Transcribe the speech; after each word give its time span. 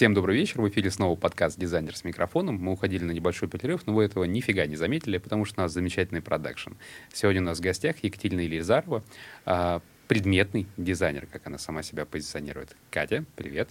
Всем 0.00 0.14
добрый 0.14 0.34
вечер. 0.34 0.62
В 0.62 0.68
эфире 0.70 0.90
снова 0.90 1.14
подкаст 1.14 1.60
«Дизайнер 1.60 1.94
с 1.94 2.04
микрофоном». 2.04 2.56
Мы 2.56 2.72
уходили 2.72 3.04
на 3.04 3.10
небольшой 3.10 3.50
перерыв, 3.50 3.86
но 3.86 3.92
вы 3.92 4.04
этого 4.04 4.24
нифига 4.24 4.64
не 4.64 4.74
заметили, 4.74 5.18
потому 5.18 5.44
что 5.44 5.60
у 5.60 5.64
нас 5.64 5.72
замечательный 5.72 6.22
продакшн. 6.22 6.70
Сегодня 7.12 7.42
у 7.42 7.44
нас 7.44 7.58
в 7.58 7.60
гостях 7.60 7.96
Екатерина 8.02 8.40
Елизарова, 8.40 9.04
а, 9.44 9.82
предметный 10.08 10.66
дизайнер, 10.78 11.26
как 11.30 11.46
она 11.46 11.58
сама 11.58 11.82
себя 11.82 12.06
позиционирует. 12.06 12.74
Катя, 12.90 13.26
привет. 13.36 13.68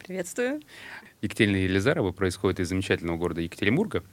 Приветствую. 0.00 0.60
Екатерина 1.22 1.56
Елизарова 1.56 2.12
происходит 2.12 2.60
из 2.60 2.68
замечательного 2.68 3.16
города 3.16 3.40
Екатеринбурга. 3.40 4.04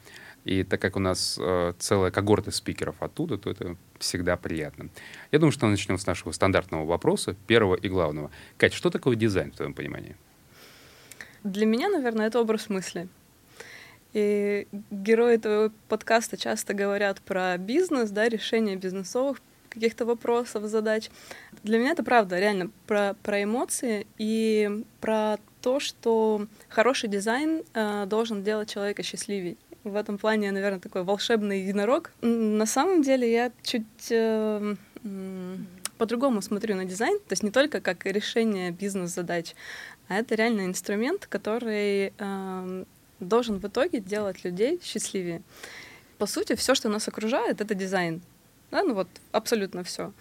И 0.46 0.64
так 0.64 0.80
как 0.80 0.96
у 0.96 1.00
нас 1.00 1.38
э, 1.38 1.74
целая 1.78 2.12
когорта 2.12 2.52
спикеров 2.52 2.96
оттуда, 3.02 3.38
то 3.38 3.52
это 3.52 3.76
всегда 4.00 4.38
приятно. 4.38 4.88
Я 5.34 5.40
думаю, 5.40 5.52
что 5.52 5.68
начнем 5.68 5.98
с 5.98 6.06
нашего 6.06 6.32
стандартного 6.32 6.86
вопроса, 6.86 7.36
первого 7.46 7.76
и 7.76 7.90
главного. 7.90 8.32
Кать, 8.56 8.74
что 8.74 8.90
такое 8.90 9.18
дизайн 9.18 9.52
в 9.52 9.58
твоем 9.58 9.74
понимании? 9.74 10.16
Для 11.46 11.68
меня, 11.68 11.90
наверное, 11.90 12.26
это 12.26 12.42
образ 12.42 12.70
мысли. 12.70 13.08
И 14.14 14.68
герои 14.90 15.36
этого 15.36 15.72
подкаста 15.90 16.38
часто 16.38 16.74
говорят 16.74 17.22
про 17.22 17.56
бизнес, 17.60 18.10
да, 18.10 18.28
решение 18.28 18.78
бизнесовых 18.78 19.40
каких-то 19.70 20.06
вопросов, 20.06 20.64
задач. 20.64 21.12
Для 21.62 21.78
меня 21.78 21.92
это 21.92 22.04
правда, 22.04 22.40
реально, 22.40 22.72
про, 22.88 23.16
про 23.22 23.44
эмоции 23.44 24.08
и 24.18 24.84
про 25.02 25.38
то, 25.62 25.80
что 25.80 26.48
хороший 26.68 27.10
дизайн 27.10 27.62
э, 27.76 28.06
должен 28.08 28.44
делать 28.44 28.72
человека 28.72 29.04
счастливее 29.04 29.56
в 29.84 29.96
этом 29.96 30.18
плане 30.18 30.48
я, 30.48 30.52
наверное, 30.52 30.80
такой 30.80 31.04
волшебный 31.04 31.62
единорог. 31.62 32.12
На 32.22 32.66
самом 32.66 33.04
деле 33.04 33.32
я 33.32 33.52
чуть 33.62 33.86
э, 34.10 34.76
по-другому 35.98 36.42
смотрю 36.42 36.76
на 36.76 36.86
дизайн, 36.86 37.20
то 37.20 37.34
есть 37.34 37.44
не 37.44 37.52
только 37.52 37.80
как 37.82 38.06
решение 38.06 38.72
бизнес-задач, 38.72 39.54
а 40.08 40.16
это 40.16 40.36
реально 40.36 40.66
инструмент, 40.66 41.26
который 41.28 42.14
э, 42.18 42.86
должен 43.20 43.60
в 43.60 43.68
итоге 43.68 44.00
делать 44.00 44.44
людей 44.44 44.80
счастливее. 44.84 45.42
По 46.18 46.26
сути, 46.26 46.56
все, 46.56 46.76
что 46.76 46.90
нас 46.90 47.08
окружает, 47.08 47.62
это 47.62 47.76
дизайн. 47.76 48.22
Да, 48.72 48.84
ну 48.84 48.94
вот 48.94 49.08
абсолютно 49.32 49.84
все. 49.84 50.12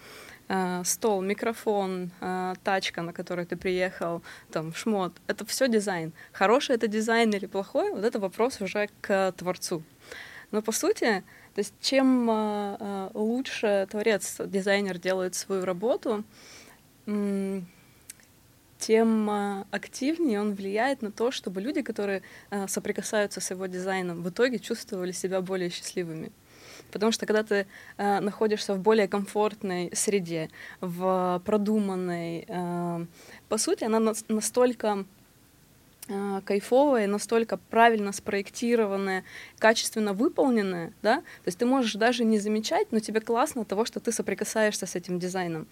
Э, 0.47 0.83
стол, 0.85 1.21
микрофон, 1.21 2.11
э, 2.21 2.53
тачка, 2.63 3.01
на 3.01 3.13
которой 3.13 3.45
ты 3.45 3.55
приехал, 3.55 4.21
там, 4.51 4.73
шмот. 4.73 5.13
Это 5.27 5.45
все 5.45 5.67
дизайн. 5.67 6.13
Хороший 6.31 6.75
это 6.75 6.87
дизайн 6.87 7.31
или 7.31 7.47
плохой, 7.47 7.91
вот 7.91 8.03
это 8.03 8.19
вопрос 8.19 8.61
уже 8.61 8.89
к 9.01 9.31
творцу. 9.37 9.83
Но 10.51 10.61
по 10.61 10.71
сути, 10.71 11.23
то 11.55 11.59
есть 11.59 11.73
чем 11.81 12.29
э, 12.29 13.09
лучше 13.13 13.87
творец, 13.89 14.37
дизайнер 14.39 14.99
делает 14.99 15.33
свою 15.33 15.65
работу, 15.65 16.23
тем 18.79 19.29
активнее 19.71 20.41
он 20.41 20.53
влияет 20.53 21.01
на 21.01 21.11
то, 21.11 21.31
чтобы 21.31 21.61
люди, 21.61 21.81
которые 21.81 22.21
соприкасаются 22.67 23.39
с 23.39 23.51
его 23.51 23.65
дизайном, 23.67 24.21
в 24.21 24.29
итоге 24.29 24.59
чувствовали 24.59 25.11
себя 25.11 25.41
более 25.41 25.69
счастливыми. 25.69 26.31
Потому 26.91 27.11
что 27.11 27.25
когда 27.25 27.43
ты 27.43 27.67
э, 27.97 28.19
находишься 28.21 28.73
в 28.73 28.79
более 28.79 29.07
комфортной 29.07 29.91
среде, 29.93 30.49
в 30.81 31.41
продуманной, 31.45 32.45
э, 32.47 33.05
по 33.49 33.57
сути, 33.57 33.83
она 33.83 33.99
на 33.99 34.13
настолько 34.29 35.05
э, 36.07 36.41
кайфовая, 36.45 37.07
настолько 37.07 37.57
правильно 37.57 38.13
спроектированная, 38.13 39.23
качественно 39.59 40.13
выполненная, 40.13 40.93
да, 41.01 41.17
то 41.17 41.47
есть 41.47 41.57
ты 41.57 41.65
можешь 41.65 41.95
даже 41.95 42.23
не 42.23 42.39
замечать, 42.39 42.91
но 42.91 42.99
тебе 42.99 43.19
классно 43.19 43.65
того, 43.65 43.83
что 43.83 43.99
ты 43.99 44.13
соприкасаешься 44.13 44.85
с 44.85 44.95
этим 44.95 45.19
дизайном. 45.19 45.67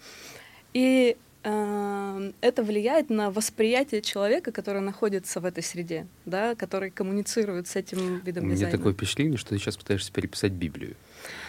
И 0.74 1.16
это 1.44 2.62
влияет 2.62 3.10
на 3.10 3.30
восприятие 3.30 4.00
человека, 4.00 4.50
который 4.50 4.80
находится 4.80 5.40
в 5.40 5.44
этой 5.44 5.62
среде, 5.62 6.06
да, 6.24 6.54
который 6.54 6.90
коммуницирует 6.90 7.68
с 7.68 7.76
этим 7.76 8.20
видом 8.20 8.44
У 8.44 8.46
меня 8.46 8.56
дизайна. 8.56 8.78
такое 8.78 8.94
впечатление, 8.94 9.36
что 9.36 9.50
ты 9.50 9.58
сейчас 9.58 9.76
пытаешься 9.76 10.10
переписать 10.10 10.52
Библию. 10.52 10.96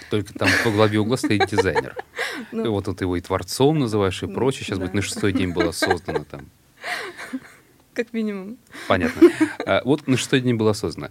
Только 0.10 0.34
там 0.34 0.50
по 0.64 0.72
главе 0.72 1.00
угла 1.00 1.18
стоит 1.18 1.48
дизайнер. 1.48 1.96
Ну, 2.52 2.72
вот 2.72 2.86
ты 2.86 3.06
его 3.06 3.16
и 3.16 3.22
творцом 3.22 3.80
называешь, 3.80 4.22
и 4.22 4.28
прочее. 4.28 4.66
Сейчас 4.66 4.78
будет 4.78 4.94
на 4.94 5.02
шестой 5.02 5.32
день 5.32 5.52
было 5.54 5.72
создано 5.72 6.26
там. 6.26 6.50
Как 7.96 8.12
минимум. 8.12 8.58
Понятно. 8.88 9.32
А, 9.66 9.82
вот 9.84 10.06
на 10.06 10.18
шестой 10.18 10.42
день 10.42 10.56
было 10.56 10.74
создано. 10.74 11.10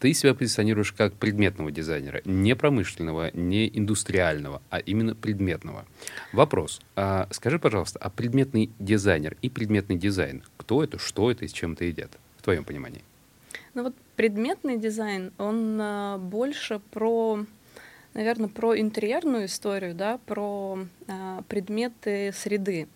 Ты 0.00 0.14
себя 0.14 0.34
позиционируешь 0.34 0.92
как 0.92 1.12
предметного 1.12 1.70
дизайнера. 1.70 2.22
Не 2.24 2.56
промышленного, 2.56 3.30
не 3.34 3.68
индустриального, 3.68 4.60
а 4.70 4.78
именно 4.78 5.14
предметного. 5.14 5.84
Вопрос. 6.32 6.80
А, 6.96 7.28
скажи, 7.30 7.58
пожалуйста, 7.58 7.98
а 8.00 8.10
предметный 8.10 8.70
дизайнер 8.78 9.36
и 9.42 9.50
предметный 9.50 9.96
дизайн, 9.96 10.42
кто 10.56 10.82
это, 10.82 10.98
что 10.98 11.30
это 11.30 11.44
и 11.44 11.48
с 11.48 11.52
чем 11.52 11.74
это 11.74 11.84
едят, 11.84 12.10
в 12.38 12.42
твоем 12.42 12.64
понимании? 12.64 13.02
Ну 13.74 13.84
вот 13.84 13.94
предметный 14.16 14.78
дизайн, 14.78 15.32
он 15.38 15.78
а, 15.80 16.18
больше 16.18 16.80
про 16.90 17.44
наверное, 18.14 18.48
про 18.48 18.78
интерьерную 18.78 19.46
историю, 19.46 19.94
да, 19.94 20.18
про 20.26 20.80
э, 21.06 21.40
предметы 21.48 22.32
среды. 22.34 22.86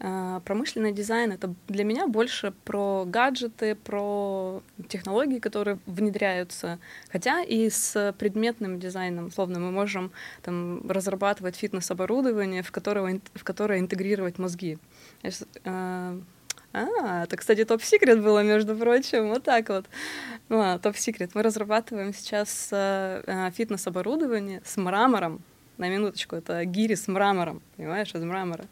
Э, 0.00 0.40
промышленный 0.44 0.92
дизайн 0.92 1.32
это 1.32 1.54
для 1.68 1.84
меня 1.84 2.06
больше 2.06 2.52
про 2.64 3.04
гаджеты, 3.06 3.74
про 3.76 4.62
технологии, 4.88 5.38
которые 5.38 5.78
внедряются. 5.86 6.78
Хотя 7.10 7.42
и 7.42 7.70
с 7.70 8.14
предметным 8.18 8.80
дизайном, 8.80 9.30
словно 9.30 9.60
мы 9.60 9.70
можем 9.70 10.10
там, 10.42 10.88
разрабатывать 10.90 11.56
фитнес-оборудование, 11.56 12.62
в, 12.62 12.72
которого, 12.72 13.20
в 13.34 13.44
которое 13.44 13.78
интегрировать 13.78 14.38
мозги. 14.38 14.78
Э, 15.22 16.18
а, 16.76 17.22
это, 17.22 17.36
кстати, 17.36 17.64
топ-секрет 17.64 18.20
было, 18.20 18.42
между 18.42 18.74
прочим, 18.76 19.28
вот 19.28 19.44
так 19.44 19.68
вот. 19.68 19.86
Ну, 20.48 20.60
а, 20.60 20.78
топ-секрет. 20.78 21.30
Мы 21.34 21.42
разрабатываем 21.44 22.12
сейчас 22.12 22.68
э, 22.72 23.22
э, 23.26 23.50
фитнес-оборудование 23.52 24.60
с 24.64 24.76
мрамором. 24.76 25.40
На 25.78 25.88
минуточку, 25.88 26.36
это 26.36 26.64
гири 26.64 26.94
с 26.94 27.06
мрамором, 27.08 27.62
понимаешь, 27.76 28.12
из 28.14 28.22
мрамора 28.22 28.66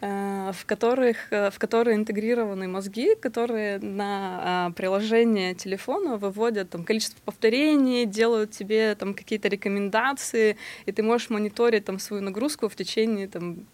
в 0.00 0.64
которых 0.66 1.32
э, 1.32 1.50
в 1.50 1.58
которые 1.58 1.96
интегрированы 1.96 2.68
мозги, 2.68 3.14
которые 3.14 3.78
на 3.80 4.68
э, 4.70 4.72
приложение 4.74 5.54
телефона 5.54 6.16
выводят 6.16 6.70
там 6.70 6.84
количество 6.84 7.18
повторений, 7.24 8.06
делают 8.06 8.52
тебе 8.52 8.94
там 8.94 9.14
какие-то 9.14 9.48
рекомендации, 9.48 10.56
и 10.86 10.92
ты 10.92 11.02
можешь 11.02 11.30
мониторить 11.30 11.84
там 11.84 11.98
свою 11.98 12.22
нагрузку 12.22 12.68
в 12.68 12.76
течение 12.76 13.26
там 13.28 13.66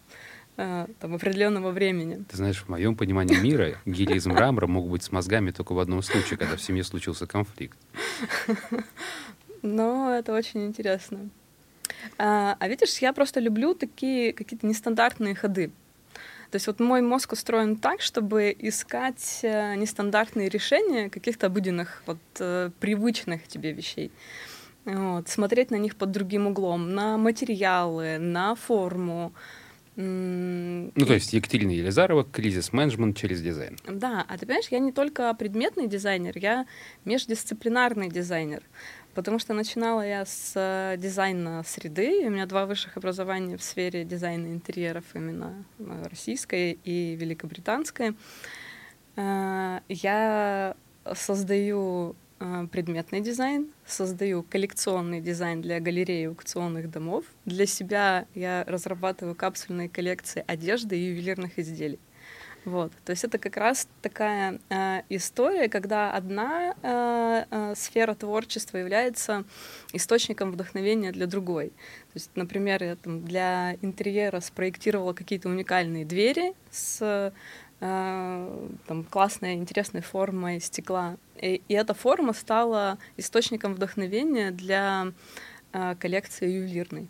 Э, 0.57 0.87
там, 1.01 1.15
определенного 1.17 1.73
времени. 1.73 2.25
Ты 2.31 2.37
знаешь, 2.37 2.63
в 2.63 2.69
моем 2.69 2.95
понимании 2.95 3.35
мира 3.35 3.77
гели 3.87 4.15
из 4.15 4.25
мрамора 4.27 4.69
могут 4.69 4.93
быть 4.93 5.03
с 5.03 5.11
мозгами 5.11 5.51
только 5.51 5.73
в 5.73 5.81
одном 5.81 6.01
случае, 6.01 6.39
когда 6.39 6.57
в 6.57 6.63
семье 6.63 6.85
случился 6.85 7.27
конфликт. 7.27 7.77
Но 9.63 10.15
это 10.15 10.33
очень 10.33 10.65
интересно. 10.67 11.29
А, 12.19 12.57
а 12.61 12.69
видишь, 12.69 12.99
я 12.99 13.13
просто 13.13 13.41
люблю 13.41 13.75
такие 13.75 14.33
какие-то 14.33 14.65
нестандартные 14.65 15.35
ходы. 15.35 15.73
То 16.55 16.57
есть 16.57 16.69
вот 16.69 16.79
мой 16.79 17.03
мозг 17.03 17.33
устроен 17.33 17.75
так, 17.75 18.01
чтобы 18.01 18.55
искать 18.57 19.41
э, 19.43 19.75
нестандартные 19.75 20.49
решения 20.49 21.11
каких-то 21.11 21.49
обыденных, 21.49 22.05
вот 22.07 22.19
э, 22.39 22.71
привычных 22.79 23.49
тебе 23.49 23.73
вещей. 23.73 24.13
Вот, 24.85 25.29
смотреть 25.29 25.73
на 25.73 25.75
них 25.75 25.97
под 25.97 26.13
другим 26.13 26.47
углом, 26.47 26.95
на 26.95 27.19
материалы, 27.19 28.19
на 28.19 28.55
форму, 28.55 29.33
ну, 29.97 31.07
то 31.07 31.15
есть 31.15 31.33
Екатерина 31.33 31.71
Елизарова, 31.71 32.25
кризис-менеджмент 32.25 33.17
через 33.17 33.41
дизайн. 33.41 33.77
Да, 33.89 34.25
а 34.29 34.39
ты 34.39 34.45
понимаешь, 34.45 34.67
я 34.71 34.81
не 34.81 34.91
только 34.91 35.33
предметный 35.35 35.87
дизайнер, 35.87 36.37
я 36.37 36.67
междисциплинарный 37.05 38.09
дизайнер. 38.09 38.63
Потому 39.15 39.39
что 39.39 39.55
начинала 39.55 40.05
я 40.07 40.25
с 40.25 40.53
э, 40.57 40.97
дизайна 40.99 41.63
среды. 41.65 42.27
У 42.27 42.31
меня 42.31 42.47
два 42.47 42.67
высших 42.67 42.97
образования 42.97 43.57
в 43.57 43.63
сфере 43.63 44.05
дизайна 44.05 44.49
интерьеров, 44.49 45.05
именно 45.15 45.65
э, 45.79 46.07
российское 46.11 46.73
и 46.73 47.15
великобританское. 47.15 48.15
Э, 49.17 49.81
я 49.89 50.77
создаю 51.15 52.17
предметный 52.73 53.21
дизайн, 53.21 53.69
создаю 53.87 54.43
коллекционный 54.43 55.21
дизайн 55.21 55.63
для 55.63 55.81
галереи 55.81 56.27
аукционных 56.27 56.91
домов. 56.91 57.25
Для 57.47 57.65
себя 57.65 58.27
я 58.35 58.65
разрабатываю 58.67 59.35
капсульные 59.35 59.89
коллекции 59.89 60.45
одежды 60.47 60.99
и 60.99 61.05
ювелирных 61.05 61.59
изделий. 61.59 62.01
Вот. 62.65 62.93
То 63.05 63.11
есть 63.11 63.25
это 63.25 63.39
как 63.39 63.57
раз 63.59 63.87
такая 64.01 64.59
э, 64.71 65.03
история, 65.11 65.69
когда 65.69 66.13
одна 66.13 66.75
э, 66.83 67.45
э, 67.51 67.75
сфера 67.77 68.15
творчества 68.15 68.79
является 68.79 69.45
источником 69.93 70.51
вдохновения 70.51 71.13
для 71.13 71.27
другой. 71.27 71.69
То 71.69 72.15
есть, 72.15 72.31
например, 72.37 72.83
я 72.83 72.97
там, 72.97 73.23
для 73.23 73.75
интерьера 73.83 74.41
спроектировала 74.41 75.13
какие-то 75.13 75.49
уникальные 75.51 76.07
двери 76.07 76.55
с 76.71 77.33
Э, 77.87 78.69
там, 78.87 79.05
классной, 79.05 79.55
интересной 79.55 80.01
формой 80.01 80.59
стекла. 80.61 81.19
И, 81.37 81.61
и 81.69 81.75
эта 81.75 81.93
форма 81.93 82.33
стала 82.33 82.97
источником 83.19 83.75
вдохновения 83.75 84.53
для 84.53 85.13
э, 85.75 85.95
коллекции 85.97 86.51
ювелирной. 86.51 87.09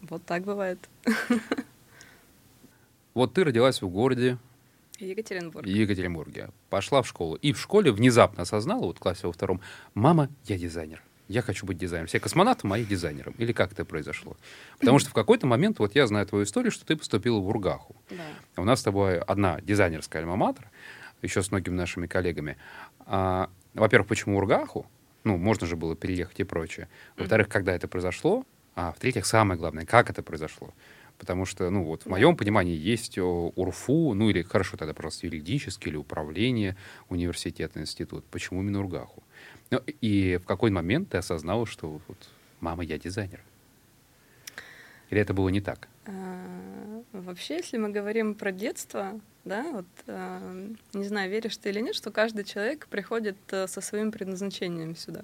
Вот 0.00 0.24
так 0.24 0.42
бывает. 0.42 0.78
Вот 3.14 3.32
ты 3.32 3.44
родилась 3.44 3.80
в 3.80 3.88
городе, 3.88 4.38
Екатеринбург. 4.98 5.66
Екатеринбурге. 5.66 6.50
Пошла 6.70 7.02
в 7.02 7.08
школу. 7.08 7.36
И 7.36 7.52
в 7.52 7.60
школе 7.60 7.92
внезапно 7.92 8.42
осознала, 8.42 8.82
вот 8.82 8.98
в 8.98 9.00
классе 9.00 9.26
во 9.26 9.32
втором, 9.32 9.60
мама, 9.94 10.28
я 10.44 10.56
дизайнер. 10.56 11.02
Я 11.26 11.40
хочу 11.40 11.64
быть 11.64 11.78
дизайнером. 11.78 12.06
Все 12.06 12.20
космонавты 12.20 12.66
мои 12.66 12.84
дизайнером. 12.84 13.34
Или 13.38 13.52
как 13.52 13.72
это 13.72 13.84
произошло? 13.84 14.36
Потому 14.78 14.98
что 14.98 15.10
в 15.10 15.14
какой-то 15.14 15.46
момент, 15.46 15.78
вот 15.78 15.94
я 15.94 16.06
знаю 16.06 16.26
твою 16.26 16.44
историю, 16.44 16.70
что 16.70 16.84
ты 16.84 16.96
поступила 16.96 17.38
в 17.38 17.48
Ургаху. 17.48 17.96
Да. 18.10 18.62
У 18.62 18.64
нас 18.64 18.80
с 18.80 18.82
тобой 18.82 19.18
одна 19.18 19.60
дизайнерская 19.62 20.22
альма-матер, 20.22 20.70
еще 21.22 21.42
с 21.42 21.50
многими 21.50 21.74
нашими 21.74 22.06
коллегами. 22.06 22.58
А, 23.06 23.48
во-первых, 23.72 24.08
почему 24.08 24.36
Ургаху? 24.36 24.86
Ну, 25.24 25.38
можно 25.38 25.66
же 25.66 25.76
было 25.76 25.96
переехать 25.96 26.40
и 26.40 26.44
прочее. 26.44 26.88
Во-вторых, 27.16 27.48
когда 27.48 27.72
это 27.72 27.88
произошло? 27.88 28.44
А 28.74 28.92
в-третьих, 28.92 29.24
самое 29.24 29.58
главное, 29.58 29.86
как 29.86 30.10
это 30.10 30.22
произошло? 30.22 30.74
Потому 31.18 31.46
что, 31.46 31.70
ну, 31.70 31.84
вот 31.84 32.02
в 32.02 32.06
моем 32.06 32.36
понимании 32.36 32.76
есть 32.76 33.18
УРФУ, 33.18 34.14
ну, 34.14 34.30
или 34.30 34.42
хорошо 34.42 34.76
тогда 34.76 34.94
просто 34.94 35.26
юридический 35.26 35.90
или 35.90 35.96
управление, 35.96 36.76
университет, 37.08 37.76
институт. 37.76 38.24
Почему 38.30 38.62
именно 38.62 38.80
Ургаху? 38.80 39.22
Ну, 39.70 39.80
и 40.00 40.38
в 40.42 40.46
какой 40.46 40.70
момент 40.70 41.10
ты 41.10 41.18
осознала, 41.18 41.66
что 41.66 42.00
вот, 42.08 42.28
мама, 42.60 42.84
я 42.84 42.98
дизайнер? 42.98 43.40
Или 45.10 45.20
это 45.20 45.32
было 45.34 45.48
не 45.48 45.60
так? 45.60 45.88
А, 46.06 47.02
вообще, 47.12 47.56
если 47.56 47.78
мы 47.78 47.90
говорим 47.90 48.34
про 48.34 48.52
детство, 48.52 49.20
да, 49.44 49.64
вот, 49.70 49.86
э, 50.06 50.68
не 50.94 51.04
знаю, 51.04 51.30
веришь 51.30 51.56
ты 51.56 51.70
или 51.70 51.80
нет, 51.80 51.94
что 51.94 52.10
каждый 52.10 52.44
человек 52.44 52.86
приходит 52.88 53.36
э, 53.50 53.66
со 53.66 53.80
своим 53.80 54.10
предназначением 54.10 54.96
сюда. 54.96 55.22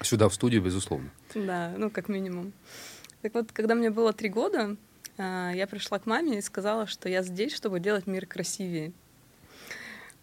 Сюда, 0.00 0.28
в 0.28 0.34
студию, 0.34 0.62
безусловно. 0.62 1.10
Да, 1.34 1.74
ну, 1.76 1.90
как 1.90 2.08
минимум. 2.08 2.52
Так 3.22 3.34
вот, 3.34 3.52
когда 3.52 3.74
мне 3.74 3.90
было 3.90 4.12
три 4.12 4.28
года, 4.28 4.70
э, 4.70 4.76
я 5.22 5.66
пришла 5.70 5.98
к 5.98 6.06
маме 6.06 6.38
и 6.38 6.42
сказала, 6.42 6.86
что 6.86 7.08
я 7.08 7.22
здесь, 7.22 7.54
чтобы 7.54 7.80
делать 7.80 8.06
мир 8.06 8.26
красивее. 8.26 8.92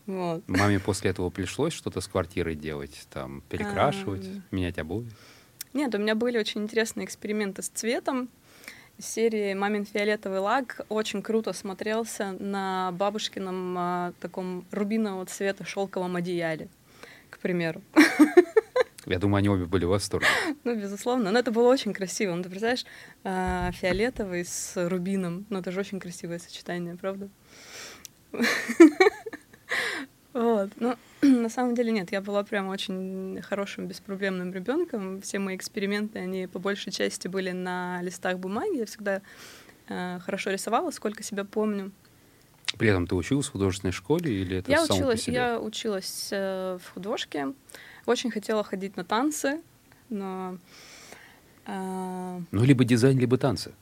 Вот. 0.05 0.43
Маме 0.47 0.79
после 0.79 1.11
этого 1.11 1.29
пришлось 1.29 1.73
что-то 1.73 2.01
с 2.01 2.07
квартирой 2.07 2.55
делать, 2.55 3.07
там, 3.11 3.43
перекрашивать, 3.49 4.25
а... 4.25 4.55
менять 4.55 4.77
обои? 4.79 5.09
Нет, 5.73 5.93
у 5.95 5.97
меня 5.99 6.15
были 6.15 6.37
очень 6.37 6.63
интересные 6.63 7.05
эксперименты 7.05 7.61
с 7.61 7.69
цветом. 7.69 8.29
серии 8.99 9.53
«Мамин 9.53 9.85
фиолетовый 9.85 10.39
лак» 10.39 10.81
очень 10.89 11.21
круто 11.21 11.53
смотрелся 11.53 12.33
на 12.33 12.91
бабушкином 12.91 13.75
а, 13.77 14.13
таком 14.19 14.65
рубинового 14.71 15.25
цвета 15.27 15.63
шелковом 15.65 16.17
одеяле, 16.17 16.67
к 17.29 17.39
примеру. 17.39 17.81
Я 19.13 19.19
думаю, 19.19 19.39
они 19.39 19.49
обе 19.49 19.65
были 19.65 19.85
в 19.85 19.89
восторге. 19.89 20.27
Ну, 20.63 20.75
безусловно. 20.75 21.31
Но 21.31 21.39
это 21.39 21.51
было 21.51 21.67
очень 21.67 21.93
красиво. 21.93 22.35
Ну, 22.35 22.43
ты 22.43 22.49
представляешь, 22.49 22.85
а, 23.23 23.71
фиолетовый 23.71 24.45
с 24.45 24.73
рубином. 24.89 25.45
Ну, 25.49 25.59
это 25.59 25.71
же 25.71 25.79
очень 25.79 25.99
красивое 25.99 26.39
сочетание, 26.39 26.95
правда? 26.95 27.29
Вот. 30.33 30.69
Ну, 30.77 30.95
на 31.21 31.49
самом 31.49 31.75
деле 31.75 31.91
нет, 31.91 32.11
я 32.11 32.21
была 32.21 32.43
прям 32.43 32.69
очень 32.69 33.41
хорошим, 33.41 33.87
беспроблемным 33.87 34.53
ребенком. 34.53 35.21
Все 35.21 35.39
мои 35.39 35.55
эксперименты, 35.55 36.19
они 36.19 36.47
по 36.47 36.59
большей 36.59 36.91
части 36.91 37.27
были 37.27 37.51
на 37.51 38.01
листах 38.01 38.39
бумаги. 38.39 38.77
Я 38.77 38.85
всегда 38.85 39.21
э, 39.89 40.19
хорошо 40.19 40.51
рисовала, 40.51 40.91
сколько 40.91 41.21
себя 41.21 41.43
помню. 41.43 41.91
При 42.77 42.87
этом 42.87 43.07
ты 43.07 43.15
училась 43.15 43.47
в 43.47 43.51
художественной 43.51 43.91
школе 43.91 44.33
или 44.33 44.57
это 44.57 44.71
я 44.71 44.83
училась, 44.83 45.27
Я 45.27 45.59
училась 45.59 46.29
э, 46.31 46.77
в 46.81 46.93
художке. 46.93 47.53
Очень 48.05 48.31
хотела 48.31 48.63
ходить 48.63 48.97
на 48.97 49.03
танцы, 49.03 49.61
но... 50.09 50.57
Э, 51.65 52.39
ну, 52.51 52.63
либо 52.63 52.83
дизайн, 52.83 53.17
либо 53.17 53.37
танцы. 53.37 53.73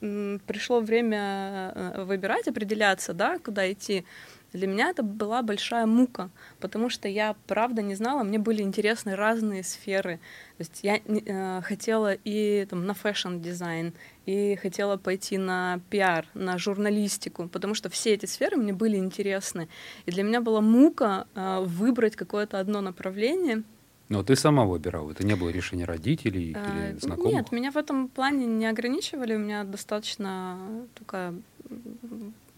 Пришло 0.00 0.80
время 0.80 1.72
э, 1.74 2.04
выбирать, 2.04 2.46
определяться, 2.48 3.12
да, 3.12 3.38
куда 3.38 3.70
идти. 3.70 4.04
Для 4.52 4.66
меня 4.66 4.88
это 4.88 5.02
была 5.02 5.42
большая 5.42 5.86
мука, 5.86 6.30
потому 6.58 6.88
что 6.88 7.06
я 7.06 7.36
правда 7.46 7.82
не 7.82 7.94
знала, 7.94 8.22
мне 8.22 8.38
были 8.38 8.62
интересны 8.62 9.14
разные 9.14 9.62
сферы. 9.62 10.20
То 10.56 10.62
есть 10.62 10.80
я 10.82 10.96
э, 10.96 11.60
хотела 11.62 12.14
и 12.14 12.64
там, 12.64 12.86
на 12.86 12.94
fashion-дизайн, 12.94 13.92
и 14.24 14.56
хотела 14.56 14.96
пойти 14.96 15.36
на 15.36 15.80
пиар, 15.90 16.26
на 16.34 16.58
журналистику, 16.58 17.48
потому 17.48 17.74
что 17.74 17.90
все 17.90 18.14
эти 18.14 18.26
сферы 18.26 18.56
мне 18.56 18.72
были 18.72 18.96
интересны. 18.96 19.68
И 20.06 20.10
для 20.10 20.22
меня 20.22 20.40
была 20.40 20.62
мука 20.62 21.26
э, 21.34 21.60
выбрать 21.60 22.16
какое-то 22.16 22.58
одно 22.58 22.80
направление. 22.80 23.62
Но 24.08 24.22
ты 24.22 24.34
сама 24.36 24.64
выбирала, 24.64 25.10
это 25.10 25.26
не 25.26 25.36
было 25.36 25.50
решения 25.50 25.84
родителей 25.84 26.54
а, 26.56 26.90
или 26.90 26.98
знакомых? 26.98 27.32
Нет, 27.32 27.52
меня 27.52 27.70
в 27.70 27.76
этом 27.76 28.08
плане 28.08 28.46
не 28.46 28.66
ограничивали, 28.66 29.34
у 29.34 29.38
меня 29.38 29.64
достаточно 29.64 30.58
такая 30.94 31.34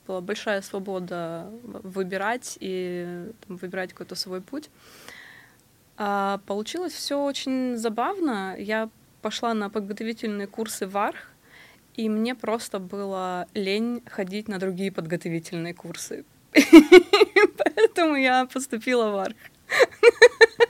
была 0.06 0.20
большая 0.20 0.62
свобода 0.62 1.50
выбирать 1.62 2.56
и 2.60 3.30
там, 3.46 3.56
выбирать 3.56 3.92
какой-то 3.92 4.14
свой 4.14 4.40
путь. 4.40 4.70
А 5.96 6.40
получилось 6.46 6.92
все 6.92 7.22
очень 7.22 7.76
забавно. 7.76 8.56
Я 8.58 8.88
пошла 9.22 9.54
на 9.54 9.68
подготовительные 9.70 10.46
курсы 10.46 10.86
в 10.86 10.96
Арх, 10.96 11.28
и 11.94 12.08
мне 12.08 12.34
просто 12.34 12.78
было 12.78 13.46
лень 13.54 14.02
ходить 14.06 14.48
на 14.48 14.58
другие 14.58 14.90
подготовительные 14.90 15.74
курсы. 15.74 16.24
Поэтому 17.58 18.16
я 18.16 18.46
поступила 18.46 19.10
в 19.10 19.16
Арх. 19.16 19.36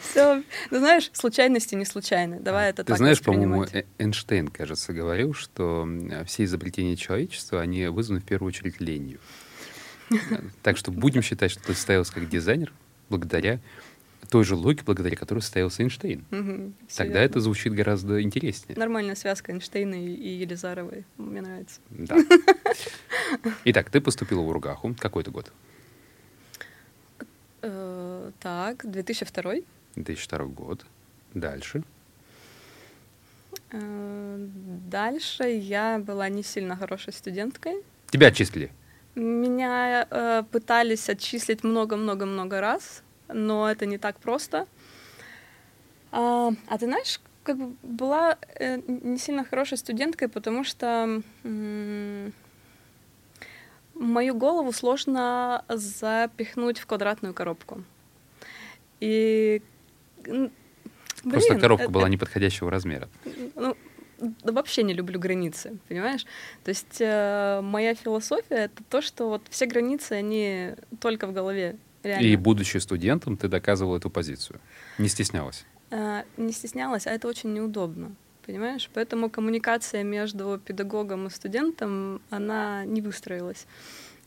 Все, 0.00 0.42
ну 0.70 0.78
знаешь, 0.78 1.10
случайности 1.12 1.74
не 1.74 1.84
случайны. 1.84 2.40
Давай 2.40 2.70
это 2.70 2.84
Ты 2.84 2.88
так 2.88 2.98
знаешь, 2.98 3.20
по-моему, 3.20 3.64
э, 3.64 3.84
Эйнштейн, 3.98 4.48
кажется, 4.48 4.92
говорил, 4.92 5.34
что 5.34 5.88
все 6.26 6.44
изобретения 6.44 6.96
человечества, 6.96 7.60
они 7.60 7.86
вызваны 7.86 8.20
в 8.20 8.24
первую 8.24 8.48
очередь 8.48 8.80
ленью. 8.80 9.18
Так 10.62 10.76
что 10.76 10.90
будем 10.90 11.22
считать, 11.22 11.50
что 11.50 11.62
ты 11.62 11.74
состоялся 11.74 12.12
как 12.12 12.28
дизайнер 12.28 12.72
благодаря 13.08 13.60
той 14.32 14.44
же 14.44 14.56
логике, 14.56 14.82
благодаря 14.86 15.14
которой 15.14 15.40
состоялся 15.40 15.82
Эйнштейн. 15.82 16.24
Угу, 16.30 16.72
Тогда 16.96 17.20
это 17.20 17.38
звучит 17.40 17.74
гораздо 17.74 18.22
интереснее. 18.22 18.78
Нормальная 18.78 19.14
связка 19.14 19.52
Эйнштейна 19.52 19.94
и, 19.94 20.14
и 20.14 20.28
Елизаровой. 20.38 21.04
Мне 21.18 21.42
нравится. 21.42 21.80
Да. 21.90 22.16
Итак, 23.66 23.90
ты 23.90 24.00
поступила 24.00 24.40
в 24.40 24.48
Ургаху. 24.48 24.96
Какой 24.98 25.22
это 25.22 25.30
год? 25.30 25.52
Э, 27.60 28.30
так, 28.40 28.90
2002. 28.90 29.56
2002 29.96 30.44
год. 30.46 30.84
Дальше. 31.34 31.82
Э, 33.70 34.36
дальше 34.90 35.44
я 35.44 35.98
была 35.98 36.28
не 36.28 36.42
сильно 36.42 36.76
хорошей 36.76 37.12
студенткой. 37.12 37.82
Тебя 38.10 38.28
отчислили? 38.28 38.70
Меня 39.14 40.06
э, 40.10 40.42
пытались 40.50 41.08
отчислить 41.08 41.64
много-много-много 41.64 42.60
раз, 42.60 43.02
но 43.28 43.70
это 43.70 43.86
не 43.86 43.98
так 43.98 44.18
просто. 44.18 44.66
А, 46.10 46.52
а 46.66 46.78
ты 46.78 46.86
знаешь, 46.86 47.20
как 47.42 47.56
бы 47.58 47.74
была 47.82 48.38
э, 48.58 48.80
не 48.86 49.18
сильно 49.18 49.44
хорошей 49.44 49.78
студенткой, 49.78 50.28
потому 50.28 50.64
что 50.64 51.22
м- 51.44 52.32
мою 53.94 54.34
голову 54.34 54.72
сложно 54.72 55.64
запихнуть 55.68 56.78
в 56.78 56.86
квадратную 56.86 57.34
коробку. 57.34 57.82
И 59.00 59.62
Блин, 60.24 60.50
Просто 61.22 61.58
коробка 61.58 61.84
это, 61.84 61.92
была 61.92 62.08
неподходящего 62.08 62.70
размера. 62.70 63.08
Ну, 63.54 63.76
вообще 64.42 64.82
не 64.82 64.92
люблю 64.92 65.18
границы, 65.18 65.78
понимаешь? 65.88 66.24
То 66.64 66.70
есть 66.70 67.00
э, 67.00 67.60
моя 67.62 67.94
философия 67.94 68.64
это 68.64 68.82
то, 68.88 69.00
что 69.00 69.28
вот 69.28 69.42
все 69.50 69.66
границы, 69.66 70.12
они 70.12 70.70
только 71.00 71.26
в 71.26 71.32
голове. 71.32 71.76
Реально. 72.02 72.26
И 72.26 72.36
будучи 72.36 72.78
студентом, 72.78 73.36
ты 73.36 73.48
доказывала 73.48 73.96
эту 73.96 74.10
позицию. 74.10 74.60
Не 74.98 75.08
стеснялась? 75.08 75.64
Э, 75.90 76.22
не 76.36 76.52
стеснялась, 76.52 77.06
а 77.06 77.10
это 77.10 77.28
очень 77.28 77.52
неудобно. 77.52 78.12
Понимаешь? 78.44 78.90
Поэтому 78.92 79.30
коммуникация 79.30 80.02
между 80.02 80.60
педагогом 80.64 81.28
и 81.28 81.30
студентом, 81.30 82.20
она 82.30 82.84
не 82.84 83.00
выстроилась. 83.00 83.66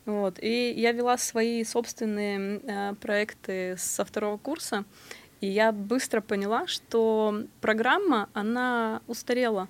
Вот. 0.06 0.38
И 0.40 0.72
я 0.72 0.92
вела 0.92 1.18
свои 1.18 1.64
собственные 1.64 2.60
э, 2.64 2.94
проекты 2.94 3.74
со 3.76 4.04
второго 4.04 4.38
курса, 4.38 4.84
и 5.46 5.48
я 5.48 5.70
быстро 5.70 6.20
поняла, 6.20 6.66
что 6.66 7.44
программа, 7.60 8.28
она 8.32 9.00
устарела, 9.06 9.68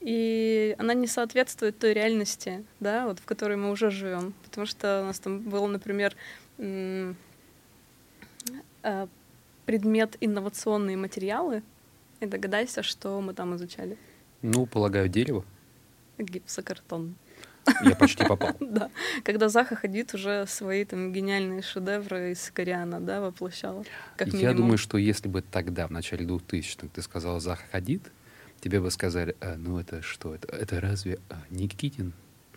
и 0.00 0.74
она 0.78 0.94
не 0.94 1.06
соответствует 1.06 1.78
той 1.78 1.92
реальности, 1.92 2.64
да, 2.80 3.06
вот 3.06 3.18
в 3.18 3.26
которой 3.26 3.58
мы 3.58 3.70
уже 3.70 3.90
живем. 3.90 4.32
Потому 4.44 4.66
что 4.66 5.02
у 5.02 5.04
нас 5.04 5.20
там 5.20 5.40
был, 5.40 5.66
например, 5.66 6.16
э, 6.56 7.12
предмет 9.66 10.16
инновационные 10.20 10.96
материалы, 10.96 11.62
и 12.20 12.26
догадайся, 12.26 12.82
что 12.82 13.20
мы 13.20 13.34
там 13.34 13.54
изучали. 13.56 13.98
Ну, 14.40 14.64
полагаю, 14.64 15.08
дерево. 15.10 15.44
Гипсокартон. 16.16 17.14
Я 17.82 17.94
почти 17.96 18.24
попал. 18.24 18.56
Да. 18.60 18.90
Когда 19.22 19.48
Заха 19.48 19.76
Хадид 19.76 20.14
уже 20.14 20.46
свои 20.46 20.84
там 20.84 21.12
гениальные 21.12 21.62
шедевры 21.62 22.32
из 22.32 22.50
Кориана, 22.50 23.00
да, 23.00 23.20
воплощала. 23.20 23.84
Как 24.16 24.28
Я 24.28 24.52
думаю, 24.52 24.78
что 24.78 24.98
если 24.98 25.28
бы 25.28 25.42
тогда, 25.42 25.86
в 25.86 25.90
начале 25.90 26.26
2000-х, 26.26 26.88
ты 26.92 27.02
сказала 27.02 27.40
Заха 27.40 27.64
Хадид, 27.70 28.02
тебе 28.60 28.80
бы 28.80 28.90
сказали, 28.90 29.36
а, 29.40 29.56
ну 29.56 29.78
это 29.78 30.02
что, 30.02 30.34
это, 30.34 30.54
это 30.54 30.80
разве 30.80 31.18
а, 31.28 31.36
Никитин? 31.50 32.12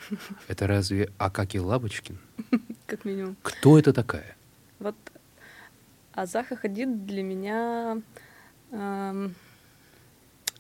Это 0.48 0.68
разве 0.68 1.10
Акаки 1.18 1.58
Лабочкин? 1.58 2.20
как 2.86 3.04
минимум. 3.04 3.36
Кто 3.42 3.80
это 3.80 3.94
такая? 3.94 4.38
Вот 4.78 4.96
а 6.18 6.26
Заха 6.26 6.56
Хадид 6.56 7.06
для 7.06 7.22
меня 7.22 8.02
эм, 8.72 9.36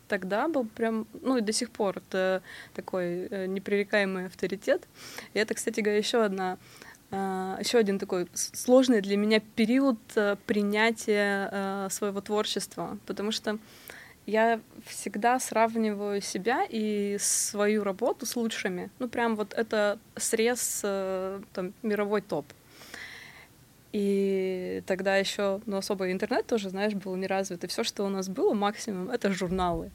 тогда 0.07 0.47
был 0.47 0.65
прям, 0.65 1.07
ну 1.21 1.37
и 1.37 1.41
до 1.41 1.51
сих 1.51 1.69
пор 1.71 1.97
это 1.97 2.41
такой 2.73 3.27
э, 3.27 3.45
непререкаемый 3.47 4.27
авторитет. 4.27 4.87
И 5.33 5.39
это, 5.39 5.53
кстати 5.53 5.81
говоря, 5.81 5.97
еще 5.97 6.23
одна 6.23 6.57
Uh, 7.09 7.57
еще 7.63 7.77
один 7.77 7.99
такой 7.99 8.27
сложный 8.33 8.99
для 8.99 9.15
меня 9.15 9.39
период 9.39 9.97
uh, 10.15 10.37
принятия 10.45 11.87
своего 11.89 12.19
творчества, 12.19 12.97
потому 13.05 13.31
что 13.31 13.59
я 14.25 14.59
всегда 14.85 15.39
сравниваю 15.39 16.19
себя 16.19 16.65
и 16.69 17.15
свою 17.17 17.85
работу 17.85 18.25
с 18.25 18.35
лучшими. 18.35 18.89
Ну, 18.99 19.07
прям 19.07 19.37
вот 19.37 19.53
это 19.53 19.99
срез 20.17 20.81
там, 20.81 21.73
мировой 21.81 22.19
топ. 22.19 22.45
И 23.93 24.83
тогда 24.85 25.17
еще, 25.17 25.61
ну, 25.65 25.77
особо 25.77 26.11
интернет 26.11 26.45
тоже, 26.45 26.69
знаешь, 26.69 26.93
был 26.93 27.15
не 27.15 27.27
развит. 27.27 27.63
И 27.63 27.67
все, 27.67 27.83
что 27.83 28.05
у 28.05 28.09
нас 28.09 28.27
было, 28.27 28.53
максимум, 28.53 29.09
это 29.09 29.31
журналы. 29.31 29.91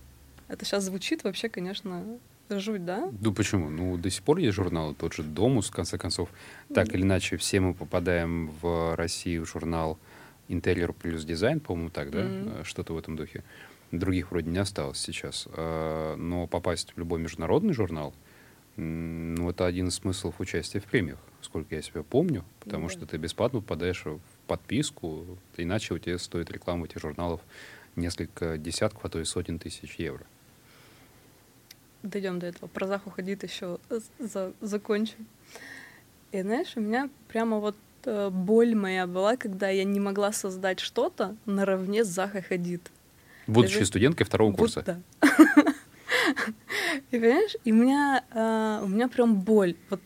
Это 0.48 0.64
сейчас 0.64 0.84
звучит 0.84 1.24
вообще, 1.24 1.48
конечно, 1.48 2.04
жуть, 2.50 2.84
да? 2.84 3.10
Ну 3.20 3.32
почему? 3.32 3.70
Ну, 3.70 3.96
до 3.96 4.10
сих 4.10 4.22
пор 4.22 4.38
есть 4.38 4.54
журналы, 4.54 4.94
тот 4.94 5.14
же 5.14 5.22
Домус, 5.22 5.68
в 5.68 5.72
конце 5.72 5.98
концов. 5.98 6.28
Так 6.74 6.88
mm. 6.88 6.94
или 6.94 7.02
иначе, 7.02 7.36
все 7.36 7.60
мы 7.60 7.74
попадаем 7.74 8.50
в 8.60 8.96
Россию 8.96 9.44
в 9.44 9.48
журнал 9.48 9.98
Интерьер 10.48 10.92
плюс 10.92 11.24
дизайн, 11.24 11.60
по-моему, 11.60 11.90
так, 11.90 12.10
да? 12.10 12.20
Mm. 12.20 12.64
Что-то 12.64 12.94
в 12.94 12.98
этом 12.98 13.16
духе. 13.16 13.42
Других 13.90 14.30
вроде 14.30 14.50
не 14.50 14.58
осталось 14.58 14.98
сейчас. 14.98 15.48
А, 15.52 16.16
но 16.16 16.46
попасть 16.46 16.92
в 16.94 16.98
любой 16.98 17.20
международный 17.20 17.72
журнал, 17.72 18.12
ну, 18.76 19.50
это 19.50 19.66
один 19.66 19.88
из 19.88 19.96
смыслов 19.96 20.40
участия 20.40 20.80
в 20.80 20.84
премиях, 20.84 21.18
сколько 21.42 21.74
я 21.74 21.82
себя 21.82 22.02
помню, 22.02 22.44
потому 22.60 22.86
mm. 22.86 22.90
что 22.90 23.06
ты 23.06 23.16
бесплатно 23.16 23.60
попадаешь 23.60 24.04
в 24.04 24.20
подписку, 24.46 25.38
иначе 25.56 25.94
у 25.94 25.98
тебя 25.98 26.18
стоит 26.18 26.50
реклама 26.50 26.86
этих 26.86 27.00
журналов 27.00 27.40
несколько 27.96 28.58
десятков, 28.58 29.04
а 29.04 29.08
то 29.08 29.20
и 29.20 29.24
сотен 29.24 29.58
тысяч 29.58 29.96
евро. 29.96 30.24
Дойдем 32.02 32.38
до 32.38 32.46
этого. 32.46 32.68
Про 32.68 32.86
Заху 32.86 33.10
ходит 33.10 33.44
еще 33.44 33.78
за, 34.18 34.52
закончим. 34.60 35.26
И 36.32 36.42
знаешь, 36.42 36.72
у 36.76 36.80
меня 36.80 37.10
прямо 37.28 37.58
вот 37.58 37.76
э, 38.06 38.30
боль 38.30 38.74
моя 38.74 39.06
была, 39.06 39.36
когда 39.36 39.68
я 39.68 39.84
не 39.84 40.00
могла 40.00 40.32
создать 40.32 40.80
что-то 40.80 41.36
наравне 41.46 42.04
с 42.04 42.08
Захой 42.08 42.42
Хадид. 42.42 42.90
Будучи 43.46 43.74
Даже... 43.74 43.86
студенткой 43.86 44.26
второго 44.26 44.50
вот, 44.50 44.58
курса. 44.58 44.82
Да. 44.82 45.00
И 47.10 47.18
понимаешь, 47.18 47.56
и 47.64 47.72
у 47.72 47.74
меня, 47.74 48.24
э, 48.30 48.84
у 48.84 48.88
меня 48.88 49.08
прям 49.08 49.34
боль. 49.34 49.76
Вот 49.90 50.00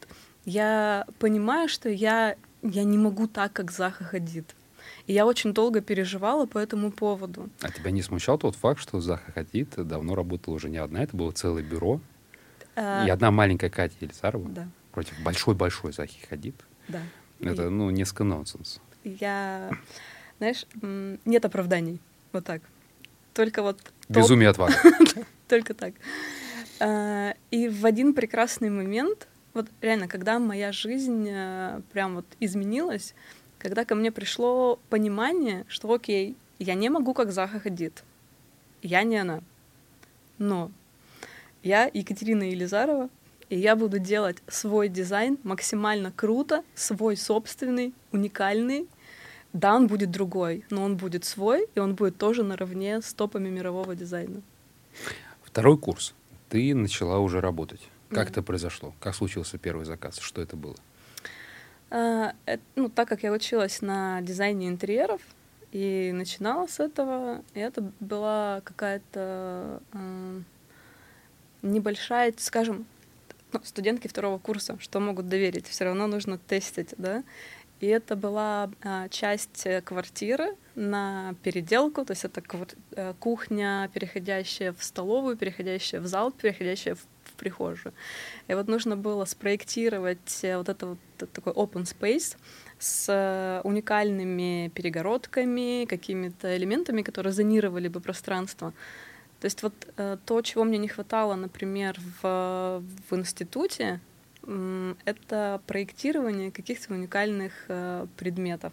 я 0.46 1.06
понимаю, 1.18 1.68
что 1.68 1.90
я, 1.90 2.36
я 2.62 2.84
не 2.84 2.96
могу 2.96 3.26
так, 3.26 3.52
как 3.52 3.70
Заха 3.70 4.04
Хадид. 4.04 4.54
И 5.06 5.12
я 5.12 5.26
очень 5.26 5.52
долго 5.52 5.80
переживала 5.80 6.46
по 6.46 6.58
этому 6.58 6.90
поводу. 6.90 7.50
А 7.60 7.70
тебя 7.70 7.90
не 7.90 8.02
смущал 8.02 8.38
тот 8.38 8.56
факт, 8.56 8.80
что 8.80 9.00
Заха 9.00 9.32
Хадид 9.32 9.74
давно 9.76 10.14
работала 10.14 10.54
уже 10.54 10.70
не 10.70 10.78
одна, 10.78 11.02
это 11.02 11.16
было 11.16 11.32
целое 11.32 11.62
бюро, 11.62 12.00
а... 12.76 13.04
и 13.06 13.10
одна 13.10 13.30
маленькая 13.30 13.70
Катя 13.70 13.94
Елизарова 14.00 14.48
да. 14.48 14.68
против 14.92 15.20
большой-большой 15.20 15.92
Захи 15.92 16.24
Хадид? 16.28 16.54
Да. 16.88 17.02
Это, 17.40 17.66
и... 17.66 17.68
ну, 17.68 17.90
несколько 17.90 18.24
нонсенс. 18.24 18.80
Я, 19.04 19.70
знаешь, 20.38 20.66
нет 20.82 21.44
оправданий. 21.44 22.00
Вот 22.32 22.44
так. 22.44 22.62
Только 23.34 23.62
вот... 23.62 23.80
Безумие 24.08 24.48
отвага. 24.48 24.74
Только 25.48 25.74
так. 25.74 25.94
А, 26.80 27.34
и 27.50 27.68
в 27.68 27.86
один 27.86 28.14
прекрасный 28.14 28.70
момент, 28.70 29.28
вот 29.56 29.66
реально, 29.80 30.06
когда 30.06 30.38
моя 30.38 30.70
жизнь 30.70 31.26
э, 31.28 31.80
прям 31.92 32.16
вот 32.16 32.26
изменилась, 32.40 33.14
когда 33.58 33.84
ко 33.84 33.94
мне 33.94 34.12
пришло 34.12 34.78
понимание, 34.90 35.64
что 35.68 35.92
окей, 35.92 36.36
я 36.58 36.74
не 36.74 36.90
могу 36.90 37.14
как 37.14 37.32
Заха 37.32 37.58
Хадид, 37.58 38.04
я 38.82 39.02
не 39.02 39.16
она, 39.16 39.40
но 40.38 40.70
я 41.62 41.90
Екатерина 41.92 42.44
Елизарова, 42.44 43.08
и 43.48 43.58
я 43.58 43.76
буду 43.76 43.98
делать 43.98 44.36
свой 44.46 44.88
дизайн 44.88 45.38
максимально 45.42 46.12
круто, 46.12 46.62
свой 46.74 47.16
собственный, 47.16 47.94
уникальный. 48.12 48.88
Да, 49.52 49.74
он 49.74 49.86
будет 49.86 50.10
другой, 50.10 50.64
но 50.68 50.82
он 50.82 50.96
будет 50.96 51.24
свой, 51.24 51.66
и 51.74 51.78
он 51.78 51.94
будет 51.94 52.18
тоже 52.18 52.42
наравне 52.42 53.00
с 53.00 53.14
топами 53.14 53.48
мирового 53.48 53.94
дизайна. 53.94 54.42
Второй 55.44 55.78
курс. 55.78 56.14
Ты 56.50 56.74
начала 56.74 57.18
уже 57.18 57.40
работать. 57.40 57.80
Как 58.10 58.30
это 58.30 58.42
произошло? 58.42 58.94
Как 59.00 59.14
случился 59.14 59.58
первый 59.58 59.84
заказ? 59.84 60.18
Что 60.18 60.40
это 60.40 60.56
было? 60.56 60.76
Это, 61.90 62.60
ну, 62.74 62.88
так 62.88 63.08
как 63.08 63.22
я 63.22 63.32
училась 63.32 63.80
на 63.80 64.20
дизайне 64.20 64.68
интерьеров 64.68 65.20
и 65.72 66.10
начинала 66.12 66.66
с 66.66 66.80
этого, 66.80 67.42
и 67.54 67.60
это 67.60 67.92
была 68.00 68.60
какая-то 68.64 69.80
небольшая, 71.62 72.34
скажем, 72.38 72.86
ну, 73.52 73.60
студентки 73.64 74.08
второго 74.08 74.38
курса, 74.38 74.76
что 74.80 75.00
могут 75.00 75.28
доверить, 75.28 75.66
все 75.66 75.84
равно 75.84 76.06
нужно 76.06 76.38
тестить, 76.38 76.94
да. 76.98 77.22
И 77.80 77.86
это 77.86 78.16
была 78.16 78.70
а, 78.82 79.08
часть 79.10 79.66
квартиры 79.84 80.56
на 80.74 81.34
переделку, 81.42 82.04
то 82.04 82.12
есть 82.12 82.24
это 82.24 82.42
э, 82.92 83.14
кухня, 83.20 83.90
переходящая 83.92 84.72
в 84.72 84.82
столовую, 84.82 85.36
переходящая 85.36 86.00
в 86.00 86.06
зал, 86.06 86.32
переходящая 86.32 86.94
в, 86.94 87.00
в 87.26 87.32
прихожую. 87.32 87.92
И 88.48 88.54
вот 88.54 88.68
нужно 88.68 88.96
было 88.96 89.24
спроектировать 89.24 90.40
э, 90.42 90.56
вот 90.56 90.68
это 90.68 90.86
вот 90.86 90.98
такой 91.32 91.52
open 91.52 91.84
space 91.84 92.36
с 92.78 93.06
э, 93.08 93.60
уникальными 93.64 94.70
перегородками, 94.74 95.84
какими-то 95.86 96.56
элементами, 96.56 97.02
которые 97.02 97.32
зонировали 97.32 97.88
бы 97.88 98.00
пространство. 98.00 98.72
То 99.40 99.44
есть 99.44 99.62
вот 99.62 99.74
то, 100.24 100.42
чего 100.42 100.64
мне 100.64 100.78
не 100.78 100.88
хватало, 100.88 101.34
например, 101.34 102.00
в, 102.22 102.82
в 103.10 103.16
институте, 103.16 104.00
это 105.04 105.60
проектирование 105.66 106.50
каких-то 106.50 106.94
уникальных 106.94 107.52
э, 107.68 108.06
предметов. 108.16 108.72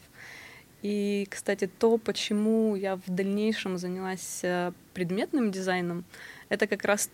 И, 0.83 1.27
кстати, 1.29 1.69
то, 1.79 1.97
почему 1.97 2.75
я 2.75 2.97
в 2.97 3.07
дальнейшем 3.07 3.77
занялась 3.77 4.41
э, 4.43 4.71
предметным 4.93 5.51
дизайном, 5.51 6.03
это 6.49 6.67
как 6.67 6.83
раз 6.83 7.09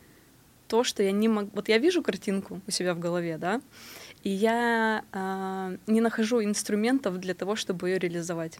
то, 0.70 0.84
что 0.84 1.04
я 1.04 1.12
не 1.12 1.28
могу... 1.28 1.50
Вот 1.54 1.70
я 1.70 1.80
вижу 1.80 2.02
картинку 2.02 2.62
у 2.68 2.72
себя 2.72 2.94
в 2.94 3.00
голове, 3.00 3.38
да, 3.38 3.62
и 4.24 4.30
я 4.30 5.04
э, 5.12 5.78
не 5.88 6.02
нахожу 6.02 6.44
инструментов 6.44 7.20
для 7.20 7.34
того, 7.34 7.56
чтобы 7.56 7.90
ее 7.90 8.00
реализовать. 8.00 8.60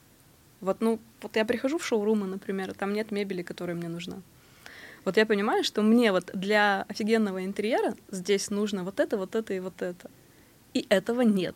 Вот, 0.62 0.82
ну, 0.82 1.00
вот 1.22 1.36
я 1.36 1.46
прихожу 1.46 1.78
в 1.78 1.86
шоурумы, 1.86 2.28
например, 2.28 2.74
там 2.74 2.94
нет 2.94 3.12
мебели, 3.12 3.44
которая 3.44 3.76
мне 3.76 3.90
нужна. 3.90 4.18
Вот 5.06 5.18
я 5.18 5.26
понимаю, 5.26 5.64
что 5.64 5.82
мне 5.82 6.12
вот 6.12 6.32
для 6.34 6.86
офигенного 6.90 7.46
интерьера 7.46 7.96
здесь 8.12 8.50
нужно 8.50 8.84
вот 8.84 9.00
это, 9.00 9.18
вот 9.18 9.36
это 9.36 9.54
и 9.54 9.60
вот 9.60 9.82
это. 9.82 10.10
И 10.74 10.86
этого 10.90 11.22
нет. 11.22 11.56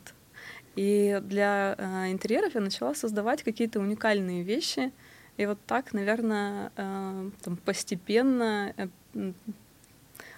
И 0.75 1.19
для 1.23 1.75
э, 1.77 2.11
интерьеров 2.11 2.55
я 2.55 2.61
начала 2.61 2.95
создавать 2.95 3.43
какие-то 3.43 3.79
уникальные 3.79 4.43
вещи. 4.43 4.91
И 5.37 5.45
вот 5.45 5.59
так, 5.65 5.93
наверное, 5.93 6.71
э, 6.75 7.29
там 7.43 7.57
постепенно 7.57 8.73
э, 8.77 8.87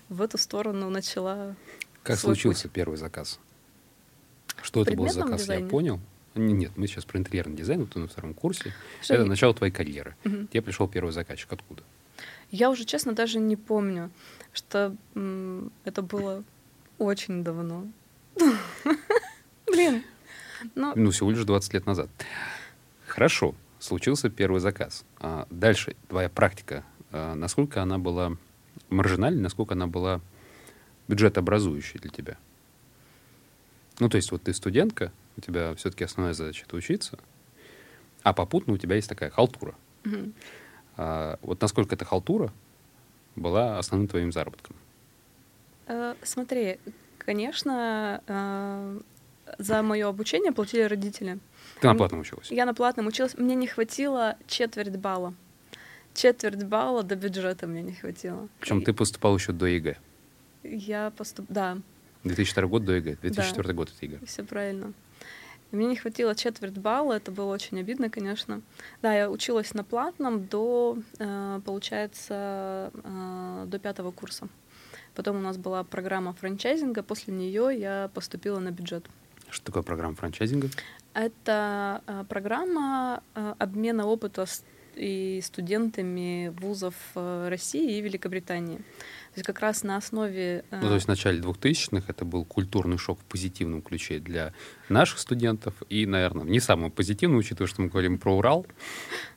в 0.09 0.21
эту 0.21 0.37
сторону 0.37 0.89
начала. 0.89 1.55
Как 2.03 2.17
случился 2.17 2.63
путь. 2.63 2.73
первый 2.73 2.97
заказ? 2.97 3.39
Что 4.61 4.83
это 4.83 4.95
был 4.95 5.07
за 5.07 5.21
заказ? 5.21 5.41
Дизайне? 5.41 5.63
Я 5.63 5.69
понял. 5.69 5.99
Нет, 6.35 6.71
мы 6.75 6.87
сейчас 6.87 7.05
про 7.05 7.17
интерьерный 7.17 7.55
дизайн, 7.55 7.81
вот 7.81 7.91
ты 7.91 7.99
на 7.99 8.07
втором 8.07 8.33
курсе. 8.33 8.73
Что 9.01 9.13
это 9.13 9.23
я... 9.23 9.29
начало 9.29 9.53
твоей 9.53 9.71
карьеры. 9.71 10.15
Угу. 10.25 10.47
Тебе 10.47 10.61
пришел 10.61 10.87
первый 10.87 11.11
заказчик. 11.11 11.51
Откуда? 11.53 11.83
Я 12.51 12.69
уже, 12.69 12.83
честно, 12.83 13.13
даже 13.13 13.39
не 13.39 13.55
помню, 13.55 14.11
что 14.53 14.95
это 15.85 16.01
было 16.01 16.43
очень 16.97 17.43
давно. 17.43 17.87
Блин. 19.65 20.03
Но... 20.75 20.93
Ну, 20.95 21.11
всего 21.11 21.31
лишь 21.31 21.43
20 21.43 21.73
лет 21.73 21.85
назад. 21.85 22.09
Хорошо, 23.07 23.55
случился 23.79 24.29
первый 24.29 24.59
заказ. 24.59 25.05
А 25.19 25.47
дальше 25.49 25.95
твоя 26.09 26.29
практика, 26.29 26.83
а 27.11 27.35
насколько 27.35 27.81
она 27.81 27.97
была 27.97 28.37
маржинальной, 28.89 29.41
насколько 29.41 29.73
она 29.73 29.87
была 29.87 30.21
бюджетообразующей 31.07 31.99
для 31.99 32.09
тебя? 32.11 32.37
Ну, 33.99 34.09
то 34.09 34.17
есть 34.17 34.31
вот 34.31 34.43
ты 34.43 34.53
студентка, 34.53 35.11
у 35.37 35.41
тебя 35.41 35.73
все-таки 35.75 36.03
основная 36.03 36.33
задача— 36.33 36.65
это 36.67 36.75
учиться, 36.75 37.17
а 38.23 38.33
попутно 38.33 38.73
у 38.73 38.77
тебя 38.77 38.95
есть 38.95 39.07
такая 39.07 39.29
халтура. 39.29 39.75
Угу. 40.05 40.31
А, 40.97 41.39
вот 41.41 41.61
насколько 41.61 41.95
эта 41.95 42.05
халтура 42.05 42.51
была 43.35 43.77
основным 43.77 44.07
твоим 44.07 44.31
заработком? 44.31 44.75
Э, 45.87 46.15
смотри, 46.23 46.79
конечно, 47.19 48.21
э, 48.27 48.99
за 49.57 49.83
мое 49.83 50.07
обучение 50.07 50.51
платили 50.51 50.81
родители. 50.83 51.39
Ты 51.79 51.87
на 51.87 51.95
платном 51.95 52.21
училась? 52.21 52.51
Я 52.51 52.65
на 52.65 52.73
платном 52.73 53.07
училась. 53.07 53.37
Мне 53.37 53.55
не 53.55 53.67
хватило 53.67 54.37
четверть 54.47 54.97
балла. 54.97 55.33
Четверть 56.15 56.63
балла 56.63 57.03
до 57.03 57.17
бюджета 57.17 57.67
мне 57.67 57.81
не 57.81 57.93
хватило. 57.93 58.47
Причем 58.61 58.81
ты 58.81 58.93
поступал 58.93 59.37
еще 59.37 59.51
до 59.51 59.65
ЕГЭ? 59.65 59.97
Я 60.63 61.11
поступ... 61.11 61.45
Да. 61.49 61.77
2002 62.23 62.67
год 62.67 62.85
до 62.85 62.93
ЕГЭ, 62.93 63.17
2004 63.21 63.67
да. 63.67 63.73
год 63.73 63.91
это 63.93 64.05
ЕГЭ. 64.05 64.25
Все 64.25 64.43
правильно. 64.43 64.93
Мне 65.71 65.87
не 65.87 65.97
хватило 65.97 66.33
четверть 66.33 66.77
балла, 66.77 67.13
это 67.13 67.31
было 67.31 67.53
очень 67.53 67.77
обидно, 67.81 68.09
конечно. 68.09 68.61
Да, 69.01 69.13
я 69.13 69.29
училась 69.29 69.73
на 69.73 69.83
платном 69.83 70.45
до, 70.45 70.97
э, 71.19 71.59
получается, 71.65 72.91
э, 72.93 73.65
до 73.67 73.77
пятого 73.77 74.11
курса. 74.11 74.47
Потом 75.15 75.35
у 75.35 75.41
нас 75.41 75.57
была 75.57 75.83
программа 75.83 76.31
франчайзинга, 76.31 77.03
после 77.03 77.33
нее 77.33 77.71
я 77.77 78.09
поступила 78.13 78.59
на 78.59 78.71
бюджет. 78.71 79.05
Что 79.49 79.65
такое 79.65 79.83
программа 79.83 80.15
франчайзинга? 80.15 80.69
Это 81.13 82.01
э, 82.07 82.23
программа 82.29 83.21
обмена 83.33 84.05
опыта 84.05 84.45
и 84.95 85.41
студентами 85.43 86.53
вузов 86.59 86.95
России 87.15 87.97
и 87.97 88.01
Великобритании. 88.01 88.77
То 89.35 89.39
есть 89.39 89.47
как 89.47 89.59
раз 89.59 89.83
на 89.83 89.97
основе... 89.97 90.63
Э, 90.71 90.79
ну, 90.81 90.87
то 90.87 90.93
есть 90.93 91.07
в 91.07 91.09
начале 91.09 91.41
2000-х 91.41 92.05
это 92.07 92.23
был 92.23 92.45
культурный 92.45 92.97
шок 92.97 93.19
в 93.19 93.23
позитивном 93.25 93.81
ключе 93.81 94.19
для 94.19 94.53
наших 94.87 95.19
студентов 95.19 95.73
и, 95.89 96.05
наверное, 96.05 96.45
не 96.45 96.61
самый 96.61 96.89
позитивный, 96.89 97.37
учитывая, 97.37 97.67
что 97.67 97.81
мы 97.81 97.89
говорим 97.89 98.17
про 98.17 98.37
Урал, 98.37 98.65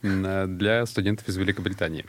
для 0.02 0.86
студентов 0.86 1.28
из 1.28 1.36
Великобритании. 1.36 2.06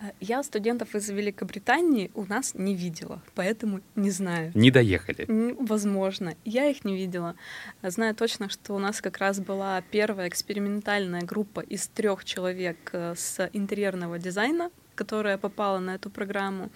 Э, 0.00 0.12
я 0.20 0.42
студентов 0.42 0.94
из 0.94 1.08
Великобритании 1.08 2.10
у 2.14 2.24
нас 2.24 2.54
не 2.54 2.74
видела, 2.74 3.22
поэтому 3.34 3.80
не 3.94 4.10
знаю. 4.10 4.52
Не 4.54 4.70
доехали? 4.70 5.26
Возможно. 5.58 6.34
Я 6.44 6.66
их 6.66 6.84
не 6.84 6.96
видела. 6.96 7.34
Знаю 7.82 8.14
точно, 8.14 8.48
что 8.48 8.74
у 8.74 8.78
нас 8.78 9.00
как 9.00 9.18
раз 9.18 9.40
была 9.40 9.82
первая 9.90 10.28
экспериментальная 10.28 11.22
группа 11.22 11.60
из 11.60 11.88
трех 11.88 12.24
человек 12.24 12.90
э, 12.92 13.14
с 13.16 13.48
интерьерного 13.52 14.18
дизайна, 14.18 14.70
которая 14.94 15.38
попала 15.38 15.78
на 15.78 15.94
эту 15.94 16.10
программу. 16.10 16.70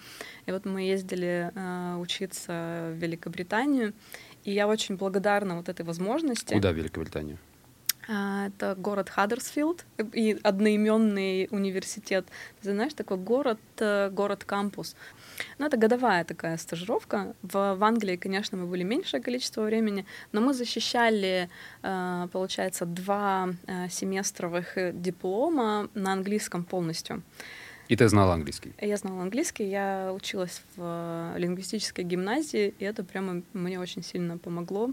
И 0.45 0.51
вот 0.51 0.65
мы 0.65 0.81
ездили 0.81 1.51
э, 1.53 1.95
учиться 1.97 2.91
в 2.93 2.97
Великобританию, 2.97 3.93
и 4.43 4.51
я 4.51 4.67
очень 4.67 4.97
благодарна 4.97 5.57
вот 5.57 5.69
этой 5.69 5.85
возможности. 5.85 6.53
Куда 6.53 6.71
в 6.71 6.75
Великобританию? 6.75 7.37
А, 8.13 8.47
это 8.47 8.75
город 8.75 9.09
Хаддерсфилд 9.09 9.85
и 10.11 10.37
одноименный 10.43 11.47
университет. 11.49 12.25
Ты 12.61 12.73
знаешь, 12.73 12.93
такой 12.93 13.15
город, 13.15 13.59
э, 13.77 14.09
город-кампус. 14.09 14.97
Ну, 15.59 15.65
это 15.65 15.77
годовая 15.77 16.25
такая 16.25 16.57
стажировка. 16.57 17.33
В, 17.41 17.75
в 17.75 17.83
Англии, 17.83 18.17
конечно, 18.17 18.57
мы 18.57 18.65
были 18.65 18.83
меньшее 18.83 19.21
количество 19.23 19.61
времени, 19.61 20.05
но 20.33 20.41
мы 20.41 20.53
защищали, 20.53 21.49
э, 21.83 22.27
получается, 22.33 22.85
два 22.85 23.53
э, 23.67 23.87
семестровых 23.87 24.77
диплома 24.93 25.87
на 25.93 26.11
английском 26.11 26.65
полностью. 26.65 27.23
И 27.87 27.95
ты 27.95 28.09
знала 28.09 28.33
английский? 28.33 28.73
Я 28.81 28.97
знала 28.97 29.21
английский, 29.21 29.69
я 29.69 30.11
училась 30.13 30.61
в 30.75 31.33
лингвистической 31.37 32.03
гимназии, 32.03 32.73
и 32.77 32.83
это 32.83 33.05
прямо 33.05 33.41
мне 33.53 33.79
очень 33.79 34.03
сильно 34.03 34.37
помогло. 34.37 34.91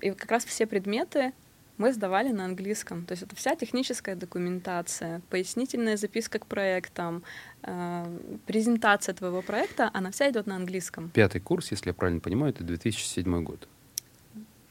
И 0.00 0.10
как 0.12 0.30
раз 0.30 0.44
все 0.44 0.64
предметы 0.64 1.32
мы 1.78 1.92
сдавали 1.92 2.30
на 2.30 2.44
английском. 2.44 3.04
То 3.04 3.12
есть 3.12 3.22
это 3.22 3.36
вся 3.36 3.54
техническая 3.54 4.16
документация, 4.16 5.20
пояснительная 5.30 5.96
записка 5.96 6.38
к 6.38 6.46
проектам, 6.46 7.22
э, 7.62 8.18
презентация 8.46 9.14
твоего 9.14 9.42
проекта, 9.42 9.90
она 9.92 10.10
вся 10.10 10.30
идет 10.30 10.46
на 10.46 10.56
английском. 10.56 11.10
Пятый 11.10 11.40
курс, 11.40 11.70
если 11.70 11.90
я 11.90 11.94
правильно 11.94 12.20
понимаю, 12.20 12.52
это 12.52 12.64
2007 12.64 13.42
год. 13.42 13.68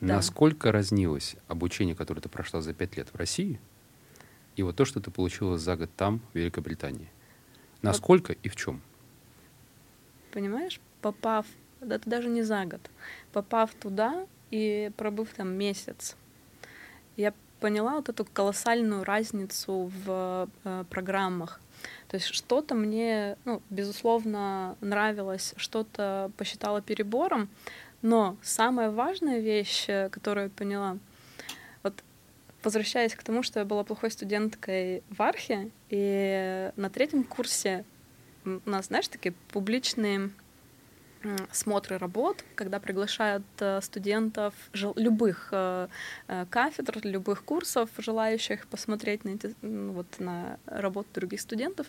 Да. 0.01 0.15
Насколько 0.15 0.71
разнилось 0.71 1.35
обучение, 1.47 1.95
которое 1.95 2.21
ты 2.21 2.29
прошла 2.29 2.61
за 2.61 2.73
пять 2.73 2.97
лет 2.97 3.09
в 3.13 3.15
России, 3.15 3.59
и 4.55 4.63
вот 4.63 4.75
то, 4.75 4.85
что 4.85 4.99
ты 4.99 5.11
получила 5.11 5.57
за 5.57 5.75
год 5.75 5.89
там, 5.95 6.21
в 6.33 6.37
Великобритании. 6.37 7.09
Насколько 7.81 8.29
вот. 8.29 8.37
и 8.43 8.49
в 8.49 8.55
чем? 8.55 8.81
Понимаешь, 10.31 10.79
попав, 11.01 11.45
да 11.81 11.95
это 11.95 12.09
даже 12.09 12.29
не 12.29 12.41
за 12.41 12.65
год, 12.65 12.81
попав 13.31 13.73
туда 13.73 14.27
и 14.51 14.91
пробыв 14.97 15.29
там 15.33 15.53
месяц, 15.53 16.15
я 17.17 17.33
поняла 17.59 17.95
вот 17.95 18.09
эту 18.09 18.25
колоссальную 18.25 19.03
разницу 19.03 19.91
в 20.05 20.49
э, 20.63 20.83
программах. 20.89 21.59
То 22.07 22.15
есть 22.17 22.27
что-то 22.27 22.75
мне, 22.75 23.37
ну, 23.45 23.61
безусловно, 23.69 24.75
нравилось, 24.81 25.53
что-то 25.57 26.31
посчитала 26.37 26.81
перебором, 26.81 27.49
но 28.01 28.37
самая 28.41 28.91
важная 28.91 29.39
вещь, 29.39 29.85
э, 29.87 30.09
которую 30.09 30.45
я 30.45 30.49
поняла— 30.49 30.97
возвращаясь 32.65 33.15
к 33.15 33.23
тому, 33.23 33.43
что 33.43 33.59
я 33.59 33.65
была 33.65 33.83
плохой 33.83 34.11
студенткой 34.11 35.03
в 35.09 35.21
Архе, 35.21 35.69
и 35.89 36.71
на 36.75 36.89
третьем 36.89 37.23
курсе 37.23 37.85
у 38.43 38.69
нас, 38.69 38.87
знаешь, 38.87 39.07
такие 39.07 39.33
публичные 39.51 40.31
смотры 41.51 41.97
работ, 41.97 42.43
когда 42.55 42.79
приглашают 42.79 43.43
э, 43.59 43.81
студентов 43.81 44.53
любых 44.73 45.49
э, 45.51 45.87
э, 46.27 46.45
кафедр, 46.49 46.99
любых 47.03 47.43
курсов, 47.43 47.89
желающих 47.97 48.67
посмотреть 48.67 49.25
на, 49.25 49.29
эти, 49.29 49.55
вот, 49.61 50.07
на 50.19 50.57
работу 50.65 51.09
других 51.13 51.41
студентов. 51.41 51.87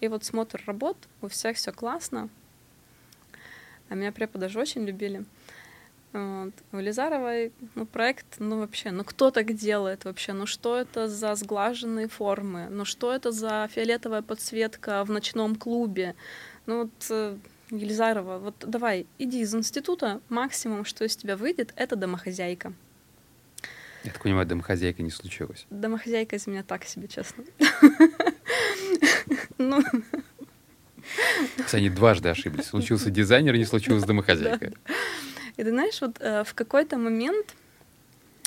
И 0.00 0.08
вот 0.08 0.24
смотр 0.24 0.62
работ, 0.66 0.96
у 1.22 1.28
всех 1.28 1.56
все 1.56 1.72
классно, 1.72 2.28
а 3.88 3.94
меня 3.94 4.12
преподы 4.12 4.48
же 4.48 4.60
очень 4.60 4.84
любили. 4.84 5.24
Вот. 6.12 6.52
У 6.72 6.78
Лизаровой 6.78 7.52
ну, 7.74 7.86
проект, 7.86 8.26
ну 8.38 8.60
вообще, 8.60 8.90
ну 8.90 9.04
кто 9.04 9.30
так 9.30 9.54
делает 9.54 10.04
вообще? 10.04 10.32
Ну 10.32 10.46
что 10.46 10.78
это 10.78 11.08
за 11.08 11.34
сглаженные 11.34 12.08
формы? 12.08 12.68
Ну 12.70 12.84
что 12.84 13.12
это 13.12 13.32
за 13.32 13.68
фиолетовая 13.70 14.22
подсветка 14.22 15.04
в 15.04 15.10
ночном 15.10 15.56
клубе? 15.56 16.14
Ну 16.64 16.84
вот 16.84 17.38
Елизарова, 17.70 18.38
вот 18.38 18.54
давай, 18.60 19.06
иди 19.18 19.40
из 19.40 19.54
института, 19.54 20.20
максимум, 20.28 20.84
что 20.84 21.04
из 21.04 21.16
тебя 21.16 21.36
выйдет, 21.36 21.72
это 21.76 21.96
домохозяйка. 21.96 22.72
Я 24.04 24.12
так 24.12 24.22
понимаю, 24.22 24.46
домохозяйка 24.46 25.02
не 25.02 25.10
случилось. 25.10 25.66
Домохозяйка 25.70 26.36
из 26.36 26.46
меня 26.46 26.62
так 26.62 26.84
себе, 26.84 27.08
честно. 27.08 27.44
Ну... 29.58 29.82
Они 31.72 31.88
дважды 31.88 32.28
ошиблись. 32.28 32.66
Случился 32.66 33.10
дизайнер, 33.10 33.56
не 33.56 33.64
случилась 33.64 34.04
домохозяйка. 34.04 34.72
И 35.56 35.64
ты 35.64 35.70
знаешь, 35.70 36.00
вот 36.00 36.16
э, 36.20 36.44
в 36.44 36.54
какой-то 36.54 36.98
момент 36.98 37.54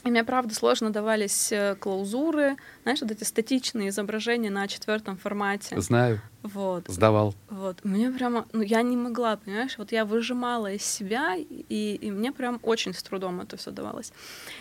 и 0.03 0.09
мне, 0.09 0.23
правда, 0.23 0.55
сложно 0.55 0.91
давались 0.91 1.51
э, 1.51 1.75
клаузуры, 1.75 2.55
знаешь, 2.83 3.01
вот 3.01 3.11
эти 3.11 3.23
статичные 3.23 3.89
изображения 3.89 4.49
на 4.49 4.67
четвертом 4.67 5.17
формате. 5.17 5.79
Знаю. 5.81 6.21
Вот. 6.43 6.85
Сдавал. 6.87 7.35
Вот. 7.49 7.83
Мне 7.83 8.09
прямо, 8.11 8.45
ну, 8.53 8.61
я 8.61 8.81
не 8.81 8.95
могла, 8.95 9.37
понимаешь, 9.37 9.77
вот 9.77 9.91
я 9.91 10.05
выжимала 10.05 10.71
из 10.71 10.83
себя, 10.83 11.35
и, 11.35 11.99
и 12.01 12.11
мне 12.11 12.31
прям 12.31 12.59
очень 12.63 12.93
с 12.93 13.03
трудом 13.03 13.41
это 13.41 13.57
все 13.57 13.71
давалось. 13.71 14.13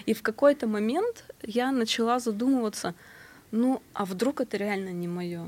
И 0.07 0.15
в 0.15 0.23
какой-то 0.23 0.67
момент 0.67 1.25
я 1.43 1.71
начала 1.71 2.19
задумываться, 2.19 2.95
ну, 3.51 3.83
а 3.93 4.05
вдруг 4.05 4.41
это 4.41 4.57
реально 4.57 4.91
не 4.91 5.09
мое? 5.09 5.47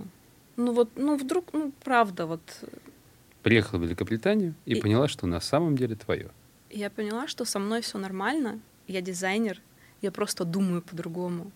Ну 0.57 0.73
вот, 0.73 0.91
ну 0.97 1.17
вдруг, 1.17 1.53
ну 1.53 1.73
правда, 1.83 2.27
вот. 2.27 2.41
Приехала 3.43 3.79
в 3.79 3.83
Великобританию 3.83 4.55
и, 4.67 4.75
и 4.75 4.81
поняла, 4.81 5.09
что 5.09 5.27
на 5.27 5.41
самом 5.41 5.77
деле 5.77 5.97
твое 5.97 6.31
я 6.71 6.89
поняла, 6.91 7.27
что 7.27 7.45
со 7.45 7.59
мной 7.59 7.81
все 7.83 7.99
нормально, 7.99 8.61
я 8.87 9.01
дизайнер, 9.01 9.61
я 10.03 10.11
просто 10.11 10.45
думаю 10.45 10.83
по-другому. 10.83 11.51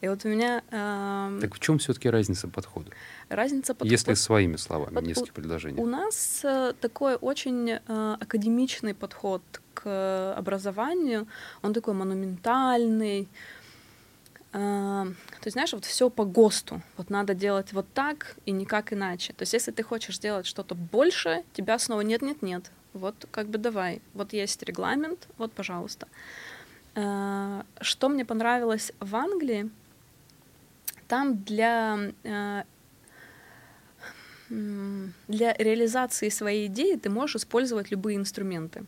И 0.00 0.08
вот 0.08 0.24
у 0.24 0.28
меня... 0.28 0.62
Э, 0.70 1.38
так 1.40 1.54
в 1.54 1.58
чем 1.58 1.78
все-таки 1.78 2.10
разница 2.10 2.48
подхода? 2.48 2.90
Разница 3.28 3.74
подхода... 3.74 3.90
Если 3.90 4.14
своими 4.14 4.56
словами, 4.56 4.94
под... 4.94 5.06
несколько 5.06 5.32
предложений. 5.32 5.80
У 5.80 5.86
нас 5.86 6.40
э, 6.44 6.74
такой 6.80 7.14
очень 7.14 7.70
э, 7.70 8.16
академичный 8.20 8.94
подход 8.94 9.42
к 9.74 10.34
образованию. 10.36 11.26
Он 11.62 11.72
такой 11.72 11.94
монументальный. 11.94 13.28
Э, 14.52 15.06
то 15.06 15.46
есть, 15.46 15.52
знаешь, 15.52 15.72
вот 15.72 15.86
все 15.86 16.10
по 16.10 16.24
ГОСТу. 16.24 16.82
Вот 16.98 17.08
надо 17.08 17.34
делать 17.34 17.72
вот 17.72 17.86
так 17.94 18.36
и 18.44 18.50
никак 18.52 18.92
иначе. 18.92 19.32
То 19.32 19.42
есть, 19.42 19.54
если 19.54 19.72
ты 19.72 19.82
хочешь 19.82 20.16
сделать 20.16 20.46
что-то 20.46 20.74
больше, 20.74 21.42
тебя 21.54 21.78
снова 21.78 22.02
нет-нет-нет. 22.02 22.70
Вот 22.92 23.26
как 23.30 23.48
бы 23.48 23.58
давай, 23.58 24.02
вот 24.14 24.34
есть 24.34 24.62
регламент, 24.62 25.28
вот, 25.38 25.52
пожалуйста. 25.52 26.06
Э, 26.06 26.55
что 26.96 28.08
мне 28.08 28.24
понравилось 28.24 28.90
в 29.00 29.14
Англии, 29.16 29.70
там 31.08 31.42
для 31.42 31.98
э, 32.24 32.62
для 34.48 35.54
реализации 35.54 36.28
своей 36.28 36.66
идеи 36.66 36.96
ты 36.96 37.10
можешь 37.10 37.36
использовать 37.36 37.90
любые 37.90 38.16
инструменты. 38.16 38.84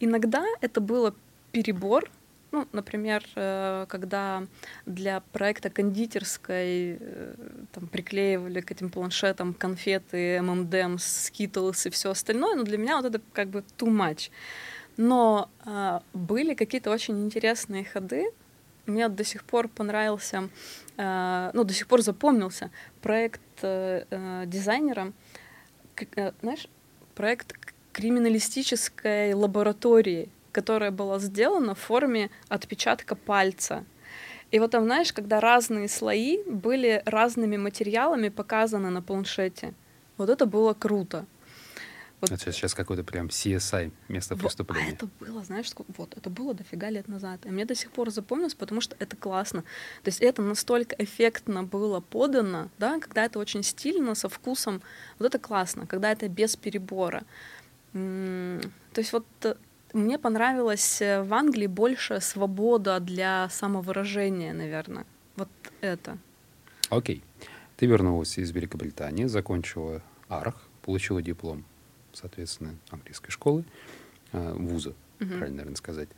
Иногда 0.00 0.44
это 0.60 0.80
было 0.80 1.14
перебор, 1.50 2.08
ну, 2.52 2.68
например, 2.72 3.24
э, 3.34 3.86
когда 3.88 4.44
для 4.86 5.20
проекта 5.32 5.70
кондитерской 5.70 6.98
э, 7.00 7.34
там, 7.72 7.88
приклеивали 7.88 8.60
к 8.60 8.70
этим 8.70 8.90
планшетам 8.90 9.54
конфеты, 9.54 10.36
M&M's, 10.36 10.98
Skittles 10.98 11.88
и 11.88 11.90
все 11.90 12.10
остальное, 12.10 12.54
но 12.54 12.62
для 12.62 12.78
меня 12.78 12.96
вот 12.96 13.06
это 13.06 13.20
как 13.32 13.48
бы 13.48 13.64
too 13.78 13.88
much. 13.88 14.30
Но 14.96 15.48
э, 15.64 16.00
были 16.12 16.54
какие-то 16.54 16.90
очень 16.90 17.24
интересные 17.24 17.84
ходы. 17.84 18.30
Мне 18.86 19.08
до 19.08 19.24
сих 19.24 19.44
пор 19.44 19.68
понравился, 19.68 20.48
э, 20.96 21.50
ну, 21.54 21.64
до 21.64 21.72
сих 21.72 21.86
пор 21.86 22.02
запомнился 22.02 22.70
проект 23.00 23.40
э, 23.62 24.04
э 24.10 24.44
дизайнера, 24.46 25.12
э, 26.16 26.32
знаешь, 26.40 26.66
проект 27.14 27.54
криминалистической 27.92 29.34
лаборатории 29.34 30.28
которая 30.52 30.90
была 30.90 31.18
сделана 31.18 31.74
в 31.74 31.78
форме 31.78 32.30
отпечатка 32.48 33.16
пальца. 33.16 33.84
И 34.50 34.58
вот 34.58 34.70
там, 34.70 34.84
знаешь, 34.84 35.12
когда 35.12 35.40
разные 35.40 35.88
слои 35.88 36.38
были 36.46 37.02
разными 37.06 37.56
материалами 37.56 38.28
показаны 38.28 38.90
на 38.90 39.00
планшете. 39.00 39.72
Вот 40.18 40.28
это 40.28 40.44
было 40.44 40.74
круто. 40.74 41.24
Вот. 42.22 42.30
Это 42.30 42.52
сейчас 42.52 42.72
какой-то 42.72 43.02
прям 43.02 43.26
CSI 43.26 43.90
место 44.06 44.36
преступления. 44.36 44.90
А 44.90 44.92
это 44.92 45.08
было, 45.18 45.42
знаешь, 45.42 45.68
вот, 45.96 46.16
это 46.16 46.30
было 46.30 46.54
дофига 46.54 46.88
лет 46.88 47.08
назад. 47.08 47.44
И 47.46 47.48
мне 47.48 47.64
до 47.64 47.74
сих 47.74 47.90
пор 47.90 48.10
запомнилось, 48.10 48.54
потому 48.54 48.80
что 48.80 48.94
это 49.00 49.16
классно. 49.16 49.62
То 50.04 50.08
есть 50.08 50.20
это 50.20 50.40
настолько 50.40 50.94
эффектно 50.98 51.64
было 51.64 51.98
подано, 51.98 52.70
да, 52.78 53.00
когда 53.00 53.24
это 53.24 53.40
очень 53.40 53.64
стильно, 53.64 54.14
со 54.14 54.28
вкусом. 54.28 54.82
Вот 55.18 55.26
это 55.26 55.40
классно, 55.40 55.88
когда 55.88 56.12
это 56.12 56.28
без 56.28 56.54
перебора. 56.54 57.24
То 57.92 58.60
есть 58.96 59.12
вот 59.12 59.26
э, 59.42 59.56
мне 59.92 60.16
понравилось 60.16 61.02
э, 61.02 61.22
в 61.22 61.34
Англии 61.34 61.66
больше 61.66 62.20
свобода 62.20 63.00
для 63.00 63.48
самовыражения, 63.50 64.54
наверное. 64.54 65.06
Вот 65.34 65.48
это. 65.80 66.18
Окей. 66.88 67.24
Ты 67.76 67.86
вернулась 67.86 68.38
из 68.38 68.52
Великобритании, 68.52 69.24
закончила 69.26 70.02
АРХ, 70.28 70.54
получила 70.82 71.20
диплом 71.20 71.64
соответственно, 72.12 72.76
английской 72.90 73.30
школы, 73.30 73.64
э, 74.32 74.52
вуза, 74.52 74.90
угу. 75.20 75.28
правильно, 75.28 75.58
наверное, 75.58 75.76
сказать. 75.76 76.08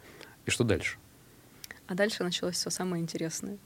И 0.46 0.50
что 0.50 0.64
дальше? 0.64 0.98
А 1.86 1.94
дальше 1.94 2.22
началось 2.22 2.56
все 2.56 2.70
самое 2.70 3.02
интересное. 3.02 3.58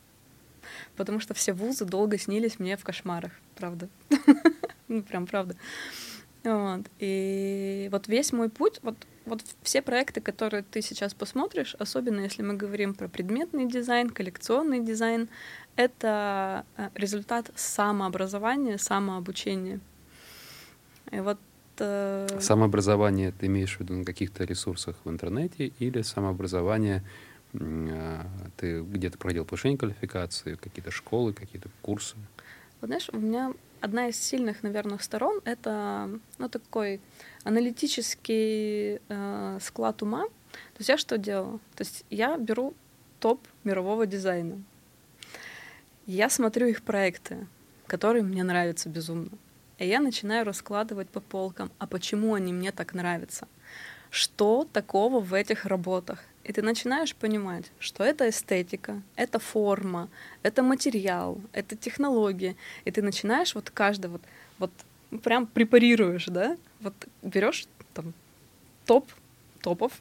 Потому 0.97 1.21
что 1.21 1.35
все 1.35 1.53
вузы 1.53 1.85
долго 1.85 2.19
снились 2.19 2.59
мне 2.59 2.77
в 2.77 2.85
кошмарах, 2.85 3.33
правда. 3.57 3.89
ну, 4.89 5.03
прям 5.03 5.27
правда. 5.27 5.57
Вот. 6.45 6.87
И 6.99 7.89
вот 7.91 8.09
весь 8.09 8.33
мой 8.33 8.49
путь, 8.49 8.79
вот, 8.83 8.97
вот 9.25 9.43
все 9.63 9.83
проекты, 9.83 10.21
которые 10.21 10.63
ты 10.63 10.83
сейчас 10.83 11.15
посмотришь, 11.15 11.75
особенно 11.79 12.21
если 12.21 12.43
мы 12.43 12.55
говорим 12.55 12.95
про 12.95 13.09
предметный 13.09 13.67
дизайн, 13.67 14.11
коллекционный 14.11 14.81
дизайн, 14.81 15.29
это 15.77 16.65
э, 16.77 16.91
результат 16.95 17.51
самообразования, 17.55 18.79
самообучения. 18.79 19.81
И 21.11 21.21
вот. 21.21 21.39
Самообразование 22.41 23.33
ты 23.33 23.47
имеешь 23.47 23.77
в 23.77 23.81
виду 23.81 23.95
на 23.95 24.05
каких-то 24.05 24.45
ресурсах 24.45 24.97
в 25.05 25.11
интернете 25.11 25.73
или 25.79 26.03
самообразование 26.03 27.05
а, 27.55 28.27
ты 28.57 28.83
где-то 28.83 29.19
проходил 29.19 29.45
повышение 29.45 29.79
квалификации, 29.79 30.55
какие-то 30.55 30.91
школы, 30.91 31.33
какие-то 31.33 31.71
курсы? 31.83 32.17
Вот 32.81 32.89
знаешь, 32.89 33.09
у 33.13 33.19
меня 33.19 33.53
одна 33.81 34.09
из 34.09 34.21
сильных, 34.21 34.63
наверное, 34.63 34.99
сторон— 34.99 35.41
это 35.45 36.11
ну, 36.39 36.49
такой 36.49 37.01
аналитический 37.45 39.01
э, 39.09 39.59
склад 39.61 40.03
ума. 40.03 40.25
То 40.25 40.79
есть 40.79 40.89
я 40.89 40.99
что 40.99 41.19
делала? 41.19 41.59
То 41.75 41.83
есть 41.83 42.05
я 42.11 42.37
беру 42.37 42.75
топ 43.21 43.41
мирового 43.65 44.07
дизайна. 44.07 44.63
Я 46.07 46.31
смотрю 46.31 46.67
их 46.69 46.83
проекты, 46.83 47.47
которые 47.87 48.23
мне 48.23 48.43
нравятся 48.45 48.89
безумно. 48.89 49.31
И 49.79 49.87
я 49.87 50.01
начинаю 50.01 50.45
раскладывать 50.45 51.09
по 51.09 51.21
полкам, 51.21 51.71
а 51.79 51.87
почему 51.87 52.35
они 52.35 52.53
мне 52.53 52.73
так 52.73 52.95
нравятся? 52.95 53.47
Что 54.11 54.67
такого 54.73 55.21
в 55.21 55.35
этих 55.35 55.67
работах? 55.67 56.25
И 56.43 56.53
ты 56.53 56.63
начинаешь 56.63 57.15
понимать, 57.15 57.67
что 57.79 58.03
это 58.03 58.29
эстетика, 58.29 59.01
это 59.17 59.39
форма, 59.39 60.09
это 60.43 60.63
материал, 60.63 61.39
это 61.53 61.77
технология. 61.77 62.57
И 62.87 62.91
ты 62.91 63.03
начинаешь 63.03 63.55
вот 63.55 63.71
каждый 63.71 64.11
вот, 64.11 64.23
вот 64.59 64.73
прям 65.23 65.47
препарируешь, 65.47 66.27
да? 66.27 66.57
Вот 66.81 66.95
берешь 67.23 67.67
там 67.95 68.15
топ 68.85 69.09
топов, 69.61 69.93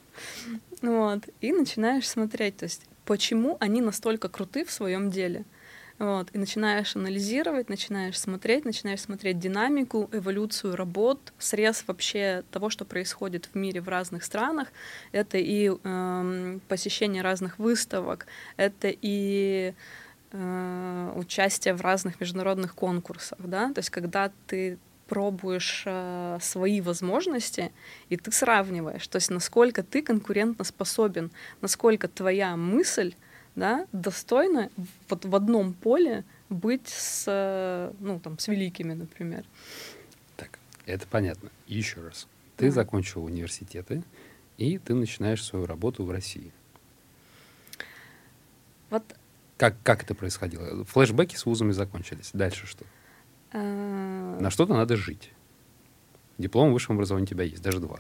вот, 0.84 1.24
и 1.42 1.52
начинаешь 1.52 2.08
смотреть, 2.08 2.58
то 2.58 2.66
есть 2.66 2.84
почему 3.06 3.58
они 3.60 3.82
настолько 3.82 4.30
круты 4.30 4.64
в 4.64 4.72
своем 4.72 5.10
деле— 5.10 5.46
вот, 6.00 6.30
и 6.34 6.38
начинаешь 6.38 6.96
анализировать, 6.96 7.70
начинаешь 7.70 8.20
смотреть, 8.20 8.66
начинаешь 8.66 9.02
смотреть 9.02 9.40
динамику, 9.40 10.10
эволюцию 10.12 10.76
работ, 10.76 11.34
срез 11.40 11.84
вообще 11.88 12.44
того, 12.52 12.70
что 12.70 12.86
происходит 12.86 13.50
в 13.52 13.56
мире 13.56 13.82
в 13.82 13.90
разных 13.90 14.24
странах. 14.24 14.68
Это 15.12 15.40
и 15.40 15.72
э, 15.72 16.60
посещение 16.68 17.24
разных 17.24 17.58
выставок, 17.58 18.28
это 18.58 18.90
и 18.90 19.74
э, 20.32 21.14
участие 21.16 21.74
в 21.74 21.82
разных 21.82 22.20
международных 22.20 22.76
конкурсах, 22.76 23.40
да, 23.40 23.74
то 23.74 23.80
есть 23.80 23.90
когда 23.90 24.32
ты 24.46 24.78
пробуешь 25.08 25.84
э, 25.86 26.38
свои 26.42 26.80
возможности, 26.80 27.72
и 28.10 28.18
ты 28.18 28.32
сравниваешь, 28.32 29.08
то 29.08 29.16
есть 29.16 29.32
насколько 29.32 29.82
ты 29.82 30.04
конкурентно 30.04 30.64
способен, 30.64 31.32
насколько 31.62 32.08
твоя 32.08 32.56
мысль 32.56 33.16
да, 33.58 33.88
достойно 33.92 34.70
вот 35.10 35.26
в 35.26 35.36
одном 35.36 35.74
поле 35.74 36.24
быть 36.48 36.88
с, 36.88 37.92
ну, 38.00 38.20
там, 38.20 38.38
с 38.38 38.48
великими, 38.48 38.94
например. 38.94 39.46
Так, 40.38 40.60
это 40.86 41.08
понятно. 41.08 41.50
Еще 41.66 42.00
раз. 42.02 42.28
Ты 42.56 42.68
mm. 42.68 42.72
закончил 42.72 43.26
университеты, 43.26 44.04
и 44.58 44.78
ты 44.78 44.94
начинаешь 44.94 45.44
свою 45.44 45.66
работу 45.66 46.06
в 46.06 46.12
России. 46.12 46.52
Вот. 48.92 49.04
Как, 49.58 49.76
как 49.82 50.04
это 50.04 50.14
происходило? 50.14 50.86
Флэшбэки 50.86 51.36
с 51.36 51.48
вузами 51.48 51.72
закончились. 51.72 52.30
Дальше 52.34 52.68
что? 52.68 52.86
Uh... 53.54 54.40
На 54.40 54.52
что-то 54.52 54.76
надо 54.76 54.96
жить. 54.98 55.32
Диплом 56.38 56.74
высшего 56.74 56.94
образования 56.94 57.24
у 57.26 57.28
тебя 57.28 57.44
есть, 57.44 57.64
даже 57.64 57.80
два 57.80 58.00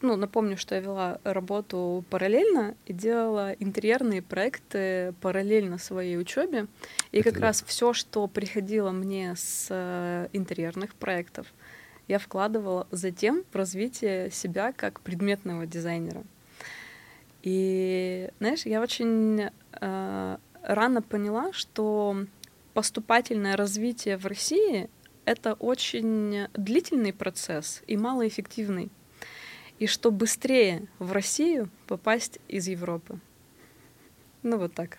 ну, 0.00 0.16
напомню, 0.16 0.56
что 0.56 0.74
я 0.74 0.80
вела 0.80 1.20
работу 1.24 2.04
параллельно 2.10 2.76
и 2.86 2.92
делала 2.92 3.52
интерьерные 3.52 4.22
проекты 4.22 5.14
параллельно 5.20 5.78
своей 5.78 6.18
учебе. 6.18 6.66
И 7.12 7.18
Это 7.18 7.30
как 7.30 7.40
да. 7.40 7.46
раз 7.46 7.64
все, 7.66 7.92
что 7.92 8.26
приходило 8.26 8.90
мне 8.90 9.34
с 9.36 9.68
э, 9.70 10.28
интерьерных 10.32 10.94
проектов, 10.94 11.46
я 12.06 12.18
вкладывала 12.18 12.86
затем 12.90 13.44
в 13.52 13.56
развитие 13.56 14.30
себя 14.30 14.72
как 14.72 15.00
предметного 15.00 15.66
дизайнера. 15.66 16.22
И, 17.42 18.30
знаешь, 18.38 18.66
я 18.66 18.80
очень 18.80 19.50
э, 19.80 20.36
рано 20.62 21.02
поняла, 21.02 21.52
что 21.52 22.24
поступательное 22.74 23.56
развитие 23.56 24.16
в 24.16 24.26
России— 24.26 24.88
это 25.24 25.54
очень 25.54 26.46
длительный 26.54 27.12
процесс 27.12 27.82
и 27.86 27.96
малоэффективный 27.96 28.90
и 29.78 29.86
что 29.86 30.10
быстрее 30.10 30.86
в 30.98 31.12
Россию 31.12 31.70
попасть 31.86 32.38
из 32.48 32.68
Европы. 32.68 33.18
Ну 34.42 34.58
вот 34.58 34.74
так. 34.74 34.98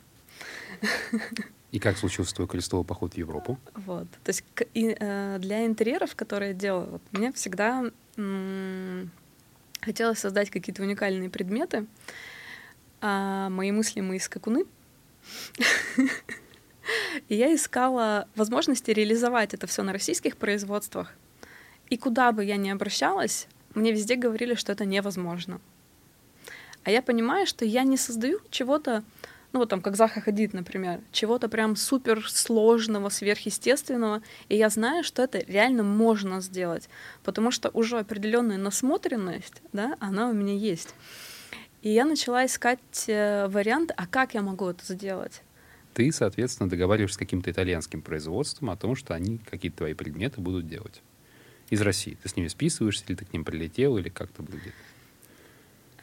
И 1.71 1.79
как 1.79 1.97
случился 1.97 2.33
твой 2.35 2.47
крестовый 2.47 2.85
поход 2.85 3.13
в 3.13 3.17
Европу? 3.17 3.59
Вот. 3.75 4.07
То 4.23 4.29
есть 4.29 4.43
и, 4.73 4.95
э, 4.99 5.37
для 5.39 5.65
интерьеров, 5.65 6.15
которые 6.15 6.49
я 6.49 6.55
делала, 6.55 6.85
вот, 6.85 7.01
мне 7.11 7.31
всегда 7.31 7.91
м- 8.17 9.11
хотелось 9.81 10.19
создать 10.19 10.49
какие-то 10.49 10.81
уникальные 10.81 11.29
предметы, 11.29 11.85
а 13.01 13.49
мои 13.49 13.71
мысли 13.71 14.01
мои 14.01 14.19
скакуны. 14.19 14.65
И 17.27 17.35
я 17.35 17.53
искала 17.53 18.27
возможности 18.35 18.89
реализовать 18.89 19.53
это 19.53 19.67
все 19.67 19.83
на 19.83 19.93
российских 19.93 20.37
производствах. 20.37 21.13
И 21.89 21.97
куда 21.97 22.31
бы 22.31 22.43
я 22.43 22.57
ни 22.57 22.69
обращалась, 22.69 23.47
мне 23.79 23.91
везде 23.91 24.15
говорили, 24.15 24.53
что 24.53 24.71
это 24.71 24.85
невозможно. 24.85 25.59
А 26.83 26.91
я 26.91 27.01
понимаю, 27.01 27.47
что 27.47 27.65
я 27.65 27.83
не 27.83 27.97
создаю 27.97 28.39
чего-то, 28.49 29.03
ну 29.51 29.59
вот 29.59 29.69
там, 29.69 29.81
как 29.81 29.95
Заха 29.95 30.21
Хадид, 30.21 30.53
например, 30.53 31.01
чего-то 31.11 31.49
прям 31.49 31.75
супер 31.75 32.29
сложного, 32.29 33.09
сверхъестественного, 33.09 34.21
и 34.49 34.57
я 34.57 34.69
знаю, 34.69 35.03
что 35.03 35.21
это 35.23 35.39
реально 35.39 35.83
можно 35.83 36.41
сделать, 36.41 36.89
потому 37.23 37.51
что 37.51 37.69
уже 37.69 37.99
определенная 37.99 38.57
насмотренность, 38.57 39.61
да, 39.73 39.95
она 39.99 40.29
у 40.29 40.33
меня 40.33 40.53
есть. 40.53 40.93
И 41.81 41.89
я 41.89 42.03
начала 42.03 42.45
искать 42.45 43.05
э, 43.07 43.47
варианты, 43.47 43.93
а 43.95 44.05
как 44.05 44.33
я 44.33 44.41
могу 44.41 44.67
это 44.67 44.83
сделать? 44.93 45.41
Ты, 45.93 46.11
соответственно, 46.11 46.69
договариваешься 46.69 47.15
с 47.15 47.17
каким-то 47.17 47.49
итальянским 47.49 48.01
производством 48.01 48.69
о 48.69 48.75
том, 48.75 48.95
что 48.95 49.13
они 49.13 49.37
какие-то 49.37 49.77
твои 49.79 49.93
предметы 49.93 50.41
будут 50.41 50.67
делать 50.67 51.01
из 51.69 51.81
России? 51.81 52.17
Ты 52.21 52.29
с 52.29 52.35
ними 52.35 52.47
списываешься, 52.47 53.05
или 53.07 53.15
ты 53.15 53.25
к 53.25 53.33
ним 53.33 53.43
прилетел, 53.43 53.97
или 53.97 54.09
как 54.09 54.29
это 54.31 54.43
будет? 54.43 54.73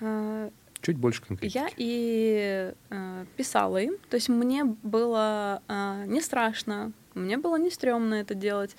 А, 0.01 0.51
Чуть 0.83 0.99
больше 0.99 1.23
конкретики. 1.23 1.57
Я 1.57 1.69
и 1.77 2.73
э, 2.91 3.25
писала 3.37 3.79
им, 3.79 3.97
то 4.09 4.17
есть 4.17 4.29
мне 4.29 4.65
было 4.65 5.63
э, 5.69 6.05
не 6.07 6.21
страшно, 6.21 6.93
мне 7.15 7.39
было 7.39 7.57
не 7.57 7.71
стрёмно 7.71 8.15
это 8.15 8.35
делать. 8.35 8.77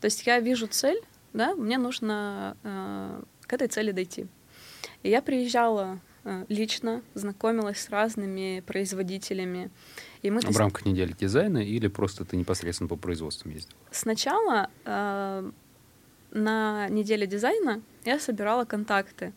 То 0.00 0.06
есть 0.06 0.26
я 0.26 0.40
вижу 0.40 0.66
цель, 0.68 1.00
да, 1.32 1.54
мне 1.54 1.76
нужно 1.76 2.56
э, 2.62 3.22
к 3.42 3.52
этой 3.52 3.68
цели 3.68 3.90
дойти. 3.90 4.26
И 5.02 5.10
я 5.10 5.20
приезжала 5.20 6.00
э, 6.24 6.44
лично, 6.48 7.02
знакомилась 7.14 7.80
с 7.80 7.90
разными 7.90 8.62
производителями. 8.66 9.70
И 10.22 10.30
мы 10.30 10.40
в 10.40 10.56
рамках 10.56 10.86
недели 10.86 11.14
дизайна 11.18 11.58
или 11.58 11.88
просто 11.88 12.24
ты 12.24 12.36
непосредственно 12.36 12.88
по 12.88 12.96
производству 12.96 13.50
ездила? 13.50 13.78
Сначала 13.90 14.70
э, 14.84 15.50
на 16.34 16.88
неделе 16.88 17.26
дизайна 17.26 17.80
я 18.04 18.18
собирала 18.18 18.64
контакты. 18.64 19.32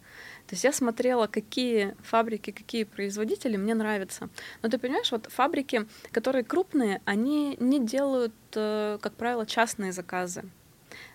То 0.48 0.54
есть 0.54 0.64
я 0.64 0.72
смотрела, 0.72 1.28
какие 1.28 1.96
фабрики, 2.02 2.52
какие 2.52 2.86
производители 2.86 3.58
мне 3.58 3.76
нравятся. 3.76 4.30
Но 4.62 4.70
ты 4.70 4.78
понимаешь, 4.78 5.12
вот 5.12 5.28
фабрики, 5.30 5.88
которые 6.12 6.44
крупные, 6.44 7.02
они 7.06 7.58
не 7.60 7.86
делают, 7.86 8.34
э, 8.56 8.98
как 9.02 9.14
правило, 9.14 9.46
частные 9.46 9.92
заказы. 9.92 10.44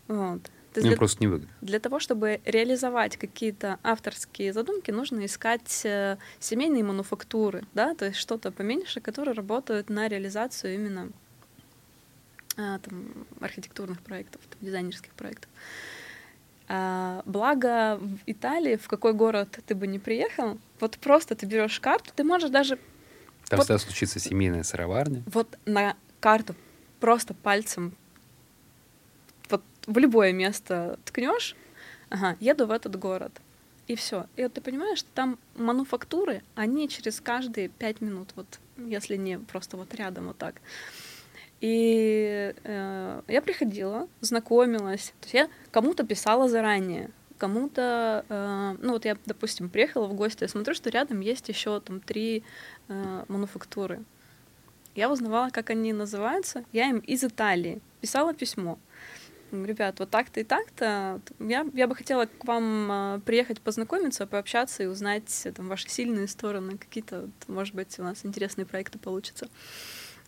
Вот. 0.06 0.42
То 0.74 0.80
есть 0.80 0.88
для, 0.88 0.96
просто 0.96 1.18
не 1.20 1.28
выгодно. 1.28 1.54
Для 1.60 1.80
того, 1.80 1.98
чтобы 1.98 2.40
реализовать 2.44 3.16
какие-то 3.16 3.78
авторские 3.82 4.52
задумки, 4.52 4.90
нужно 4.90 5.24
искать 5.26 5.82
э, 5.84 6.16
семейные 6.38 6.82
мануфактуры, 6.82 7.64
да, 7.74 7.94
то 7.94 8.06
есть 8.06 8.18
что-то 8.18 8.50
поменьше, 8.50 9.00
которые 9.00 9.34
работают 9.34 9.90
на 9.90 10.08
реализацию 10.08 10.74
именно 10.74 11.10
а, 12.56 12.78
там, 12.78 13.26
архитектурных 13.40 14.00
проектов, 14.02 14.40
там, 14.48 14.58
дизайнерских 14.60 15.12
проектов. 15.12 15.50
А, 16.68 17.22
благо 17.26 17.98
в 17.98 18.18
Италии, 18.26 18.76
в 18.76 18.88
какой 18.88 19.12
город 19.12 19.58
ты 19.66 19.74
бы 19.74 19.86
не 19.86 19.98
приехал, 19.98 20.58
вот 20.80 20.98
просто 20.98 21.34
ты 21.34 21.46
берешь 21.46 21.80
карту, 21.80 22.10
ты 22.14 22.24
можешь 22.24 22.50
даже... 22.50 22.78
Там 23.48 23.58
вот, 23.58 23.64
всегда 23.64 23.78
случится 23.78 24.18
семейная 24.18 24.62
сыроварня. 24.62 25.22
Вот 25.26 25.58
на 25.66 25.96
карту 26.20 26.54
просто 27.00 27.34
пальцем 27.34 27.94
вот 29.50 29.62
в 29.86 29.98
любое 29.98 30.32
место 30.32 30.98
ткнешь, 31.04 31.56
ага, 32.08 32.36
еду 32.40 32.66
в 32.66 32.70
этот 32.70 32.96
город. 32.98 33.32
И 33.88 33.96
все. 33.96 34.26
И 34.36 34.42
вот 34.42 34.54
ты 34.54 34.60
понимаешь, 34.60 34.98
что 34.98 35.08
там 35.12 35.38
мануфактуры, 35.56 36.42
они 36.54 36.88
через 36.88 37.20
каждые 37.20 37.68
пять 37.68 38.00
минут, 38.00 38.30
вот 38.36 38.46
если 38.76 39.16
не 39.16 39.38
просто 39.38 39.76
вот 39.76 39.94
рядом 39.94 40.28
вот 40.28 40.38
так. 40.38 40.60
И 41.62 42.54
э, 42.64 43.22
я 43.28 43.40
приходила, 43.40 44.08
знакомилась. 44.20 45.14
То 45.20 45.26
есть 45.26 45.34
я 45.34 45.48
кому-то 45.70 46.04
писала 46.04 46.48
заранее, 46.48 47.10
кому-то, 47.38 48.24
э, 48.28 48.76
ну 48.80 48.94
вот 48.94 49.04
я, 49.04 49.16
допустим, 49.26 49.70
приехала 49.70 50.08
в 50.08 50.14
гости, 50.14 50.42
я 50.42 50.48
смотрю, 50.48 50.74
что 50.74 50.90
рядом 50.90 51.20
есть 51.20 51.48
еще 51.48 51.78
там 51.78 52.00
три 52.00 52.42
э, 52.88 53.24
мануфактуры. 53.28 54.02
Я 54.96 55.08
узнавала, 55.08 55.50
как 55.50 55.70
они 55.70 55.92
называются. 55.92 56.64
Я 56.72 56.90
им 56.90 56.98
из 56.98 57.22
Италии 57.22 57.80
писала 58.00 58.34
письмо. 58.34 58.76
Ребят, 59.52 60.00
вот 60.00 60.10
так-то 60.10 60.40
и 60.40 60.44
так-то. 60.44 61.20
Я, 61.38 61.64
я 61.74 61.86
бы 61.86 61.94
хотела 61.94 62.26
к 62.26 62.44
вам 62.44 62.90
э, 62.90 63.20
приехать 63.24 63.60
познакомиться, 63.60 64.26
пообщаться 64.26 64.82
и 64.82 64.86
узнать 64.86 65.46
там, 65.54 65.68
ваши 65.68 65.88
сильные 65.88 66.26
стороны. 66.26 66.76
Какие-то, 66.76 67.28
может 67.46 67.76
быть, 67.76 67.96
у 68.00 68.02
нас 68.02 68.24
интересные 68.24 68.66
проекты 68.66 68.98
получатся. 68.98 69.48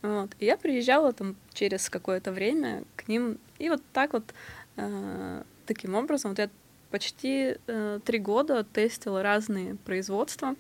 Вот. 0.05 0.31
И 0.39 0.45
я 0.45 0.59
приезжала 0.59 1.15
там 1.15 1.35
через 1.55 1.89
какое-то 1.89 2.31
время 2.31 2.85
к 2.95 3.09
ним, 3.09 3.39
и 3.59 3.71
вот 3.71 3.81
так 3.95 4.13
вот 4.13 4.35
э, 4.77 5.43
таким 5.65 5.95
образом 5.95 6.33
вот 6.33 6.39
я 6.39 6.51
почти 6.91 7.57
э, 7.67 8.01
три 8.05 8.19
года 8.19 8.65
тестила 8.65 9.23
разные 9.23 9.77
производства. 9.77 10.57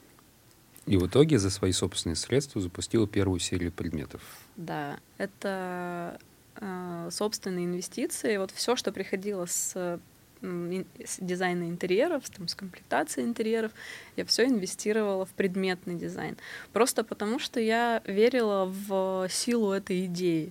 И 0.86 0.96
в 0.96 1.06
итоге 1.06 1.38
за 1.38 1.50
свои 1.50 1.72
собственные 1.72 2.16
средства 2.16 2.62
запустила 2.62 3.06
первую 3.06 3.38
серию 3.38 3.70
предметов. 3.70 4.22
Да, 4.56 4.98
это 5.18 6.18
э, 6.56 7.08
собственные 7.10 7.66
инвестиции. 7.66 8.38
Вот 8.38 8.50
все, 8.50 8.76
что 8.76 8.92
приходило 8.92 9.44
с 9.44 10.00
с 11.04 11.18
дизайна 11.20 11.64
интерьеров, 11.68 12.28
там, 12.30 12.48
с 12.48 12.54
комплектацией 12.54 13.26
интерьеров, 13.26 13.72
я 14.16 14.24
все 14.24 14.46
инвестировала 14.46 15.26
в 15.26 15.30
предметный 15.30 15.94
дизайн. 15.94 16.36
Просто 16.72 17.04
потому, 17.04 17.38
что 17.38 17.60
я 17.60 18.02
верила 18.06 18.66
в 18.66 19.28
силу 19.30 19.72
этой 19.72 20.06
идеи. 20.06 20.46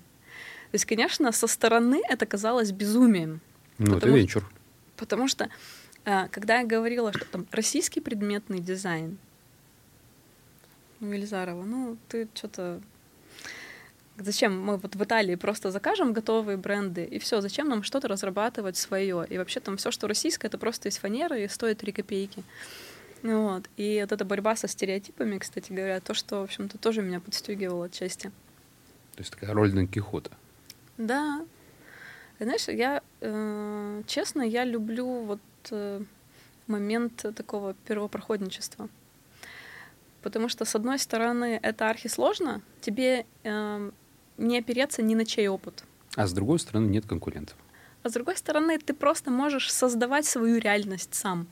То 0.71 0.75
есть, 0.75 0.85
конечно, 0.85 1.31
со 1.31 1.47
стороны 1.47 2.01
это 2.09 2.25
казалось 2.25 2.71
безумием. 2.71 3.41
Ну, 3.77 3.97
это 3.97 4.09
венчур. 4.09 4.43
Потому 4.97 5.27
что, 5.27 5.49
а, 6.05 6.27
когда 6.29 6.59
я 6.59 6.65
говорила, 6.65 7.13
что 7.13 7.25
там 7.25 7.45
российский 7.51 8.01
предметный 8.01 8.59
дизайн, 8.59 9.17
ну, 10.99 11.13
Ильзарова, 11.13 11.63
ну, 11.63 11.97
ты 12.07 12.27
что-то 12.33 12.81
Зачем 14.17 14.59
мы 14.61 14.77
вот 14.77 14.95
в 14.95 15.03
Италии 15.03 15.35
просто 15.35 15.71
закажем 15.71 16.13
готовые 16.13 16.57
бренды, 16.57 17.03
и 17.03 17.17
все, 17.17 17.41
зачем 17.41 17.67
нам 17.67 17.81
что-то 17.81 18.07
разрабатывать 18.07 18.77
свое? 18.77 19.25
И 19.27 19.37
вообще 19.37 19.59
там 19.59 19.77
все, 19.77 19.89
что 19.89 20.07
российское, 20.07 20.47
это 20.47 20.59
просто 20.59 20.89
из 20.89 20.97
фанеры 20.97 21.43
и 21.43 21.47
стоит 21.47 21.79
3 21.79 21.91
копейки. 21.91 22.43
Вот. 23.23 23.63
И 23.77 23.99
вот 24.01 24.11
эта 24.11 24.23
борьба 24.25 24.55
со 24.55 24.67
стереотипами, 24.67 25.39
кстати 25.39 25.71
говоря, 25.71 25.99
то, 25.99 26.13
что, 26.13 26.41
в 26.41 26.43
общем-то, 26.43 26.77
тоже 26.77 27.01
меня 27.01 27.19
подстегивало 27.21 27.85
отчасти. 27.85 28.31
То 29.15 29.19
есть 29.19 29.31
такая 29.31 29.53
роль 29.53 29.71
Дон 29.71 29.87
Кихота. 29.87 30.31
Да. 30.97 31.45
Знаешь, 32.39 32.67
я, 32.67 33.01
э, 33.21 34.03
честно, 34.05 34.41
я 34.41 34.65
люблю 34.65 35.23
вот 35.23 35.39
э, 35.71 36.01
момент 36.67 37.25
такого 37.35 37.73
первопроходничества. 37.87 38.89
Потому 40.21 40.49
что, 40.49 40.65
с 40.65 40.75
одной 40.75 40.99
стороны, 40.99 41.59
это 41.61 41.89
архисложно, 41.89 42.61
тебе 42.81 43.25
э, 43.43 43.91
не 44.37 44.57
опереться 44.57 45.01
ни 45.01 45.15
на 45.15 45.25
чей 45.25 45.47
опыт. 45.47 45.83
А 46.15 46.27
с 46.27 46.33
другой 46.33 46.59
стороны, 46.59 46.87
нет 46.87 47.05
конкурентов. 47.05 47.57
А 48.03 48.09
с 48.09 48.13
другой 48.13 48.37
стороны, 48.37 48.77
ты 48.79 48.93
просто 48.93 49.31
можешь 49.31 49.71
создавать 49.71 50.25
свою 50.25 50.59
реальность 50.59 51.15
сам. 51.15 51.47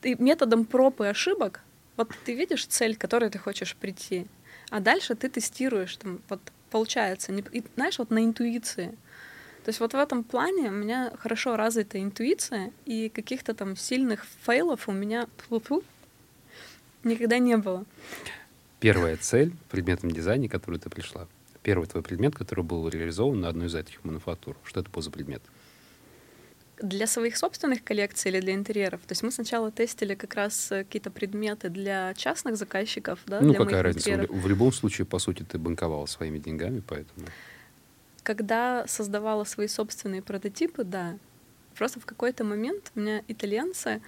Ты 0.00 0.16
методом 0.18 0.64
проб 0.64 1.00
и 1.00 1.06
ошибок, 1.06 1.60
вот 1.96 2.10
ты 2.24 2.34
видишь 2.34 2.66
цель, 2.66 2.96
к 2.96 3.00
которой 3.00 3.30
ты 3.30 3.38
хочешь 3.38 3.76
прийти, 3.76 4.26
а 4.70 4.80
дальше 4.80 5.14
ты 5.14 5.28
тестируешь, 5.28 5.96
там, 5.96 6.20
вот 6.28 6.40
получается, 6.70 7.32
не, 7.32 7.44
и, 7.52 7.62
знаешь, 7.74 7.98
вот 7.98 8.10
на 8.10 8.24
интуиции. 8.24 8.96
То 9.64 9.68
есть 9.68 9.78
вот 9.78 9.92
в 9.92 9.96
этом 9.96 10.24
плане 10.24 10.68
у 10.68 10.72
меня 10.72 11.12
хорошо 11.18 11.56
развита 11.56 12.02
интуиция, 12.02 12.72
и 12.84 13.08
каких-то 13.08 13.54
там 13.54 13.76
сильных 13.76 14.26
фейлов 14.44 14.88
у 14.88 14.92
меня 14.92 15.28
никогда 17.04 17.38
не 17.38 17.56
было 17.56 17.84
первая 18.82 19.16
цель 19.16 19.52
в 19.52 19.70
предметном 19.70 20.12
дизайне, 20.12 20.48
к 20.48 20.52
которой 20.52 20.78
ты 20.78 20.90
пришла? 20.90 21.28
Первый 21.62 21.86
твой 21.86 22.02
предмет, 22.02 22.34
который 22.34 22.64
был 22.64 22.88
реализован 22.88 23.40
на 23.40 23.48
одной 23.48 23.68
из 23.68 23.74
этих 23.74 24.04
мануфактур. 24.04 24.56
Что 24.64 24.80
это 24.80 24.90
был 24.90 25.00
за 25.00 25.10
предмет? 25.12 25.40
Для 26.80 27.06
своих 27.06 27.36
собственных 27.36 27.84
коллекций 27.84 28.32
или 28.32 28.40
для 28.40 28.54
интерьеров? 28.54 29.00
То 29.02 29.12
есть 29.12 29.22
мы 29.22 29.30
сначала 29.30 29.70
тестили 29.70 30.16
как 30.16 30.34
раз 30.34 30.72
э, 30.72 30.82
какие-то 30.82 31.12
предметы 31.12 31.68
для 31.68 32.12
частных 32.14 32.56
заказчиков, 32.56 33.20
да? 33.26 33.40
Ну, 33.40 33.50
для 33.50 33.58
какая 33.58 33.82
разница? 33.84 34.10
Интерьеров. 34.10 34.42
В 34.42 34.48
любом 34.48 34.72
случае, 34.72 35.06
по 35.06 35.20
сути, 35.20 35.44
ты 35.44 35.58
банковала 35.58 36.06
своими 36.06 36.38
деньгами, 36.38 36.82
поэтому... 36.84 37.28
Когда 38.24 38.84
создавала 38.88 39.44
свои 39.44 39.68
собственные 39.68 40.22
прототипы, 40.22 40.82
да. 40.82 41.16
Просто 41.76 42.00
в 42.00 42.04
какой-то 42.04 42.42
момент 42.42 42.90
у 42.96 43.00
меня 43.00 43.22
итальянцы 43.28 44.02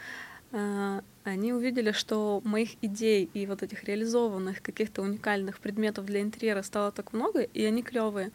они 1.25 1.53
увидели, 1.53 1.91
что 1.93 2.41
моих 2.45 2.71
идей 2.83 3.29
и 3.35 3.47
вот 3.47 3.63
этих 3.63 3.85
реализованных 3.85 4.63
каких-то 4.63 5.03
уникальных 5.03 5.59
предметов 5.59 6.05
для 6.05 6.21
интерьера 6.21 6.63
стало 6.63 6.93
так 6.93 7.13
много, 7.13 7.41
и 7.41 7.65
они 7.65 7.83
клевые. 7.83 8.31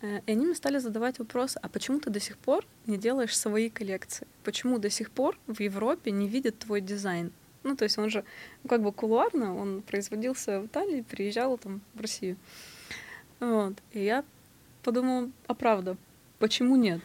Э, 0.00 0.20
и 0.26 0.32
они 0.32 0.46
мне 0.46 0.54
стали 0.54 0.78
задавать 0.78 1.18
вопрос, 1.18 1.56
а 1.60 1.68
почему 1.68 1.98
ты 1.98 2.10
до 2.10 2.20
сих 2.20 2.38
пор 2.38 2.64
не 2.86 2.96
делаешь 2.96 3.36
свои 3.36 3.68
коллекции? 3.68 4.26
Почему 4.44 4.78
до 4.78 4.90
сих 4.90 5.10
пор 5.10 5.38
в 5.46 5.60
Европе 5.60 6.12
не 6.12 6.28
видят 6.28 6.58
твой 6.58 6.80
дизайн? 6.80 7.32
Ну, 7.62 7.76
то 7.76 7.84
есть 7.84 7.98
он 7.98 8.10
же 8.10 8.24
ну, 8.62 8.68
как 8.68 8.82
бы 8.82 8.92
кулуарно, 8.92 9.56
он 9.56 9.82
производился 9.82 10.60
в 10.60 10.66
Италии, 10.66 11.02
приезжал 11.02 11.58
там 11.58 11.80
в 11.94 12.00
Россию. 12.00 12.36
Вот. 13.40 13.74
И 13.92 14.04
я 14.04 14.24
подумала, 14.82 15.30
а 15.46 15.54
правда, 15.54 15.96
почему 16.38 16.76
нет? 16.76 17.00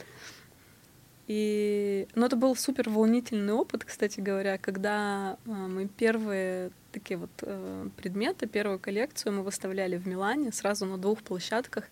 И, 1.30 2.08
ну, 2.16 2.26
это 2.26 2.36
был 2.36 2.56
супер 2.56 2.90
волнительный 2.90 3.54
опыт, 3.54 3.86
кстати 3.86 4.20
говоря, 4.20 4.58
когда 4.58 5.38
э, 5.46 5.52
мы 5.52 5.88
первые 5.88 6.72
такие 6.92 7.18
вот 7.18 7.30
э, 7.44 7.88
предметы, 7.98 8.48
первую 8.48 8.80
коллекцию 8.80 9.34
мы 9.34 9.44
выставляли 9.44 9.96
в 9.98 10.08
Милане 10.08 10.52
сразу 10.52 10.88
на 10.88 10.98
двух 10.98 11.22
площадках. 11.22 11.84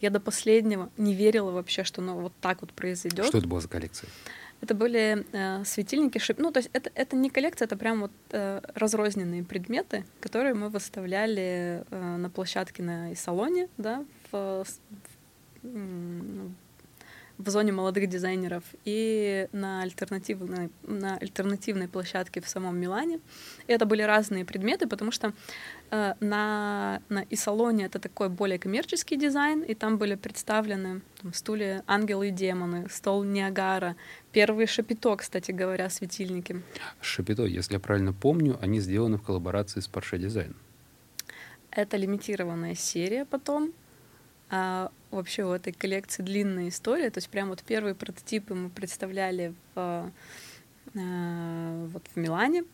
Я 0.00 0.10
до 0.10 0.20
последнего 0.20 0.90
не 0.96 1.12
верила 1.12 1.50
вообще, 1.50 1.82
что 1.82 2.00
ну, 2.00 2.20
вот 2.20 2.32
так 2.40 2.60
вот 2.60 2.72
произойдет. 2.72 3.26
Что 3.26 3.38
это 3.38 3.48
была 3.48 3.60
за 3.60 3.68
коллекция? 3.68 4.08
Это 4.60 4.76
были 4.76 5.26
э, 5.32 5.64
светильники, 5.64 6.18
шип... 6.18 6.38
ну 6.38 6.52
то 6.52 6.58
есть 6.58 6.70
это 6.72 6.92
это 6.94 7.16
не 7.16 7.30
коллекция, 7.30 7.66
это 7.66 7.76
прям 7.76 8.02
вот 8.02 8.12
э, 8.30 8.60
разрозненные 8.74 9.42
предметы, 9.42 10.04
которые 10.20 10.54
мы 10.54 10.68
выставляли 10.68 11.82
э, 11.90 12.16
на 12.16 12.30
площадке 12.30 12.84
на 12.84 13.10
и 13.10 13.16
салоне, 13.16 13.68
да, 13.76 14.04
в, 14.30 14.64
в, 14.64 14.68
в 15.64 16.67
зоне 17.46 17.72
молодых 17.72 18.08
дизайнеров 18.08 18.64
и 18.84 19.48
на 19.52 19.82
альтернативной, 19.82 20.70
на 20.82 21.16
альтернативной 21.16 21.88
площадке 21.88 22.40
в 22.40 22.48
самом 22.48 22.78
Милане. 22.78 23.20
И 23.68 23.72
это 23.72 23.86
были 23.86 24.02
разные 24.02 24.44
предметы, 24.44 24.88
потому 24.88 25.12
что 25.12 25.32
э, 25.90 26.14
на, 26.20 27.00
на 27.08 27.22
и 27.22 27.36
салоне 27.36 27.86
это 27.86 27.98
такой 28.00 28.28
более 28.28 28.58
коммерческий 28.58 29.16
дизайн, 29.16 29.62
и 29.62 29.74
там 29.74 29.98
были 29.98 30.16
представлены 30.16 31.00
там, 31.22 31.32
стулья 31.32 31.84
«Ангелы 31.86 32.28
и 32.28 32.30
демоны», 32.30 32.88
стол 32.90 33.22
Ниагара, 33.22 33.94
первый 34.32 34.66
Шапито, 34.66 35.16
кстати 35.16 35.52
говоря, 35.52 35.88
светильники. 35.90 36.62
Шапито, 37.00 37.44
если 37.44 37.74
я 37.74 37.80
правильно 37.80 38.12
помню, 38.12 38.58
они 38.60 38.80
сделаны 38.80 39.16
в 39.16 39.22
коллаборации 39.22 39.80
с 39.80 39.88
Porsche 39.88 40.18
Design. 40.18 40.54
Это 41.70 41.96
лимитированная 41.96 42.74
серия 42.74 43.24
потом, 43.24 43.72
А 44.50 44.90
вообще 45.10 45.44
у 45.44 45.52
этой 45.52 45.72
коллекции 45.72 46.22
длинная 46.22 46.68
история. 46.68 47.10
То 47.10 47.18
есть 47.18 47.28
прям 47.28 47.48
вот 47.48 47.62
первые 47.62 47.94
прототипы 47.94 48.54
мы 48.54 48.70
представляли 48.70 49.54
в, 49.74 50.10
э, 50.94 51.88
вот 51.92 52.02
в 52.14 52.16
Милане. 52.16 52.64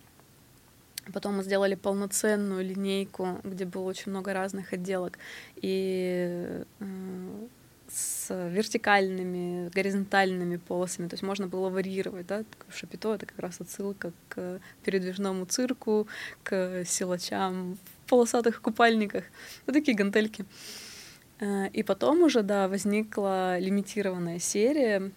Потом 1.12 1.36
мы 1.36 1.42
сделали 1.42 1.74
полноценную 1.74 2.64
линейку, 2.64 3.40
где 3.44 3.66
было 3.66 3.82
очень 3.82 4.10
много 4.10 4.32
разных 4.32 4.72
отделок. 4.72 5.18
И 5.56 6.62
э, 6.80 7.46
с 7.88 8.34
вертикальными, 8.50 9.68
горизонтальными 9.68 10.56
полосами, 10.56 11.08
то 11.08 11.14
есть 11.14 11.22
можно 11.22 11.46
было 11.46 11.68
варьировать, 11.68 12.26
да, 12.26 12.44
шапито— 12.74 13.14
это 13.14 13.26
как 13.26 13.38
раз 13.38 13.60
отсылка 13.60 14.12
к 14.30 14.60
передвижному 14.84 15.44
цирку, 15.44 16.08
к 16.42 16.84
силачам 16.86 17.74
в 17.74 18.08
полосатых 18.08 18.62
купальниках, 18.62 19.24
вот 19.66 19.74
такие 19.74 19.96
гантельки. 19.96 20.42
Э, 20.42 20.44
и 21.40 21.82
потом 21.82 22.22
уже, 22.22 22.42
да, 22.42 22.68
возникла 22.68 23.58
лимитированная 23.58 24.38
серия 24.38 25.10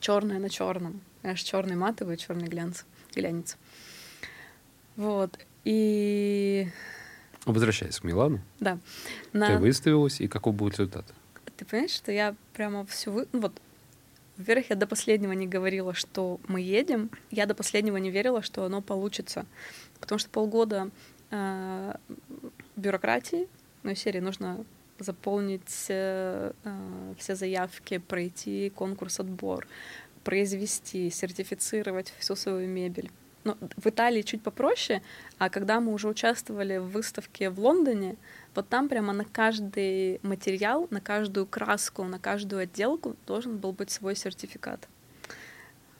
черная 0.00 0.38
на 0.38 0.48
черном, 0.48 1.00
знаешь, 1.22 1.42
черный 1.42 1.76
матовый, 1.76 2.16
черный 2.16 2.48
глянц, 2.48 2.84
глянец. 3.14 3.56
Вот. 4.96 5.38
И 5.64 6.68
Возвращаясь 7.44 7.98
к 7.98 8.04
Милану. 8.04 8.40
Да. 8.60 8.78
На... 9.32 9.48
Ты 9.48 9.58
выставилась, 9.58 10.20
и 10.20 10.28
какой 10.28 10.52
будет 10.52 10.74
результат? 10.74 11.06
Ты 11.56 11.64
понимаешь, 11.64 11.92
что 11.92 12.12
я 12.12 12.34
прямо 12.52 12.84
всю... 12.86 13.12
Вы... 13.12 13.28
Ну, 13.32 13.40
вот, 13.40 13.60
во-первых, 14.36 14.70
я 14.70 14.76
до 14.76 14.86
последнего 14.86 15.32
не 15.32 15.46
говорила, 15.46 15.94
что 15.94 16.40
мы 16.46 16.60
едем. 16.60 17.10
Я 17.30 17.46
до 17.46 17.54
последнего 17.54 17.96
не 17.96 18.10
верила, 18.10 18.42
что 18.42 18.64
оно 18.64 18.82
получится. 18.82 19.46
Потому 19.98 20.18
что 20.18 20.30
полгода 20.30 20.90
э, 21.30 21.94
бюрократии, 22.76 23.48
ну, 23.82 23.94
серии 23.94 24.20
нужно 24.20 24.64
заполнить 24.98 25.86
э, 25.88 26.52
э, 26.64 27.14
все 27.18 27.34
заявки, 27.34 27.98
пройти 27.98 28.70
конкурс 28.70 29.20
отбор, 29.20 29.66
произвести, 30.24 31.10
сертифицировать 31.10 32.12
всю 32.18 32.36
свою 32.36 32.68
мебель. 32.68 33.10
Ну, 33.44 33.56
в 33.76 33.86
Италии 33.86 34.22
чуть 34.22 34.42
попроще, 34.42 35.00
а 35.38 35.48
когда 35.48 35.80
мы 35.80 35.92
уже 35.92 36.08
участвовали 36.08 36.78
в 36.78 36.88
выставке 36.88 37.50
в 37.50 37.60
Лондоне, 37.60 38.16
вот 38.54 38.68
там 38.68 38.88
прямо 38.88 39.12
на 39.12 39.24
каждый 39.24 40.20
материал, 40.22 40.88
на 40.90 41.00
каждую 41.00 41.46
краску, 41.46 42.04
на 42.04 42.18
каждую 42.18 42.62
отделку 42.62 43.16
должен 43.26 43.56
был 43.56 43.72
быть 43.72 43.90
свой 43.90 44.16
сертификат. 44.16 44.88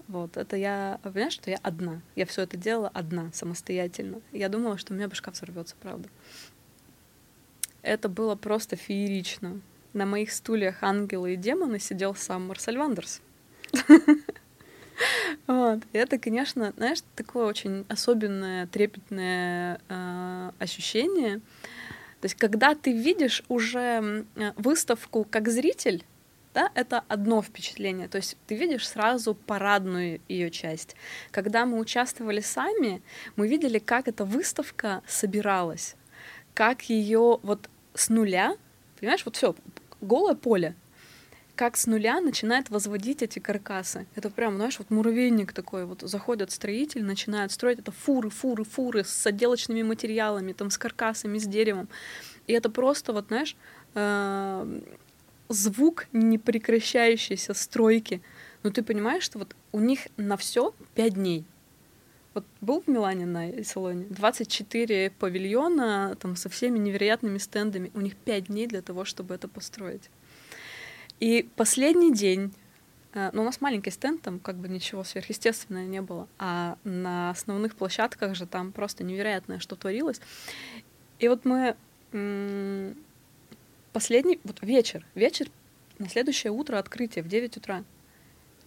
Вот, 0.09 0.37
это 0.37 0.57
я, 0.57 1.01
понимаешь, 1.03 1.35
что 1.35 1.51
я 1.51 1.59
одна. 1.63 2.01
Я 2.17 2.25
все 2.25 2.43
это 2.43 2.57
делала 2.57 2.91
одна, 2.95 3.31
самостоятельно. 3.33 4.21
Я 4.33 4.49
думала, 4.49 4.79
что 4.79 4.93
у 4.93 4.97
меня 4.97 5.07
башка 5.07 5.31
взорвется, 5.31 5.77
правда. 5.81 6.09
Это 7.83 8.09
было 8.09 8.35
просто 8.35 8.77
феерично. 8.77 9.61
На 9.93 10.07
моих 10.07 10.33
стульях 10.33 10.83
ангелы 10.83 11.35
и 11.35 11.37
демоны 11.37 11.79
сидел 11.79 12.15
сам 12.15 12.49
Марсель 12.49 12.79
Вандерс. 12.79 13.21
Вот. 15.47 15.85
И 15.93 15.99
это, 15.99 16.19
конечно, 16.19 16.73
знаешь, 16.77 16.99
такое 17.15 17.47
очень 17.47 17.87
особенное, 17.89 18.67
трепетное 18.67 19.81
э, 19.89 20.51
ощущение. 20.59 21.39
То 22.21 22.25
есть, 22.25 22.35
когда 22.35 22.75
ты 22.75 22.93
видишь 22.93 23.45
уже 23.49 24.25
выставку 24.57 25.25
как 25.31 25.49
зритель, 25.49 26.05
да, 26.55 26.73
это 26.75 27.05
одно 27.07 27.41
впечатление. 27.43 28.09
То 28.09 28.17
есть 28.17 28.37
ты 28.49 28.57
видишь 28.57 28.89
сразу 28.89 29.35
парадную 29.35 30.21
ее 30.29 30.51
часть. 30.51 30.97
Когда 31.31 31.67
мы 31.67 31.79
участвовали 31.79 32.41
сами, 32.41 33.01
мы 33.37 33.47
видели, 33.47 33.79
как 33.79 34.09
эта 34.09 34.25
выставка 34.25 35.03
собиралась, 35.07 35.95
как 36.59 36.91
ее 36.91 37.39
вот 37.45 37.71
с 37.95 38.09
нуля, 38.09 38.57
понимаешь, 38.99 39.25
вот 39.25 39.37
все, 39.37 39.55
голое 40.01 40.35
поле, 40.35 40.75
как 41.55 41.77
с 41.77 41.87
нуля 41.87 42.21
начинает 42.21 42.69
возводить 42.69 43.23
эти 43.23 43.39
каркасы. 43.39 44.07
Это 44.17 44.29
прям, 44.29 44.57
знаешь, 44.57 44.77
вот 44.81 44.91
муравейник 44.91 45.53
такой, 45.53 45.85
вот 45.85 46.01
заходят 46.01 46.51
строитель, 46.51 47.05
начинают 47.05 47.53
строить 47.53 47.79
это 47.79 47.93
фуры, 47.93 48.31
фуры, 48.31 48.65
фуры 48.65 49.05
с 49.05 49.25
отделочными 49.25 49.85
материалами, 49.85 50.53
там, 50.53 50.71
с 50.71 50.79
каркасами, 50.79 51.39
с 51.39 51.47
деревом. 51.47 51.89
И 52.49 52.55
это 52.55 52.71
просто, 52.71 53.13
вот, 53.13 53.29
знаешь, 53.29 53.55
э, 53.95 54.81
звук 55.49 56.09
непрекращающейся 56.13 57.55
стройки. 57.55 58.21
Но 58.65 58.71
ты 58.71 58.83
понимаешь, 58.83 59.23
что 59.23 59.39
вот 59.39 59.55
у 59.71 59.79
них 59.79 60.09
на 60.17 60.37
все 60.37 60.75
пять 60.97 61.15
дней. 61.15 61.45
Вот 62.39 62.47
был 62.61 62.81
в 62.83 62.87
Милане 62.87 63.27
на 63.27 63.65
салоне 63.65 64.07
24 64.11 65.11
павильона 65.11 66.17
там 66.21 66.37
со 66.37 66.49
всеми 66.49 66.79
невероятными 66.79 67.39
стендами. 67.39 67.91
У 67.95 68.01
них 68.01 68.15
пять 68.15 68.45
дней 68.45 68.69
для 68.69 68.81
того, 68.81 69.05
чтобы 69.05 69.35
это 69.35 69.49
построить. 69.49 70.09
И 71.19 71.49
последний 71.57 72.15
день, 72.15 72.55
э, 73.13 73.31
ну, 73.33 73.43
у 73.43 73.45
нас 73.45 73.61
маленький 73.61 73.91
стенд, 73.91 74.23
там 74.23 74.39
как 74.39 74.55
бы 74.55 74.69
ничего 74.69 75.03
сверхъестественного 75.03 75.83
не 75.87 76.01
было, 76.01 76.29
а 76.39 76.79
на 76.85 77.31
основных 77.31 77.75
площадках 77.75 78.37
же 78.37 78.47
там 78.47 78.71
просто 78.71 79.03
невероятное, 79.03 79.59
что 79.59 79.75
творилось. 79.75 80.21
И 81.19 81.27
вот 81.27 81.45
мы 81.45 81.75
последний, 83.93 84.39
вот 84.45 84.59
вечер, 84.63 85.05
вечер, 85.17 85.49
на 85.99 86.09
следующее 86.09 86.53
утро 86.53 86.79
открытие 86.79 87.25
в 87.25 87.29
9 87.29 87.57
утра. 87.57 87.83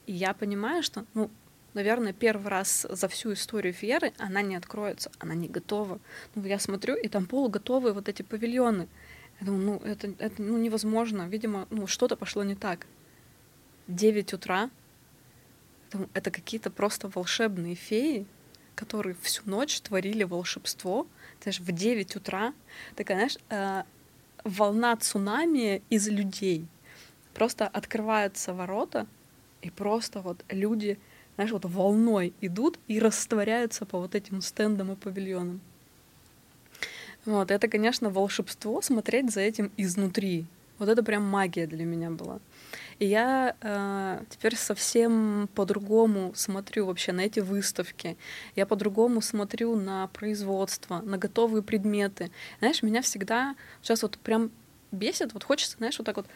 И 0.08 0.12
я 0.12 0.34
понимаю, 0.34 0.84
что, 0.84 1.06
ну, 1.14 1.32
наверное, 1.74 2.14
первый 2.14 2.48
раз 2.48 2.86
за 2.90 3.08
всю 3.08 3.34
историю 3.34 3.74
Фьеры 3.74 4.14
она 4.18 4.42
не 4.42 4.56
откроется, 4.56 5.12
она 5.20 5.34
не 5.34 5.48
готова. 5.48 6.00
Ну, 6.36 6.44
я 6.44 6.60
смотрю, 6.60 6.96
и 6.96 7.08
там 7.08 7.26
полуготовые 7.26 7.94
вот 7.94 8.10
эти 8.10 8.22
павильоны. 8.22 8.88
Я 9.40 9.48
думаю, 9.48 9.64
ну, 9.66 9.90
это, 9.90 10.14
это 10.20 10.42
ну, 10.42 10.58
невозможно. 10.58 11.28
Видимо, 11.28 11.68
ну, 11.70 11.88
что-то 11.88 12.16
пошло 12.16 12.44
не 12.44 12.56
так. 12.56 12.88
9 13.88 14.34
утра. 14.34 14.70
Думаю, 15.92 16.10
это 16.14 16.32
какие-то 16.32 16.70
просто 16.70 17.10
волшебные 17.10 17.76
феи, 17.76 18.26
которые 18.76 19.16
всю 19.22 19.44
ночь 19.46 19.82
творили 19.82 20.24
волшебство. 20.24 21.08
Знаешь, 21.42 21.60
в 21.60 21.72
9 21.72 22.16
утра 22.16 22.54
такая, 22.96 23.18
знаешь, 23.18 23.38
э, 23.50 23.84
волна 24.44 24.96
цунами 24.98 25.82
из 25.90 26.08
людей. 26.08 26.68
Просто 27.34 27.68
открываются 27.68 28.54
ворота, 28.54 29.08
и 29.62 29.70
просто 29.70 30.22
вот 30.22 30.44
люди, 30.50 31.00
знаешь, 31.42 31.54
вот 31.54 31.66
волной 31.66 32.34
идут 32.42 32.78
и 32.88 33.00
растворяются 33.00 33.86
по 33.86 33.98
вот 33.98 34.14
этим 34.14 34.42
стендам 34.42 34.92
и 34.92 34.96
павильонам. 34.96 35.60
Вот, 37.26 37.50
это, 37.50 37.68
конечно, 37.68 38.12
волшебство 38.12 38.80
смотреть 38.84 39.32
за 39.32 39.42
этим 39.42 39.72
изнутри. 39.76 40.46
Вот 40.78 40.88
это 40.88 41.02
прям 41.02 41.24
магия 41.24 41.66
для 41.66 41.84
меня 41.84 42.12
была. 42.12 42.40
И 43.00 43.08
я 43.08 43.56
э, 43.60 44.24
теперь 44.30 44.56
совсем 44.56 45.50
по-другому 45.56 46.32
смотрю 46.36 46.86
вообще 46.86 47.12
на 47.12 47.22
эти 47.22 47.40
выставки. 47.40 48.18
Я 48.56 48.68
по-другому 48.68 49.22
смотрю 49.22 49.76
на 49.76 50.08
производство, 50.08 51.02
на 51.02 51.18
готовые 51.18 51.64
предметы. 51.64 52.30
Знаешь, 52.60 52.84
меня 52.84 53.02
всегда 53.02 53.56
сейчас 53.82 54.04
вот 54.04 54.20
прям 54.20 54.52
бесит, 54.92 55.34
вот 55.34 55.44
хочется, 55.44 55.78
знаешь, 55.78 55.98
вот 55.98 56.06
так 56.06 56.18
вот 56.18 56.28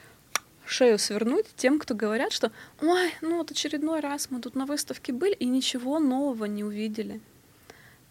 шею 0.65 0.99
свернуть 0.99 1.45
тем, 1.55 1.79
кто 1.79 1.95
говорят, 1.95 2.31
что 2.31 2.51
«Ой, 2.81 3.13
ну 3.21 3.37
вот 3.37 3.51
очередной 3.51 3.99
раз 3.99 4.29
мы 4.31 4.41
тут 4.41 4.55
на 4.55 4.65
выставке 4.65 5.13
были 5.13 5.33
и 5.33 5.45
ничего 5.45 5.99
нового 5.99 6.45
не 6.45 6.63
увидели». 6.63 7.21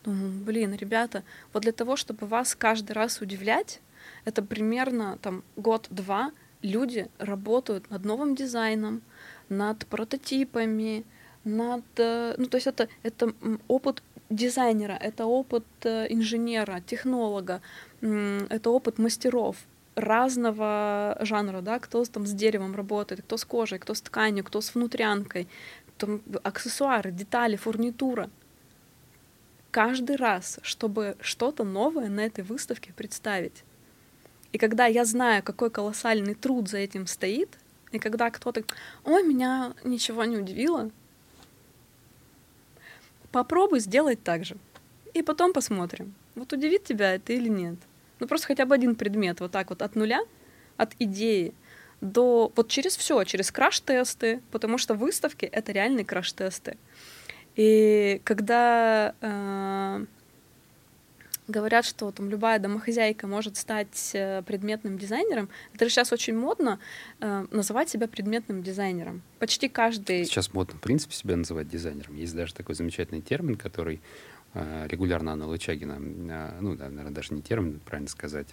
Думаю, 0.04 0.32
блин, 0.32 0.74
ребята, 0.74 1.22
вот 1.52 1.62
для 1.62 1.72
того, 1.72 1.96
чтобы 1.96 2.26
вас 2.26 2.54
каждый 2.54 2.92
раз 2.92 3.20
удивлять, 3.20 3.80
это 4.24 4.42
примерно 4.42 5.18
там 5.22 5.42
год-два 5.56 6.30
люди 6.62 7.08
работают 7.18 7.90
над 7.90 8.04
новым 8.04 8.34
дизайном, 8.34 9.02
над 9.48 9.86
прототипами, 9.86 11.04
над... 11.44 11.84
Э, 11.96 12.34
ну, 12.36 12.46
то 12.46 12.56
есть 12.56 12.66
это, 12.66 12.88
это 13.02 13.32
опыт 13.68 14.02
дизайнера, 14.30 14.92
это 14.92 15.26
опыт 15.26 15.64
э, 15.84 16.06
инженера, 16.10 16.82
технолога, 16.86 17.60
это 18.00 18.70
опыт 18.70 18.98
мастеров 18.98 19.56
разного 19.94 21.16
жанра, 21.20 21.60
да, 21.60 21.78
кто 21.78 22.04
там 22.04 22.26
с 22.26 22.32
деревом 22.32 22.74
работает, 22.74 23.22
кто 23.22 23.36
с 23.36 23.44
кожей, 23.44 23.78
кто 23.78 23.94
с 23.94 24.00
тканью, 24.00 24.44
кто 24.44 24.60
с 24.60 24.74
внутрянкой, 24.74 25.48
там 25.98 26.22
аксессуары, 26.42 27.12
детали, 27.12 27.56
фурнитура— 27.56 28.30
каждый 29.74 30.14
раз, 30.14 30.60
чтобы 30.62 31.16
что-то 31.20 31.64
новое 31.64 32.08
на 32.08 32.20
этой 32.20 32.44
выставке 32.44 32.92
представить. 32.92 33.64
И 34.52 34.58
когда 34.58 34.86
я 34.86 35.04
знаю, 35.04 35.42
какой 35.42 35.68
колоссальный 35.68 36.36
труд 36.36 36.68
за 36.68 36.78
этим 36.78 37.08
стоит, 37.08 37.58
и 37.90 37.98
когда 37.98 38.30
кто-то, 38.30 38.62
ой, 39.02 39.26
меня 39.26 39.74
ничего 39.82 40.24
не 40.26 40.36
удивило, 40.36 40.92
попробуй 43.32 43.80
сделать 43.80 44.22
так 44.22 44.44
же. 44.44 44.56
И 45.12 45.22
потом 45.22 45.52
посмотрим, 45.52 46.14
вот 46.36 46.52
удивит 46.52 46.84
тебя 46.84 47.16
это 47.16 47.32
или 47.32 47.48
нет. 47.48 47.78
Ну 48.20 48.26
просто 48.26 48.46
хотя 48.46 48.66
бы 48.66 48.74
один 48.74 48.94
предмет, 48.94 49.40
вот 49.40 49.50
так 49.50 49.70
вот 49.70 49.82
от 49.82 49.96
нуля, 49.96 50.20
от 50.76 50.92
идеи 50.98 51.54
до 52.00 52.52
вот 52.54 52.68
через 52.68 52.96
все, 52.96 53.24
через 53.24 53.50
краш-тесты, 53.50 54.42
потому 54.50 54.78
что 54.78 54.94
выставки 54.94 55.46
это 55.46 55.72
реальные 55.72 56.04
краш-тесты. 56.04 56.76
И 57.56 58.20
когда 58.24 59.14
э, 59.20 60.04
говорят, 61.48 61.84
что 61.84 62.10
там 62.10 62.30
любая 62.30 62.58
домохозяйка 62.58 63.26
может 63.26 63.56
стать 63.56 64.10
э, 64.14 64.42
предметным 64.42 64.98
дизайнером. 64.98 65.48
Это 65.74 65.84
же 65.84 65.90
сейчас 65.90 66.12
очень 66.12 66.36
модно 66.36 66.78
э, 67.20 67.46
называть 67.50 67.88
себя 67.88 68.08
предметным 68.08 68.62
дизайнером. 68.62 69.22
Почти 69.38 69.68
каждый... 69.68 70.24
Сейчас 70.24 70.52
модно, 70.54 70.78
в 70.78 70.80
принципе, 70.80 71.14
себя 71.14 71.36
называть 71.36 71.68
дизайнером. 71.68 72.16
Есть 72.16 72.34
даже 72.34 72.54
такой 72.54 72.74
замечательный 72.74 73.20
термин, 73.20 73.56
который 73.56 74.00
регулярно 74.54 75.32
Анна 75.32 75.46
Лычагина, 75.46 75.98
э, 75.98 76.58
ну, 76.60 76.76
да, 76.76 76.88
наверное, 76.88 77.12
даже 77.12 77.34
не 77.34 77.42
термин, 77.42 77.80
правильно 77.84 78.08
сказать, 78.08 78.48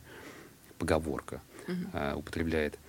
поговорка, 0.78 1.42
э, 1.68 2.14
употребляет 2.16 2.80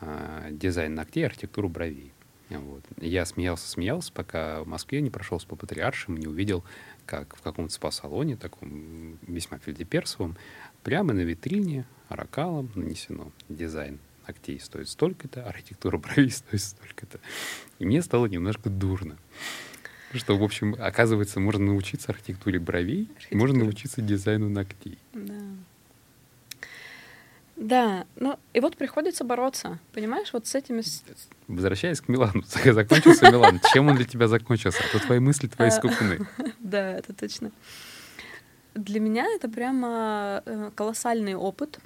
э, 0.00 0.48
дизайн 0.50 0.94
ногтей, 0.94 1.26
архитектуру 1.26 1.68
бровей. 1.68 2.12
Вот. 2.48 2.82
Я 2.96 3.24
смеялся, 3.26 3.68
смеялся, 3.68 4.12
пока 4.12 4.62
в 4.62 4.66
Москве 4.66 5.00
не 5.00 5.10
прошелся 5.10 5.46
по 5.46 5.54
Патриаршим, 5.54 6.16
не 6.16 6.26
увидел, 6.26 6.64
как 7.06 7.36
в 7.36 7.42
каком-то 7.42 7.72
спа-салоне, 7.72 8.36
таком 8.36 9.18
весьма 9.26 9.58
фельдеперсовом, 9.58 10.36
прямо 10.82 11.12
на 11.12 11.20
витрине 11.20 11.86
аракалом 12.08 12.70
нанесено 12.74 13.30
дизайн 13.48 14.00
ногтей 14.26 14.58
стоит 14.58 14.88
столько-то, 14.88 15.44
архитектура 15.44 15.98
бровей 15.98 16.30
стоит 16.30 16.60
столько-то. 16.60 17.20
И 17.78 17.86
мне 17.86 18.02
стало 18.02 18.26
немножко 18.26 18.68
дурно. 18.68 19.16
Что, 20.12 20.36
в 20.36 20.42
общем, 20.42 20.74
оказывается, 20.78 21.38
можно 21.38 21.66
научиться 21.66 22.10
архитектуре 22.10 22.58
бровей, 22.58 23.08
можно 23.30 23.60
научиться 23.60 24.02
дизайну 24.02 24.48
ногтей. 24.48 24.98
Да. 25.12 25.40
Да, 27.60 28.06
ну 28.16 28.38
и 28.54 28.60
вот 28.60 28.78
приходится 28.78 29.22
бороться, 29.22 29.78
понимаешь, 29.92 30.32
вот 30.32 30.46
с 30.46 30.54
этими... 30.54 30.82
Возвращаясь 31.46 32.00
к 32.00 32.08
Милану, 32.08 32.42
закончился 32.64 33.30
Милан. 33.30 33.60
Чем 33.74 33.88
он 33.88 33.96
для 33.96 34.06
тебя 34.06 34.28
закончился? 34.28 34.82
Это 34.82 35.04
твои 35.04 35.18
мысли, 35.18 35.46
твои 35.46 35.68
а, 35.68 35.70
скупны. 35.70 36.26
Да, 36.58 36.92
это 36.92 37.12
точно. 37.12 37.52
Для 38.74 38.98
меня 38.98 39.26
это 39.34 39.46
прямо 39.48 40.42
э, 40.46 40.70
колоссальный 40.74 41.34
опыт. 41.34 41.80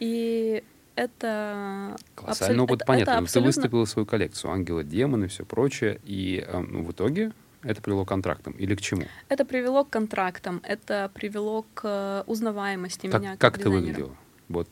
И 0.00 0.62
это... 0.96 1.96
Колоссальный 2.14 2.64
опыт, 2.64 2.82
понятно. 2.86 3.26
Ты 3.26 3.40
выставила 3.40 3.84
свою 3.84 4.06
коллекцию 4.06 4.50
«Ангелы, 4.50 4.82
демоны» 4.82 5.26
и 5.26 5.28
все 5.28 5.44
прочее. 5.44 6.00
И 6.04 6.44
э, 6.46 6.58
ну, 6.58 6.82
в 6.82 6.92
итоге 6.92 7.32
это 7.62 7.82
привело 7.82 8.04
к 8.04 8.08
контрактам 8.08 8.52
или 8.54 8.74
к 8.74 8.80
чему? 8.80 9.04
Это 9.28 9.44
привело 9.44 9.84
к 9.84 9.90
контрактам, 9.90 10.60
это 10.62 11.10
привело 11.14 11.64
к 11.74 11.82
э, 11.84 12.22
узнаваемости 12.26 13.08
как, 13.08 13.20
меня 13.20 13.32
как, 13.36 13.54
как 13.54 13.62
ты 13.62 13.70
выглядела? 13.70 14.16
Вот 14.48 14.68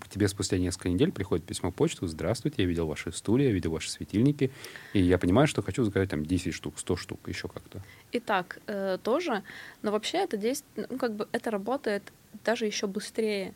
к 0.00 0.08
тебе 0.08 0.28
спустя 0.28 0.58
несколько 0.58 0.88
недель 0.88 1.10
приходит 1.10 1.44
письмо 1.44 1.70
в 1.70 1.74
почту. 1.74 2.06
Здравствуйте, 2.06 2.62
я 2.62 2.68
видел 2.68 2.86
ваши 2.86 3.10
стулья, 3.10 3.46
я 3.46 3.52
видел 3.52 3.72
ваши 3.72 3.90
светильники. 3.90 4.52
И 4.92 5.00
я 5.00 5.18
понимаю, 5.18 5.48
что 5.48 5.60
хочу 5.60 5.82
заказать 5.82 6.10
там 6.10 6.24
10 6.24 6.54
штук, 6.54 6.78
100 6.78 6.96
штук, 6.96 7.28
еще 7.28 7.48
как-то. 7.48 7.82
И 8.12 8.20
так 8.20 8.60
э, 8.68 8.98
тоже. 9.02 9.42
Но 9.82 9.90
вообще 9.90 10.18
это 10.18 10.36
действие, 10.36 10.86
ну, 10.88 10.98
как 10.98 11.16
бы 11.16 11.26
это 11.32 11.50
работает 11.50 12.12
даже 12.44 12.66
еще 12.66 12.86
быстрее. 12.86 13.54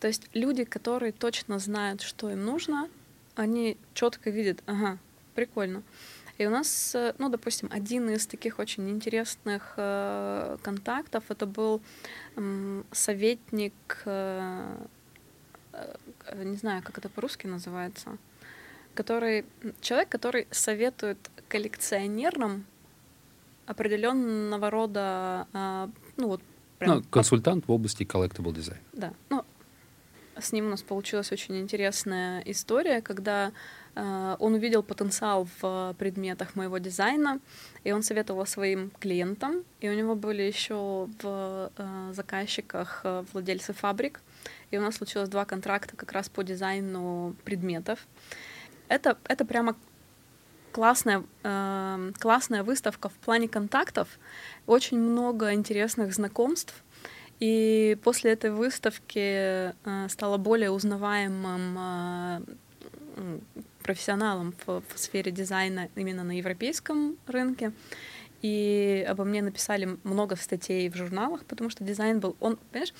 То 0.00 0.08
есть 0.08 0.28
люди, 0.32 0.64
которые 0.64 1.12
точно 1.12 1.58
знают, 1.58 2.00
что 2.00 2.30
им 2.30 2.44
нужно, 2.44 2.88
они 3.34 3.76
четко 3.94 4.30
видят, 4.30 4.62
ага, 4.66 4.98
прикольно. 5.34 5.82
И 6.38 6.46
у 6.46 6.50
нас, 6.50 6.94
э, 6.94 7.14
ну, 7.18 7.28
допустим, 7.28 7.68
один 7.70 8.08
из 8.08 8.26
таких 8.26 8.58
очень 8.58 8.88
интересных 8.88 9.74
э, 9.76 10.56
контактов 10.62 11.24
это 11.28 11.44
был 11.44 11.82
э, 12.36 12.82
советник 12.92 13.74
э, 14.06 14.76
не 16.44 16.56
знаю, 16.56 16.82
как 16.82 16.98
это 16.98 17.08
по-русски 17.08 17.46
называется, 17.46 18.18
который 18.94 19.44
человек, 19.80 20.08
который 20.08 20.46
советует 20.50 21.18
коллекционерам 21.48 22.64
определенного 23.66 24.70
рода, 24.70 25.46
а, 25.52 25.90
ну 26.16 26.28
вот 26.28 26.42
прям, 26.78 26.96
ну, 26.96 27.02
консультант 27.04 27.68
в 27.68 27.72
области 27.72 28.02
collectible 28.02 28.52
design. 28.52 28.78
Да, 28.92 29.12
ну 29.28 29.44
с 30.40 30.52
ним 30.52 30.66
у 30.66 30.70
нас 30.70 30.82
получилась 30.82 31.32
очень 31.32 31.58
интересная 31.58 32.42
история, 32.46 33.00
когда 33.00 33.52
э, 33.94 34.36
он 34.38 34.54
увидел 34.54 34.82
потенциал 34.82 35.48
в 35.60 35.94
предметах 35.98 36.56
моего 36.56 36.78
дизайна, 36.78 37.40
и 37.84 37.92
он 37.92 38.02
советовал 38.02 38.46
своим 38.46 38.90
клиентам, 38.98 39.64
и 39.80 39.88
у 39.88 39.94
него 39.94 40.14
были 40.14 40.42
еще 40.42 41.08
в 41.22 41.70
э, 41.76 42.12
заказчиках 42.12 43.00
э, 43.04 43.24
владельцы 43.32 43.72
фабрик, 43.72 44.20
и 44.70 44.78
у 44.78 44.80
нас 44.80 44.96
случилось 44.96 45.28
два 45.28 45.44
контракта 45.44 45.96
как 45.96 46.12
раз 46.12 46.28
по 46.28 46.42
дизайну 46.42 47.34
предметов. 47.44 48.06
Это, 48.88 49.18
это 49.24 49.44
прямо 49.44 49.76
классная, 50.72 51.24
классная 52.18 52.62
выставка 52.62 53.08
в 53.08 53.14
плане 53.14 53.48
контактов, 53.48 54.08
очень 54.66 54.98
много 54.98 55.52
интересных 55.52 56.14
знакомств. 56.14 56.74
И 57.40 57.96
после 58.04 58.32
этой 58.32 58.50
выставки 58.50 59.18
э, 59.18 59.72
стала 60.08 60.36
более 60.36 60.70
узнаваемым 60.70 61.76
э, 61.78 62.40
профессионалом 63.82 64.54
в, 64.66 64.82
в 64.86 64.98
сфере 64.98 65.32
дизайна 65.32 65.88
именно 65.96 66.22
на 66.22 66.36
европейском 66.36 67.16
рынке. 67.26 67.72
И 68.42 69.04
обо 69.08 69.24
мне 69.24 69.42
написали 69.42 69.98
много 70.04 70.36
статей 70.36 70.88
в 70.88 70.96
журналах, 70.96 71.44
потому 71.44 71.70
что 71.70 71.84
дизайн 71.84 72.20
был, 72.20 72.36
он, 72.40 72.58
понимаешь, 72.70 72.94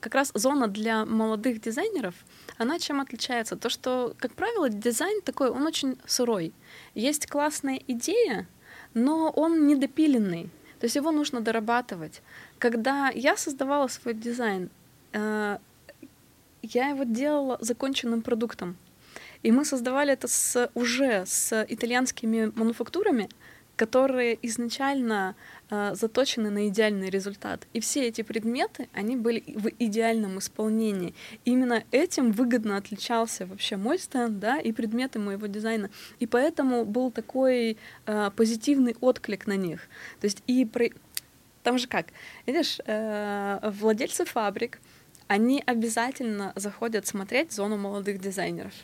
как 0.00 0.14
раз 0.14 0.32
зона 0.34 0.68
для 0.68 1.04
молодых 1.04 1.60
дизайнеров, 1.60 2.14
она 2.58 2.78
чем 2.78 3.00
отличается? 3.00 3.56
То, 3.56 3.70
что, 3.70 4.14
как 4.18 4.34
правило, 4.34 4.68
дизайн 4.68 5.22
такой, 5.22 5.50
он 5.50 5.66
очень 5.66 5.96
сырой. 6.06 6.52
Есть 6.94 7.26
классная 7.26 7.80
идея, 7.86 8.46
но 8.92 9.30
он 9.30 9.66
недопиленный. 9.66 10.50
То 10.78 10.86
есть 10.86 10.96
его 10.96 11.12
нужно 11.12 11.40
дорабатывать. 11.40 12.20
Когда 12.58 13.10
я 13.10 13.36
создавала 13.36 13.88
свой 13.88 14.14
дизайн, 14.14 14.70
э, 15.12 15.58
я 16.62 16.88
его 16.88 17.04
делала 17.04 17.58
законченным 17.60 18.22
продуктом. 18.22 18.76
И 19.42 19.52
мы 19.52 19.64
создавали 19.64 20.12
это 20.12 20.26
с, 20.26 20.70
уже 20.74 21.24
с 21.26 21.66
итальянскими 21.68 22.50
мануфактурами, 22.54 23.28
которые 23.76 24.38
изначально 24.42 25.34
э, 25.70 25.94
заточены 25.94 26.50
на 26.50 26.68
идеальный 26.68 27.10
результат. 27.10 27.66
И 27.72 27.80
все 27.80 28.06
эти 28.08 28.22
предметы, 28.22 28.88
они 28.92 29.16
были 29.16 29.42
в 29.54 29.68
идеальном 29.78 30.38
исполнении. 30.38 31.14
И 31.44 31.50
именно 31.50 31.82
этим 31.90 32.32
выгодно 32.32 32.76
отличался 32.76 33.46
вообще 33.46 33.76
мой 33.76 33.98
стенд, 33.98 34.38
да, 34.38 34.58
и 34.58 34.72
предметы 34.72 35.18
моего 35.18 35.46
дизайна. 35.46 35.90
И 36.20 36.26
поэтому 36.26 36.84
был 36.84 37.10
такой 37.10 37.76
э, 38.06 38.30
позитивный 38.36 38.96
отклик 39.00 39.46
на 39.46 39.56
них. 39.56 39.80
То 40.20 40.26
есть 40.26 40.42
и 40.46 40.64
про... 40.64 40.86
там 41.64 41.78
же 41.78 41.88
как, 41.88 42.06
видишь, 42.46 42.78
э, 42.86 43.58
владельцы 43.62 44.24
фабрик, 44.24 44.78
они 45.26 45.62
обязательно 45.66 46.52
заходят 46.54 47.06
смотреть 47.06 47.52
зону 47.52 47.76
молодых 47.78 48.20
дизайнеров. 48.20 48.74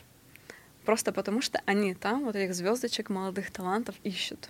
Просто 0.83 1.11
потому 1.13 1.41
что 1.41 1.61
они 1.65 1.93
там 1.93 2.25
вот 2.25 2.35
этих 2.35 2.55
звездочек 2.55 3.09
молодых 3.09 3.51
талантов 3.51 3.95
ищут. 4.03 4.49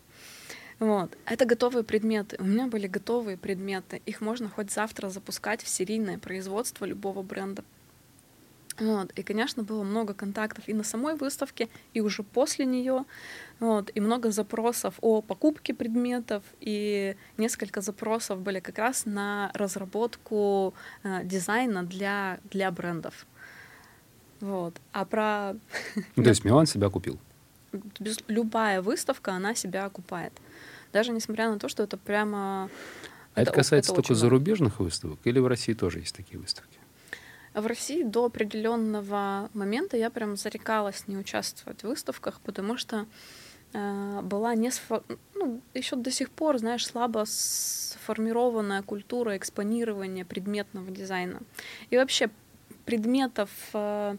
Вот. 0.80 1.16
Это 1.26 1.46
готовые 1.46 1.84
предметы. 1.84 2.38
У 2.40 2.44
меня 2.44 2.68
были 2.68 2.88
готовые 2.88 3.38
предметы. 3.38 4.02
Их 4.06 4.22
можно 4.22 4.50
хоть 4.50 4.72
завтра 4.72 5.10
запускать 5.10 5.62
в 5.62 5.68
серийное 5.68 6.18
производство 6.18 6.86
любого 6.86 7.22
бренда. 7.22 7.64
Вот. 8.80 9.12
И, 9.20 9.24
конечно, 9.24 9.64
было 9.64 9.84
много 9.84 10.14
контактов 10.14 10.64
и 10.68 10.74
на 10.74 10.84
самой 10.84 11.16
выставке, 11.16 11.70
и 11.94 12.02
уже 12.02 12.24
после 12.24 12.66
нее. 12.66 13.06
Вот. 13.60 13.92
И 13.94 14.00
много 14.00 14.32
запросов 14.32 14.96
о 15.02 15.22
покупке 15.22 15.74
предметов, 15.74 16.44
и 16.60 17.16
несколько 17.38 17.82
запросов 17.82 18.40
были 18.40 18.60
как 18.60 18.78
раз 18.78 19.06
на 19.06 19.52
разработку 19.54 20.74
э, 21.04 21.24
дизайна 21.24 21.84
для, 21.84 22.40
для 22.52 22.72
брендов. 22.72 23.26
Вот. 24.40 24.80
А 24.92 25.06
про... 25.06 25.54
Ну, 26.16 26.24
то 26.24 26.30
есть 26.30 26.44
Милан 26.44 26.66
себя 26.66 26.90
купил? 26.90 27.20
Любая 28.28 28.82
выставка, 28.82 29.32
она 29.32 29.56
себя 29.56 29.86
окупает 29.86 30.34
даже 30.92 31.12
несмотря 31.12 31.50
на 31.50 31.60
то, 31.60 31.70
что 31.70 31.84
это 31.84 31.98
прямо... 31.98 32.70
А 33.34 33.42
это, 33.42 33.52
это 33.52 33.52
касается 33.52 33.94
это 33.94 34.02
только 34.02 34.16
зарубежных 34.16 34.80
выставок 34.80 35.20
или 35.24 35.40
в 35.40 35.48
России 35.48 35.74
тоже 35.74 36.00
есть 36.00 36.16
такие 36.16 36.40
выставки? 36.40 36.80
В 37.54 37.66
России 37.66 38.04
до 38.04 38.26
определенного 38.26 39.50
момента 39.54 39.98
я 39.98 40.10
прям 40.10 40.38
зарекалась 40.38 41.08
не 41.08 41.18
участвовать 41.18 41.82
в 41.82 41.88
выставках, 41.88 42.40
потому 42.42 42.78
что 42.78 43.06
э, 43.74 44.22
была 44.22 44.56
не 44.56 44.72
сфо... 44.72 45.04
ну, 45.36 45.62
еще 45.74 45.98
до 45.98 46.12
сих 46.12 46.30
пор, 46.30 46.60
знаешь, 46.60 46.86
слабо 46.86 47.26
сформированная 47.28 48.84
культура 48.84 49.36
экспонирования 49.36 50.24
предметного 50.24 50.90
дизайна. 50.92 51.42
И 51.90 51.98
вообще 51.98 52.30
предметов 52.86 53.50
э, 53.74 54.16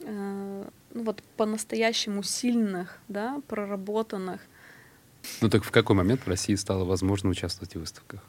э, 0.00 0.64
ну, 0.94 1.02
вот 1.02 1.22
по-настоящему 1.36 2.22
сильных, 2.22 2.98
да, 3.08 3.40
проработанных, 3.48 4.40
ну 5.40 5.48
так 5.48 5.64
в 5.64 5.70
какой 5.70 5.96
момент 5.96 6.22
в 6.22 6.28
России 6.28 6.54
стало 6.54 6.84
возможно 6.84 7.30
участвовать 7.30 7.74
в 7.74 7.80
выставках? 7.80 8.24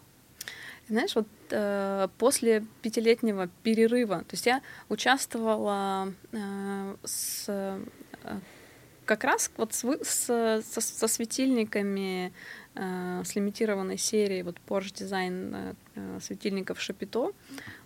Знаешь, 0.92 1.16
вот 1.16 1.28
э, 1.52 2.10
после 2.18 2.66
пятилетнего 2.82 3.48
перерыва, 3.64 4.20
то 4.20 4.34
есть 4.34 4.46
я 4.46 4.62
участвовала 4.90 6.14
э, 6.34 6.96
с 7.06 7.46
э, 7.48 7.80
как 9.06 9.24
раз 9.24 9.50
вот 9.56 9.74
с, 9.74 9.86
с, 9.86 10.62
со, 10.66 10.82
со 10.82 11.08
светильниками 11.08 12.34
э, 12.76 13.22
с 13.24 13.36
лимитированной 13.36 13.98
серии 13.98 14.42
вот 14.42 14.58
Porsche 14.68 14.94
Design 14.94 15.78
э, 15.96 16.20
светильников 16.22 16.82
Шапито 16.82 17.32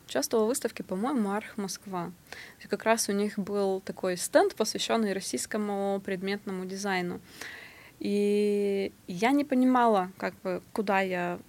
участвовала 0.08 0.46
в 0.46 0.48
выставке, 0.50 0.84
по-моему, 0.84 1.30
Арх 1.30 1.58
Москва. 1.58 2.12
Как 2.68 2.86
раз 2.86 3.08
у 3.08 3.12
них 3.12 3.38
был 3.38 3.82
такой 3.82 4.18
стенд, 4.18 4.56
посвященный 4.56 5.14
российскому 5.14 6.02
предметному 6.04 6.66
дизайну. 6.66 7.22
И 8.00 8.92
я 9.08 9.32
не 9.32 9.46
понимала, 9.46 10.12
как 10.18 10.34
бы, 10.44 10.62
куда 10.74 11.00
я 11.00 11.40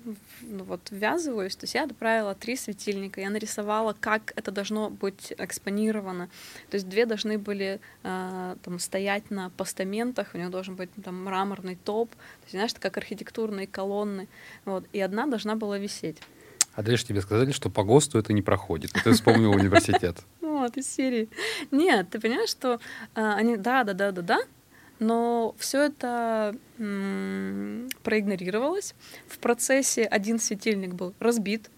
ну, 0.43 0.65
вот, 0.65 0.81
ввязываюсь. 0.91 1.57
То 1.57 1.65
есть 1.65 1.75
я 1.75 1.85
отправила 1.85 2.35
три 2.35 2.57
светильника, 2.57 3.21
я 3.21 3.31
нарисовала, 3.31 3.97
как 3.99 4.33
это 4.37 4.53
должно 4.53 4.91
быть 4.91 5.33
экспонировано. 5.39 6.29
То 6.71 6.77
есть 6.77 6.89
две 6.89 7.05
должны 7.05 7.39
были 7.39 7.81
э, 8.05 8.57
там, 8.63 8.79
стоять 8.79 9.31
на 9.31 9.51
постаментах, 9.51 10.31
у 10.35 10.39
них 10.39 10.51
должен 10.51 10.77
быть 10.77 10.91
там 11.03 11.25
мраморный 11.25 11.77
топ, 11.77 12.11
то 12.11 12.17
есть, 12.43 12.53
знаешь, 12.53 12.73
как 12.79 12.97
архитектурные 12.97 13.67
колонны. 13.67 14.29
Вот, 14.65 14.85
и 14.93 15.01
одна 15.01 15.27
должна 15.27 15.57
была 15.57 15.79
висеть. 15.79 16.19
А 16.75 16.83
дальше 16.83 17.07
тебе 17.07 17.23
сказали, 17.23 17.53
что 17.53 17.71
по 17.71 17.83
ГОСТу 17.83 18.19
это 18.19 18.33
не 18.33 18.43
проходит. 18.43 18.93
Ты 18.93 19.13
вспомнил 19.13 19.51
университет. 19.57 20.19
Вот, 20.43 20.77
из 20.77 20.87
серии. 20.87 21.29
Нет, 21.71 22.11
ты 22.11 22.21
понимаешь, 22.21 22.51
что 22.51 22.79
они, 23.15 23.57
да, 23.57 23.83
да, 23.83 23.95
да, 23.95 24.13
да, 24.13 24.23
да, 24.23 24.39
но 24.99 25.55
все 25.59 25.87
это 25.87 26.57
проигнорировалось. 28.03 28.95
В 29.29 29.39
процессе 29.39 30.05
один 30.05 30.39
светильник 30.39 30.95
был 30.95 31.15
разбит, 31.21 31.71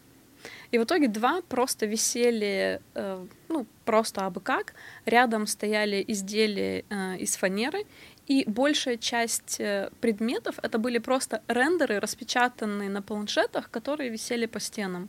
и 0.71 0.79
в 0.79 0.85
итоге 0.85 1.09
два 1.09 1.41
просто 1.49 1.87
висели, 1.87 2.81
э, 2.95 3.27
ну, 3.49 3.67
просто 3.85 4.27
абы 4.27 4.41
как. 4.41 4.75
Рядом 5.07 5.47
стояли 5.47 6.05
изделия 6.07 6.85
э, 6.91 7.17
из 7.19 7.37
фанеры, 7.37 7.85
и 8.27 8.45
большая 8.47 8.99
часть 8.99 9.61
э, 9.61 9.91
предметов 10.01 10.59
это 10.63 10.79
были 10.79 10.99
просто 10.99 11.43
рендеры, 11.49 12.01
распечатанные 12.01 12.91
на 12.91 13.01
планшетах, 13.01 13.71
которые 13.71 14.11
висели 14.11 14.47
по 14.47 14.61
стенам. 14.61 15.09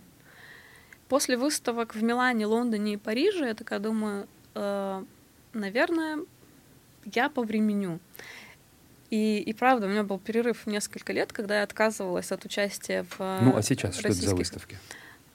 После 1.10 1.36
выставок 1.36 1.95
в 1.95 2.03
Милане, 2.03 2.45
Лондоне 2.45 2.93
и 2.93 2.97
Париже 2.97 3.47
я 3.47 3.53
такая 3.55 3.80
думаю, 3.80 4.28
наверное, 5.53 6.20
я 7.06 7.30
по 7.30 7.43
времени. 7.43 8.00
И, 9.10 9.39
и 9.39 9.54
правда, 9.54 9.88
у 9.88 9.89
меня 9.89 10.04
был 10.04 10.20
перерыв 10.20 10.68
несколько 10.68 11.14
лет, 11.14 11.34
когда 11.34 11.58
я 11.58 11.64
отказывалась 11.64 12.32
от 12.32 12.45
участия 12.45 13.06
в 13.18 13.39
Ну, 13.41 13.56
а 13.56 13.62
сейчас 13.64 13.95
российских... 13.95 14.00
что 14.00 14.08
это 14.08 14.30
за 14.30 14.36
выставки? 14.36 14.78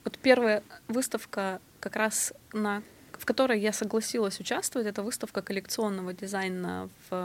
Вот 0.05 0.19
первая 0.19 0.63
выставка 0.89 1.61
как 1.81 1.97
раз 1.97 2.33
на 2.53 2.83
в 3.13 3.27
которой 3.27 3.61
я 3.61 3.73
согласилась 3.73 4.41
участвовать, 4.41 4.87
это 4.89 5.03
выставка 5.03 5.41
коллекционного 5.41 6.13
дизайна 6.13 6.91
в, 7.09 7.17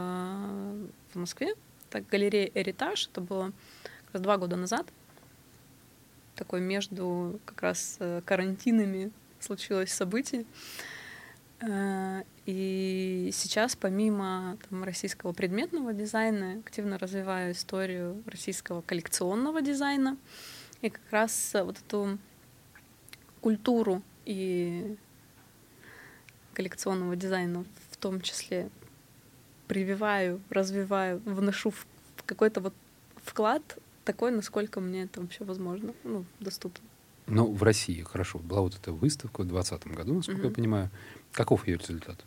в 1.12 1.18
Москве, 1.18 1.54
так 1.90 2.08
галерея 2.08 2.50
Эритаж, 2.54 3.08
это 3.08 3.20
было 3.20 3.52
как 4.06 4.14
раз 4.14 4.22
два 4.22 4.38
года 4.38 4.56
назад, 4.56 4.86
такой 6.36 6.60
между 6.60 7.38
как 7.44 7.60
раз 7.60 7.96
э, 7.98 8.22
карантинами 8.24 9.10
случилось 9.40 9.92
событие. 9.92 10.42
Э, 10.42 10.44
и 11.62 13.30
сейчас, 13.32 13.76
помимо 13.76 14.56
там, 14.68 14.82
российского 14.84 15.32
предметного 15.32 15.92
дизайна, 15.92 16.60
активно 16.64 16.98
развиваю 16.98 17.52
историю 17.52 18.22
российского 18.26 18.80
коллекционного 18.80 19.60
дизайна. 19.60 20.16
И 20.80 20.88
как 20.88 21.02
раз 21.10 21.52
вот 21.54 21.78
эту 21.78 22.18
культуру 23.42 24.02
и 24.24 24.96
коллекционного 26.54 27.16
дизайна 27.16 27.64
в 27.90 27.96
том 27.98 28.20
числе 28.20 28.70
прививаю, 29.66 30.40
развиваю, 30.50 31.20
вношу 31.24 31.70
в 31.70 31.86
какой-то 32.24 32.60
вот 32.60 32.74
вклад 33.16 33.78
такой, 34.04 34.30
насколько 34.30 34.80
мне 34.80 35.02
это 35.02 35.20
вообще 35.20 35.44
возможно, 35.44 35.92
ну, 36.04 36.24
доступно. 36.40 36.84
Ну, 37.26 37.52
в 37.52 37.62
России, 37.62 38.02
хорошо, 38.02 38.38
была 38.38 38.62
вот 38.62 38.74
эта 38.74 38.92
выставка 38.92 39.42
в 39.42 39.46
2020 39.46 39.96
году, 39.96 40.14
насколько 40.14 40.40
угу. 40.40 40.48
я 40.48 40.54
понимаю. 40.54 40.90
Каков 41.32 41.66
ее 41.66 41.76
результат? 41.76 42.24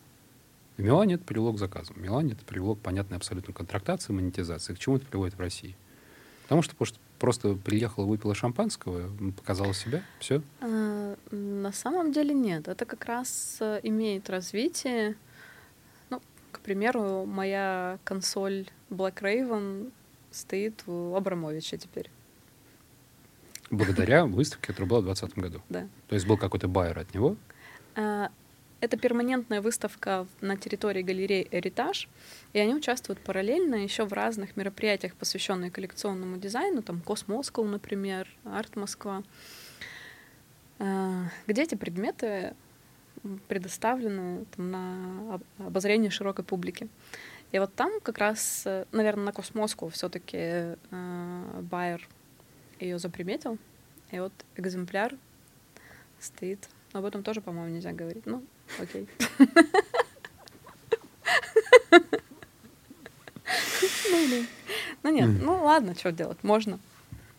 В 0.78 0.82
Милане 0.82 1.16
это 1.16 1.24
привело 1.24 1.54
к 1.54 1.60
заказам. 1.60 1.96
В 1.96 2.02
Милане 2.02 2.34
это 2.34 2.44
привело 2.46 2.76
к 2.76 2.80
понятной 2.80 3.18
абсолютно 3.18 3.54
контрактации, 3.54 4.12
монетизации. 4.12 4.74
К 4.74 4.80
чему 4.80 4.98
это 4.98 5.06
приводит 5.06 5.36
в 5.36 5.40
России? 5.40 5.76
Потому 6.44 6.62
что 6.62 6.76
просто, 7.20 7.56
приехала, 7.56 8.06
выпила 8.06 8.34
шампанского, 8.36 9.10
показала 9.38 9.74
себя, 9.74 10.04
все? 10.20 10.42
А, 10.62 11.16
на 11.32 11.72
самом 11.72 12.12
деле 12.12 12.34
нет. 12.34 12.68
Это 12.68 12.86
как 12.86 13.06
раз 13.06 13.58
э, 13.60 13.80
имеет 13.84 14.30
развитие. 14.30 15.16
Ну, 16.10 16.22
к 16.52 16.60
примеру, 16.60 17.26
моя 17.26 18.00
консоль 18.04 18.68
Black 18.90 19.22
Raven 19.22 19.92
стоит 20.32 20.84
у 20.88 21.16
Абрамовича 21.16 21.78
теперь. 21.78 22.10
Благодаря 23.70 24.26
выставке, 24.26 24.68
которая 24.68 24.90
была 24.90 25.00
в 25.00 25.06
2020 25.06 25.38
году? 25.38 25.62
Да. 25.70 25.88
То 26.08 26.16
есть 26.16 26.28
был 26.28 26.38
какой-то 26.38 26.68
байер 26.68 27.00
от 27.00 27.14
него? 27.14 27.38
Это 28.84 28.98
перманентная 28.98 29.62
выставка 29.62 30.28
на 30.42 30.58
территории 30.58 31.04
галереи 31.04 31.48
«Эритаж», 31.52 32.10
и 32.52 32.60
они 32.60 32.76
участвуют 32.76 33.22
параллельно 33.22 33.76
еще 33.76 34.04
в 34.04 34.12
разных 34.12 34.58
мероприятиях, 34.58 35.16
посвященных 35.16 35.72
коллекционному 35.72 36.36
дизайну, 36.36 36.82
там 36.82 37.00
«Cosmoscow», 37.00 37.64
например, 37.64 38.28
«Арт 38.44 38.76
Москва», 38.76 39.24
э, 40.80 41.24
где 41.48 41.62
эти 41.62 41.76
предметы 41.76 42.56
предоставлены 43.48 44.44
там, 44.54 44.72
на 44.72 45.40
обозрение 45.60 46.12
широкой 46.12 46.44
публики. 46.44 46.90
И 47.54 47.60
вот 47.60 47.74
там 47.76 48.02
как 48.02 48.18
раз, 48.18 48.68
наверное, 48.92 49.28
на 49.28 49.32
Cosmoscow 49.32 49.88
все-таки 49.88 50.76
э, 50.92 51.62
байер 51.72 52.06
ее 52.82 53.00
заприметил, 53.00 53.58
и 54.12 54.20
вот 54.20 54.34
экземпляр 54.58 55.16
стоит. 56.20 56.68
Но 56.92 57.00
об 57.00 57.06
этом 57.06 57.24
тоже, 57.24 57.40
по-моему, 57.40 57.74
нельзя 57.74 57.94
говорить. 57.94 58.26
Ну, 58.26 58.44
Окей. 58.80 59.08
Ну, 64.10 64.46
ну 65.04 65.12
нет, 65.12 65.30
ну 65.42 65.64
ладно, 65.64 65.96
что 65.96 66.12
делать, 66.12 66.44
можно. 66.44 66.80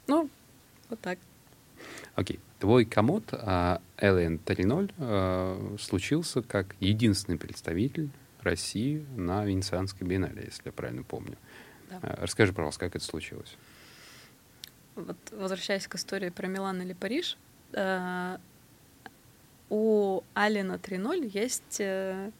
Ну, 0.06 0.28
вот 0.90 1.00
так. 1.00 1.18
Окей. 2.14 2.40
Твой 2.58 2.84
комод 2.84 3.24
а, 3.32 3.80
LN3.0 3.98 4.92
а, 4.98 5.76
случился 5.78 6.42
как 6.42 6.76
единственный 6.80 7.38
представитель 7.38 8.10
России 8.42 9.04
на 9.16 9.44
Венецианской 9.44 10.06
биеннале, 10.06 10.44
если 10.44 10.62
я 10.66 10.72
правильно 10.72 11.02
помню. 11.02 11.36
Да. 11.90 11.98
А, 12.02 12.16
расскажи, 12.22 12.52
пожалуйста, 12.52 12.80
как 12.80 12.96
это 12.96 13.04
случилось? 13.04 13.56
Вот, 14.94 15.16
возвращаясь 15.32 15.86
к 15.88 15.96
истории 15.96 16.30
про 16.30 16.46
Милан 16.46 16.80
или 16.82 16.92
Париж, 16.92 17.36
у 19.70 20.22
Алина 20.34 20.74
3.0 20.74 21.30
есть 21.32 21.80
э, 21.80 22.30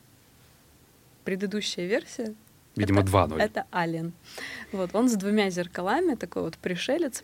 предыдущая 1.25 1.87
версия. 1.87 2.35
Видимо, 2.77 3.03
это, 3.03 3.11
2.0. 3.11 3.41
Это 3.41 3.66
Ален. 3.72 4.12
Вот, 4.72 4.95
он 4.95 5.09
с 5.09 5.14
двумя 5.14 5.51
зеркалами, 5.51 6.14
такой 6.14 6.43
вот 6.43 6.59
пришелец. 6.59 7.22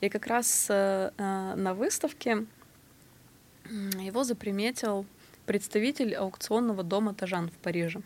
И 0.00 0.08
как 0.08 0.26
раз 0.26 0.66
э, 0.68 1.10
э 1.16 1.54
на 1.56 1.74
выставке 1.74 2.46
его 4.00 4.24
заприметил 4.24 5.06
представитель 5.46 6.14
аукционного 6.14 6.82
дома 6.82 7.14
Тажан 7.14 7.48
в 7.48 7.54
Париже. 7.54 8.00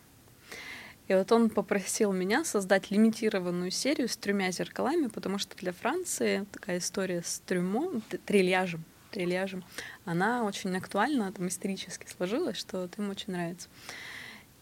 И 1.09 1.14
вот 1.14 1.30
он 1.30 1.51
попросил 1.51 2.12
меня 2.12 2.44
создать 2.44 2.90
лимитированную 2.90 3.70
серию 3.70 4.09
с 4.09 4.16
тремя 4.16 4.51
зеркалами, 4.51 5.07
потому 5.07 5.38
что 5.38 5.57
для 5.57 5.72
Франции 5.72 6.47
такая 6.51 6.78
история 6.78 7.22
с 7.22 7.40
трюмо, 7.47 8.01
трильяжем, 8.24 8.84
трильяжем, 9.16 9.64
она 10.04 10.44
очень 10.44 10.76
актуальна, 10.76 11.32
там 11.32 11.48
исторически 11.48 12.06
сложилась, 12.06 12.58
что 12.58 12.88
им 12.98 13.08
очень 13.08 13.32
нравится. 13.32 13.68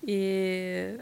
И 0.03 1.01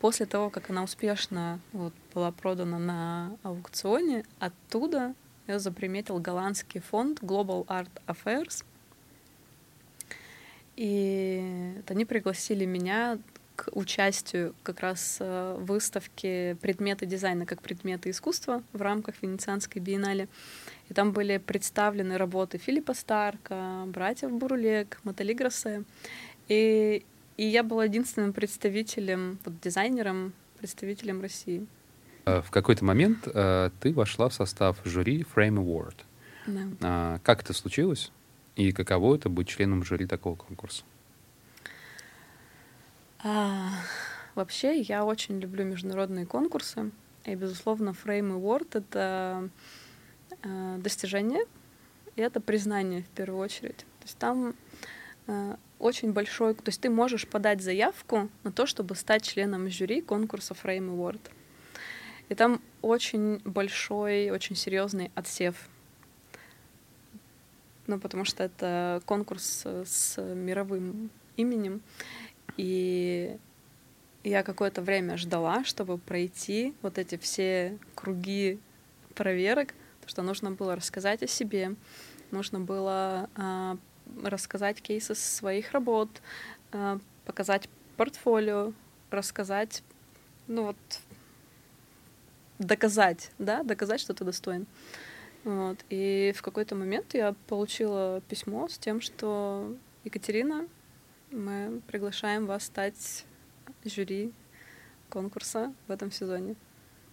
после 0.00 0.26
того, 0.26 0.50
как 0.50 0.70
она 0.70 0.82
успешно 0.82 1.60
вот, 1.72 1.94
была 2.12 2.32
продана 2.32 2.78
на 2.80 3.36
аукционе, 3.44 4.24
оттуда 4.40 5.14
я 5.46 5.60
заприметил 5.60 6.18
голландский 6.18 6.80
фонд 6.80 7.20
Global 7.20 7.64
Art 7.66 7.90
Affairs. 8.08 8.64
И 10.74 11.74
вот 11.76 11.90
они 11.92 12.04
пригласили 12.04 12.64
меня 12.64 13.18
к 13.56 13.68
участию 13.72 14.54
как 14.62 14.80
раз 14.80 15.18
в 15.18 15.56
выставке 15.60 16.56
предметы 16.60 17.06
дизайна 17.06 17.46
как 17.46 17.62
предметы 17.62 18.10
искусства 18.10 18.62
в 18.72 18.82
рамках 18.82 19.14
Венецианской 19.22 19.82
биеннале. 19.82 20.28
И 20.88 20.94
там 20.94 21.12
были 21.12 21.38
представлены 21.38 22.16
работы 22.16 22.58
Филиппа 22.58 22.94
Старка, 22.94 23.84
братьев 23.86 24.30
Бурлек, 24.30 25.00
Матали 25.02 25.32
Гроссе. 25.32 25.82
И, 26.48 27.04
и 27.36 27.44
я 27.44 27.62
была 27.62 27.84
единственным 27.84 28.32
представителем, 28.32 29.38
вот, 29.44 29.60
дизайнером, 29.60 30.32
представителем 30.58 31.20
России. 31.20 31.66
А, 32.24 32.42
в 32.42 32.50
какой-то 32.50 32.84
момент 32.84 33.26
э, 33.26 33.70
ты 33.80 33.92
вошла 33.92 34.28
в 34.28 34.34
состав 34.34 34.78
жюри 34.84 35.24
Frame 35.34 35.64
Award. 35.64 35.96
Да. 36.46 36.60
А, 36.82 37.18
как 37.24 37.42
это 37.42 37.52
случилось? 37.52 38.12
И 38.54 38.72
каково 38.72 39.16
это 39.16 39.28
быть 39.28 39.48
членом 39.48 39.84
жюри 39.84 40.06
такого 40.06 40.36
конкурса? 40.36 40.84
А, 43.28 43.70
Вообще, 44.36 44.78
я 44.82 45.04
очень 45.04 45.40
люблю 45.40 45.64
международные 45.64 46.26
конкурсы. 46.26 46.92
И, 47.24 47.34
безусловно, 47.34 47.90
Frame 47.90 48.40
Award— 48.40 48.68
это 48.74 49.48
э, 50.44 50.76
достижение, 50.78 51.44
и 52.14 52.20
это 52.20 52.40
признание 52.40 53.02
в 53.02 53.08
первую 53.08 53.40
очередь. 53.40 53.78
То 53.78 54.04
есть 54.04 54.18
там 54.18 54.54
э, 55.26 55.56
очень 55.80 56.12
большой... 56.12 56.54
То 56.54 56.68
есть 56.68 56.80
ты 56.80 56.88
можешь 56.88 57.26
подать 57.26 57.62
заявку 57.62 58.28
на 58.44 58.52
то, 58.52 58.64
чтобы 58.64 58.94
стать 58.94 59.24
членом 59.24 59.68
жюри 59.70 60.02
конкурса 60.02 60.54
Frame 60.54 60.94
Award. 60.96 61.22
И 62.28 62.36
там 62.36 62.60
очень 62.80 63.40
большой, 63.44 64.30
очень 64.30 64.54
серьезный 64.54 65.10
отсев. 65.16 65.68
Ну, 67.88 67.98
потому 67.98 68.24
что 68.24 68.44
это 68.44 69.02
конкурс 69.04 69.66
с 69.66 70.16
мировым 70.22 71.10
именем. 71.36 71.82
И 72.56 73.36
я 74.24 74.42
какое-то 74.42 74.82
время 74.82 75.16
ждала, 75.16 75.64
чтобы 75.64 75.98
пройти 75.98 76.74
вот 76.82 76.98
эти 76.98 77.16
все 77.16 77.78
круги 77.94 78.58
проверок, 79.14 79.74
что 80.06 80.22
нужно 80.22 80.50
было 80.50 80.76
рассказать 80.76 81.22
о 81.22 81.26
себе, 81.26 81.74
нужно 82.30 82.60
было 82.60 83.28
э, 83.36 83.76
рассказать 84.22 84.80
кейсы 84.80 85.14
своих 85.14 85.72
работ, 85.72 86.08
э, 86.72 86.98
показать 87.24 87.68
портфолио, 87.96 88.72
рассказать, 89.10 89.82
ну 90.46 90.64
вот, 90.64 90.76
доказать, 92.58 93.30
да, 93.38 93.62
доказать, 93.62 94.00
что 94.00 94.14
ты 94.14 94.24
достоин. 94.24 94.66
Вот. 95.44 95.78
И 95.90 96.34
в 96.36 96.42
какой-то 96.42 96.74
момент 96.74 97.14
я 97.14 97.34
получила 97.46 98.20
письмо 98.28 98.68
с 98.68 98.78
тем, 98.78 99.00
что 99.00 99.72
Екатерина, 100.04 100.66
мы 101.30 101.80
приглашаем 101.86 102.46
вас 102.46 102.64
стать 102.64 103.24
жюри 103.84 104.32
конкурса 105.08 105.72
в 105.88 105.92
этом 105.92 106.10
сезоне. 106.10 106.56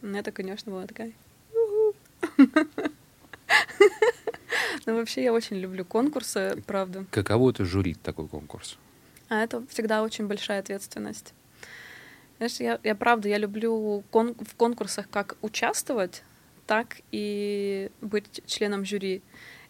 Это, 0.02 0.32
конечно, 0.32 0.72
была 0.72 0.88
такая... 0.88 1.14
Но 4.86 4.96
вообще 4.96 5.24
я 5.24 5.34
очень 5.34 5.58
люблю 5.58 5.86
конкурсы, 5.86 6.62
правда. 6.68 7.06
Каково 7.12 7.52
это 7.52 7.64
жюри 7.64 7.94
такой 7.94 8.28
конкурс? 8.28 8.78
А 9.30 9.44
это 9.44 9.66
всегда 9.68 10.04
очень 10.04 10.28
большая 10.28 10.60
ответственность. 10.60 11.34
Знаешь, 12.38 12.56
я, 12.60 12.80
я 12.84 12.96
правда, 12.96 13.30
я 13.30 13.38
люблю 13.38 14.04
кон 14.12 14.36
в 14.36 14.56
конкурсах 14.56 15.10
как 15.10 15.38
участвовать, 15.42 16.24
так 16.68 16.98
и 17.12 17.90
быть 18.02 18.42
членом 18.46 18.84
жюри. 18.84 19.22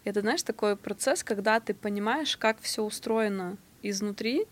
Это, 0.03 0.21
знаешь, 0.21 0.43
такой 0.43 0.75
процесс, 0.75 1.23
когда 1.23 1.59
ты 1.59 1.73
понимаешь, 1.73 2.35
как 2.35 2.59
все 2.61 2.83
устроено 2.83 3.57
изнутри, 3.83 4.47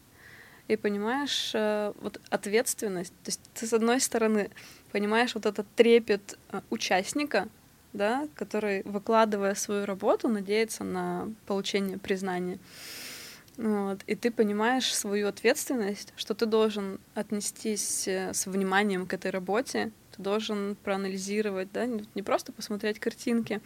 и 0.67 0.75
понимаешь 0.75 1.51
э, 1.53 1.93
вот 1.99 2.21
ответственность. 2.29 3.13
То 3.23 3.29
есть 3.29 3.41
ты 3.53 3.67
с 3.67 3.73
одной 3.73 3.99
стороны 3.99 4.49
понимаешь 4.91 5.36
вот 5.36 5.45
этот 5.45 5.67
трепет 5.75 6.38
э, 6.51 6.61
участника, 6.69 7.49
да, 7.93 8.27
который, 8.36 8.84
выкладывая 8.84 9.55
свою 9.55 9.86
работу, 9.86 10.29
надеется 10.29 10.84
на 10.84 11.27
получение 11.45 11.97
признания. 11.97 12.57
Вот. 13.57 14.01
И 14.07 14.15
ты 14.15 14.32
понимаешь 14.32 14.95
свою 14.95 15.27
ответственность, 15.27 16.13
что 16.15 16.34
ты 16.34 16.45
должен 16.45 16.99
отнестись 17.15 18.07
э, 18.07 18.34
с 18.34 18.45
вниманием 18.45 19.05
к 19.05 19.13
этой 19.13 19.32
работе, 19.32 19.91
ты 20.15 20.21
должен 20.21 20.77
проанализировать, 20.84 21.71
да, 21.73 21.86
не 21.86 22.21
просто 22.23 22.51
посмотреть 22.51 22.99
картинки, 22.99 23.61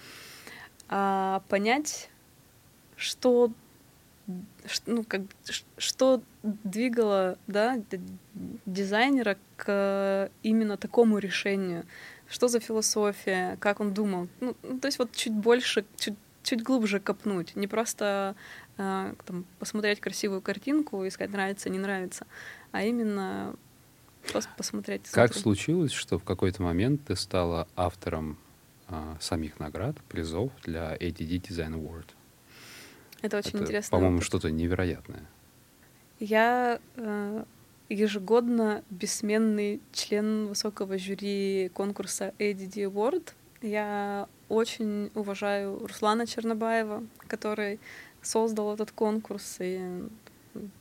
а 0.90 1.44
понять, 1.50 2.10
что 2.96 3.52
ну, 4.86 5.04
как, 5.04 5.22
что 5.78 6.22
двигало 6.44 7.38
да, 7.48 7.80
дизайнера 8.66 9.38
к 9.58 10.30
именно 10.44 10.78
такому 10.78 11.20
решению? 11.20 11.86
Что 12.28 12.48
за 12.48 12.60
философия? 12.60 13.58
Как 13.60 13.80
он 13.80 13.94
думал? 13.94 14.28
Ну, 14.40 14.56
ну 14.64 14.80
то 14.80 14.88
есть 14.88 14.98
вот 14.98 15.12
чуть 15.12 15.34
больше, 15.34 15.86
чуть, 15.98 16.16
чуть 16.44 16.64
глубже 16.64 17.00
копнуть. 17.00 17.56
Не 17.56 17.68
просто 17.68 18.36
э, 18.78 19.14
там, 19.26 19.46
посмотреть 19.60 20.00
красивую 20.00 20.42
картинку 20.42 21.04
и 21.04 21.10
сказать, 21.12 21.32
нравится, 21.32 21.70
не 21.70 21.80
нравится, 21.80 22.26
а 22.72 22.84
именно 22.84 23.56
просто 24.32 24.50
посмотреть. 24.58 25.04
Как 25.04 25.34
смотреть. 25.34 25.44
случилось, 25.44 25.92
что 25.92 26.18
в 26.18 26.24
какой-то 26.24 26.64
момент 26.64 27.02
ты 27.06 27.16
стала 27.16 27.68
автором 27.76 28.38
э, 28.88 29.16
самих 29.20 29.60
наград, 29.60 29.96
призов 30.10 30.52
для 30.64 30.96
ADD 30.96 31.42
Design 31.42 31.74
Award? 31.76 32.08
Это 33.26 33.38
очень 33.38 33.50
Это, 33.50 33.64
интересно. 33.64 33.98
По-моему, 33.98 34.22
что-то 34.22 34.52
невероятное. 34.52 35.24
Я 36.20 36.80
э, 36.96 37.44
ежегодно 37.90 38.84
бессменный 38.92 39.82
член 39.94 40.48
высокого 40.48 41.00
жюри 41.00 41.72
конкурса 41.74 42.34
ADD 42.38 42.92
Award. 42.92 43.32
Я 43.64 44.28
очень 44.48 45.10
уважаю 45.16 45.80
Руслана 45.80 46.28
Чернобаева, 46.28 47.04
который 47.28 47.80
создал 48.22 48.76
этот 48.76 48.92
конкурс 48.92 49.58
и 49.60 50.04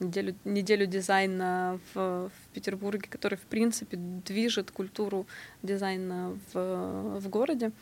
неделю, 0.00 0.34
неделю 0.44 0.86
дизайна 0.86 1.80
в, 1.94 2.28
в 2.28 2.52
Петербурге, 2.52 3.08
который, 3.08 3.38
в 3.38 3.46
принципе, 3.46 3.96
движет 3.96 4.70
культуру 4.70 5.26
дизайна 5.62 6.38
в, 6.52 7.20
в 7.20 7.28
городе. 7.30 7.72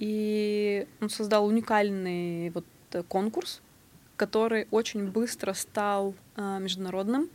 И 0.00 0.84
он 1.00 1.10
создал 1.10 1.46
уникальный 1.46 2.50
вот 2.50 2.64
конкурс, 3.08 3.60
который 4.16 4.68
очень 4.70 5.10
быстро 5.10 5.52
стал 5.54 6.14
э, 6.36 6.58
международным. 6.60 7.30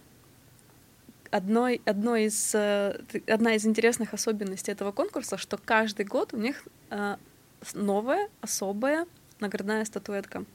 Одной, 1.32 1.82
одной 1.86 2.26
из, 2.26 2.56
э, 2.56 3.02
одна 3.28 3.56
из 3.56 3.66
интересных 3.66 4.14
особенностей 4.14 4.72
этого 4.72 4.92
конкурса, 4.92 5.38
что 5.38 5.58
каждый 5.58 6.06
год 6.06 6.34
у 6.34 6.38
них 6.38 6.64
э, 6.90 7.18
новая, 7.74 8.30
особая 8.42 9.06
наградная 9.40 9.84
статуэтка. 9.86 10.46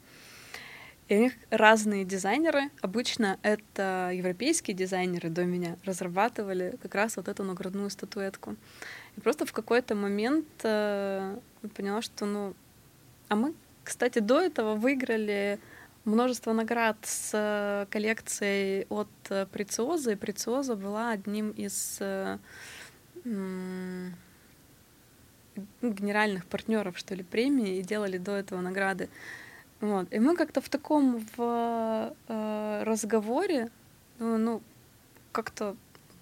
И 1.08 1.16
у 1.16 1.18
них 1.18 1.34
разные 1.50 2.04
дизайнеры, 2.04 2.70
обычно 2.80 3.38
это 3.42 4.10
европейские 4.14 4.74
дизайнеры 4.74 5.28
до 5.28 5.44
меня, 5.44 5.76
разрабатывали 5.84 6.78
как 6.80 6.94
раз 6.94 7.16
вот 7.16 7.28
эту 7.28 7.44
наградную 7.44 7.90
статуэтку. 7.90 8.56
И 9.16 9.20
просто 9.20 9.44
в 9.44 9.52
какой-то 9.52 9.94
момент 9.94 10.46
э, 10.62 11.36
поняла, 11.74 12.00
что 12.00 12.24
ну, 12.24 12.54
а 13.28 13.36
мы 13.36 13.54
кстати, 13.84 14.18
до 14.18 14.40
этого 14.40 14.74
выиграли 14.74 15.58
множество 16.04 16.52
наград 16.52 16.96
с 17.02 17.30
э, 17.32 17.86
коллекцией 17.90 18.86
от 18.88 19.08
э, 19.28 19.46
Прециоза, 19.46 20.12
и 20.12 20.16
Прециоза 20.16 20.74
была 20.76 21.10
одним 21.10 21.50
из 21.50 21.98
э, 22.00 22.38
генеральных 25.82 26.46
партнеров, 26.46 26.98
что 26.98 27.14
ли, 27.14 27.22
премии, 27.22 27.78
и 27.78 27.82
делали 27.82 28.18
до 28.18 28.32
этого 28.32 28.60
награды. 28.60 29.08
Вот. 29.80 30.12
И 30.12 30.18
мы 30.18 30.36
как-то 30.36 30.60
в 30.60 30.68
таком 30.68 31.26
в 31.36 32.14
э, 32.28 32.82
разговоре, 32.84 33.70
ну, 34.18 34.38
ну 34.38 34.62
как-то 35.32 35.76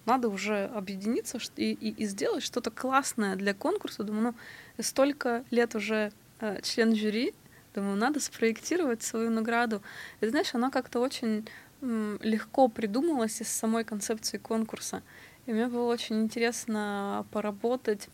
надо 0.05 0.29
уже 0.29 0.65
объединиться 0.65 1.37
и, 1.57 1.71
и, 1.73 1.89
и 1.89 2.05
сделать 2.05 2.43
что-то 2.43 2.71
классное 2.71 3.35
для 3.35 3.53
конкурса. 3.53 4.03
Думаю, 4.03 4.35
ну, 4.77 4.83
столько 4.83 5.43
лет 5.51 5.75
уже 5.75 6.11
э, 6.39 6.61
член 6.63 6.95
жюри, 6.95 7.33
Думаю, 7.73 7.95
надо 7.95 8.19
спроектировать 8.19 9.01
свою 9.01 9.29
награду. 9.29 9.81
И 10.19 10.27
знаешь, 10.27 10.53
она 10.53 10.69
как-то 10.69 10.99
очень 10.99 11.47
легко 11.81 12.67
придумалась 12.67 13.41
из 13.41 13.47
самой 13.47 13.83
концепции 13.83 14.37
конкурса. 14.37 15.01
И 15.45 15.53
мне 15.53 15.67
было 15.67 15.91
очень 15.91 16.21
интересно 16.21 17.25
поработать 17.31 18.07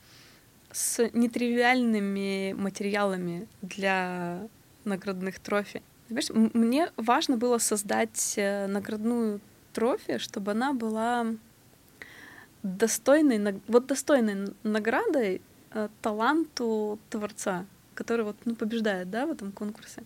с 0.71 1.09
нетривиальными 1.13 2.53
материалами 2.53 3.47
для 3.61 4.47
наградных 4.85 5.39
трофи. 5.39 5.81
Понимаешь, 6.07 6.29
мне 6.53 6.91
важно 6.95 7.35
было 7.35 7.57
создать 7.57 8.35
э, 8.37 8.67
наградную 8.67 9.41
трофи, 9.73 10.17
чтобы 10.19 10.51
она 10.51 10.71
была 10.73 11.25
достойной, 12.63 13.61
вот 13.67 13.87
достойной 13.87 14.53
наградой 14.63 15.41
э, 15.71 15.89
таланту 16.01 16.99
творца 17.09 17.65
который 17.97 18.23
вот, 18.23 18.37
ну, 18.45 18.55
побеждает, 18.55 19.09
да, 19.09 19.25
в 19.25 19.31
этом 19.31 19.51
конкурсе. 19.51 20.03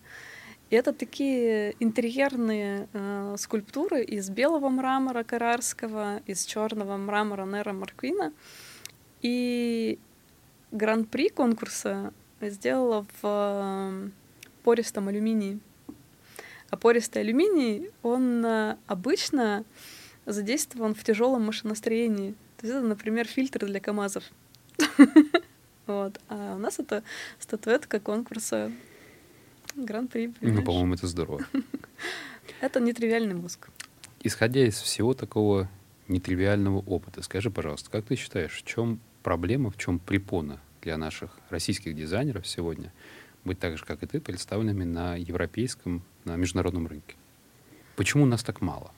И 0.70 0.76
это 0.76 0.94
такие 0.94 1.76
интерьерные 1.82 2.88
э, 2.94 3.36
скульптуры 3.38 4.04
из 4.04 4.30
белого 4.30 4.70
мрамора 4.70 5.24
карарского, 5.24 6.22
из 6.26 6.46
черного 6.46 6.96
мрамора 6.96 7.46
Нера 7.46 7.74
Марквина. 7.74 8.32
И 9.22 10.00
гран-при 10.72 11.28
конкурса 11.28 12.14
сделала 12.40 13.06
в 13.22 13.24
э, 13.24 14.10
пористом 14.64 15.10
алюминии. 15.10 15.60
А 16.70 16.78
пористый 16.78 17.22
алюминий, 17.24 17.90
он 18.02 18.46
э, 18.46 18.78
обычно 18.88 19.66
задействован 20.26 20.96
в 20.96 21.04
тяжелом 21.04 21.44
машиностроении. 21.48 22.32
То 22.58 22.68
есть 22.68 22.78
это, 22.78 22.88
например, 22.88 23.28
фильтр 23.28 23.66
для 23.66 23.82
КАМАЗов. 23.82 24.24
Вот. 25.92 26.20
А 26.30 26.56
у 26.56 26.58
нас 26.58 26.80
это 26.80 27.04
статуэтка 27.40 28.00
конкурса 28.00 28.72
Гран-при. 29.76 30.34
Ну, 30.42 30.64
по-моему, 30.64 30.94
это 30.94 31.08
здорово. 31.08 31.42
Это 32.62 32.80
нетривиальный 32.80 33.34
мозг. 33.34 33.70
Исходя 34.24 34.66
из 34.66 34.76
всего 34.76 35.14
такого 35.14 35.70
нетривиального 36.08 36.80
опыта. 36.80 37.24
Скажи, 37.24 37.50
пожалуйста, 37.50 37.90
как 37.90 38.06
ты 38.06 38.16
считаешь, 38.16 38.52
в 38.52 38.66
чем 38.66 39.00
проблема, 39.24 39.72
в 39.72 39.78
чем 39.78 40.00
препона 40.00 40.60
для 40.82 40.98
наших 40.98 41.40
российских 41.50 41.96
дизайнеров 41.96 42.46
сегодня 42.46 42.92
быть 43.46 43.60
так 43.60 43.78
же, 43.78 43.86
как 43.86 44.04
и 44.04 44.08
ты, 44.08 44.20
представленными 44.20 44.84
на 44.84 45.16
европейском, 45.16 46.04
на 46.26 46.36
международном 46.36 46.88
рынке? 46.88 47.16
Почему 47.96 48.26
нас 48.26 48.44
так 48.44 48.62
мало? 48.62 48.92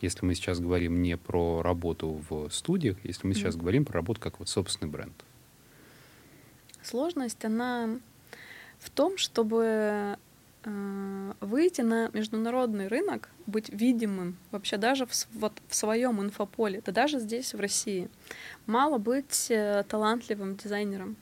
Если 0.00 0.24
мы 0.24 0.34
сейчас 0.34 0.60
говорим 0.60 1.02
не 1.02 1.16
про 1.16 1.62
работу 1.62 2.20
в 2.28 2.50
студиях, 2.50 2.96
если 3.04 3.26
мы 3.26 3.34
сейчас 3.34 3.54
mm. 3.54 3.58
говорим 3.58 3.84
про 3.84 3.94
работу 3.94 4.20
как 4.20 4.38
вот 4.38 4.48
собственный 4.48 4.90
бренд. 4.90 5.14
Сложность, 6.88 7.44
она 7.44 7.98
в 8.78 8.88
том, 8.88 9.18
чтобы 9.18 10.16
э, 10.64 11.32
выйти 11.40 11.82
на 11.82 12.08
международный 12.14 12.88
рынок, 12.88 13.28
быть 13.44 13.68
видимым 13.68 14.38
вообще 14.52 14.78
даже 14.78 15.04
в, 15.04 15.12
вот, 15.34 15.52
в 15.68 15.74
своем 15.74 16.22
инфополе, 16.22 16.82
да 16.86 16.92
даже 16.92 17.18
здесь, 17.18 17.52
в 17.52 17.60
России. 17.60 18.08
Мало 18.64 18.96
быть 18.96 19.50
э, 19.50 19.84
талантливым 19.86 20.56
дизайнером. 20.56 21.16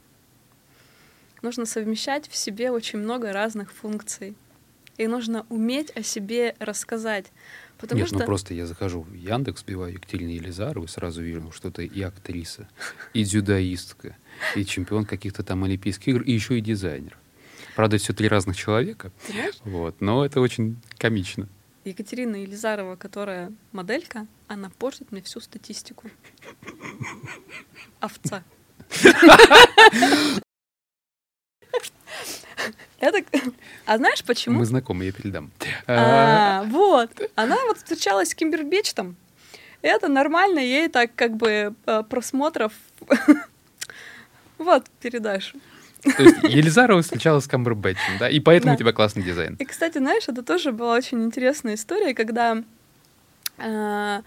Нужно 1.43 1.67
совмещать 1.67 2.29
в 2.29 2.37
себе 2.37 2.71
очень 2.71 3.01
много 3.01 3.33
разных 3.33 3.73
функций. 3.73 4.37
И 4.99 5.09
нужно 5.09 5.47
уметь 5.49 5.91
о 5.97 6.05
себе 6.05 6.55
рассказать. 6.61 7.33
Потому 7.79 7.99
Нет, 8.01 8.09
что... 8.09 8.19
ну 8.21 8.25
просто 8.25 8.55
я 8.55 8.67
захожу 8.67 9.03
в 9.03 9.13
Яндекс, 9.13 9.63
вбиваю 9.63 9.95
Екатерина 9.95 10.31
Елизарова, 10.31 10.85
и 10.85 10.89
сразу 10.89 11.23
вижу, 11.23 11.51
что 11.51 11.69
это 11.69 11.83
и 11.83 12.03
актриса, 12.03 12.69
и 13.13 13.25
дзюдоистка, 13.25 14.17
и 14.55 14.65
чемпион 14.65 15.05
каких-то 15.05 15.43
там 15.43 15.65
Олимпийских 15.65 16.09
игр, 16.09 16.23
и 16.23 16.33
еще 16.33 16.59
и 16.59 16.61
дизайнер. 16.61 17.17
Правда, 17.75 17.99
все 17.99 18.13
три 18.13 18.29
разных 18.29 18.57
человека. 18.57 19.13
Вот, 19.65 20.01
но 20.01 20.25
это 20.25 20.41
очень 20.41 20.77
комично. 20.99 21.49
Екатерина 21.85 22.37
Елизарова, 22.37 22.97
которая 22.97 23.53
моделька, 23.71 24.27
она 24.49 24.71
портит 24.71 25.13
мне 25.13 25.23
всю 25.23 25.41
статистику. 25.41 26.11
Овца. 28.01 28.43
Это... 32.99 33.23
А 33.85 33.99
знаешь 33.99 34.25
почему? 34.25 34.59
Мы 34.59 34.65
знакомы, 34.65 35.05
я 35.05 35.13
передам. 35.13 35.53
А, 35.87 36.65
вот. 36.65 37.11
Она 37.35 37.57
вот 37.67 37.77
встречалась 37.77 38.31
с 38.31 38.35
Кимбербечтом. 38.35 39.17
Это 39.83 40.09
нормально, 40.09 40.59
ей 40.59 40.89
так 40.89 41.15
как 41.15 41.37
бы 41.37 41.75
э, 41.87 42.03
просмотров... 42.09 42.73
Вот, 44.59 44.87
передашь. 45.01 45.55
То 46.03 46.23
есть 46.23 46.37
Елизарова 46.45 47.03
встречалась 47.03 47.45
с 47.45 47.49
Камбербэтчем, 47.49 48.19
да? 48.19 48.29
И 48.29 48.41
поэтому 48.41 48.73
да. 48.73 48.77
у 48.77 48.79
тебя 48.79 48.93
классный 48.93 49.23
дизайн. 49.23 49.57
И, 49.59 49.65
кстати, 49.65 49.99
знаешь, 49.99 50.25
это 50.29 50.43
тоже 50.43 50.73
была 50.73 50.95
очень 50.95 51.23
интересная 51.25 51.75
история, 51.75 52.15
когда 52.15 52.63
э, 53.59 54.23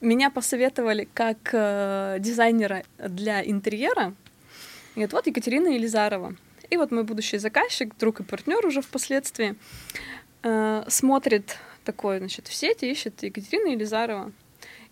меня 0.00 0.30
посоветовали 0.30 1.08
как 1.12 1.38
э, 1.52 2.16
дизайнера 2.20 2.84
для 2.98 3.44
интерьера. 3.44 4.14
И 4.94 5.00
вот, 5.00 5.12
вот 5.12 5.26
Екатерина 5.26 5.68
Елизарова. 5.68 6.34
И 6.70 6.76
вот 6.76 6.90
мой 6.90 7.04
будущий 7.04 7.38
заказчик, 7.38 7.96
друг 7.98 8.20
и 8.20 8.22
партнер 8.22 8.64
уже 8.66 8.82
впоследствии, 8.82 9.56
э, 10.42 10.84
смотрит 10.88 11.56
такой, 11.84 12.18
значит, 12.18 12.48
в 12.48 12.54
сети, 12.54 12.84
ищет 12.84 13.22
Екатерина 13.22 13.68
Елизарова. 13.68 14.32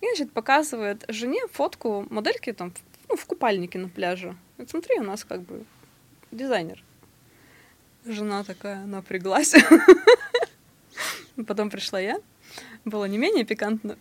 И, 0.01 0.07
значит, 0.07 0.33
показывает 0.33 1.05
жене 1.09 1.41
фотку 1.53 2.07
модельки 2.11 2.53
там 2.53 2.73
ну, 3.09 3.17
в 3.17 3.27
купальнике 3.27 3.79
на 3.79 3.89
пляже. 3.89 4.37
Вот 4.59 4.71
смотри, 4.71 4.99
у 4.99 5.03
нас 5.03 5.25
как 5.25 5.43
бы 5.43 5.65
дизайнер. 6.33 6.83
Жена 8.07 8.45
такая 8.45 8.85
напряглась. 8.87 9.55
Потом 11.47 11.71
пришла 11.71 12.01
я. 12.01 12.17
Было 12.85 13.05
не 13.07 13.19
менее 13.19 13.45
пикантно. 13.45 13.97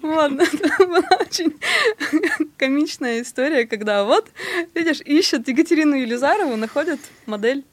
Вот, 0.00 0.32
это 0.32 0.86
была 0.86 1.08
очень 1.20 1.58
комичная 2.56 3.20
история, 3.22 3.66
когда 3.66 4.04
вот, 4.04 4.30
видишь, 4.74 5.00
ищут 5.00 5.48
Екатерину 5.48 5.96
Елизарову, 5.96 6.56
находят 6.56 7.00
модель. 7.26 7.64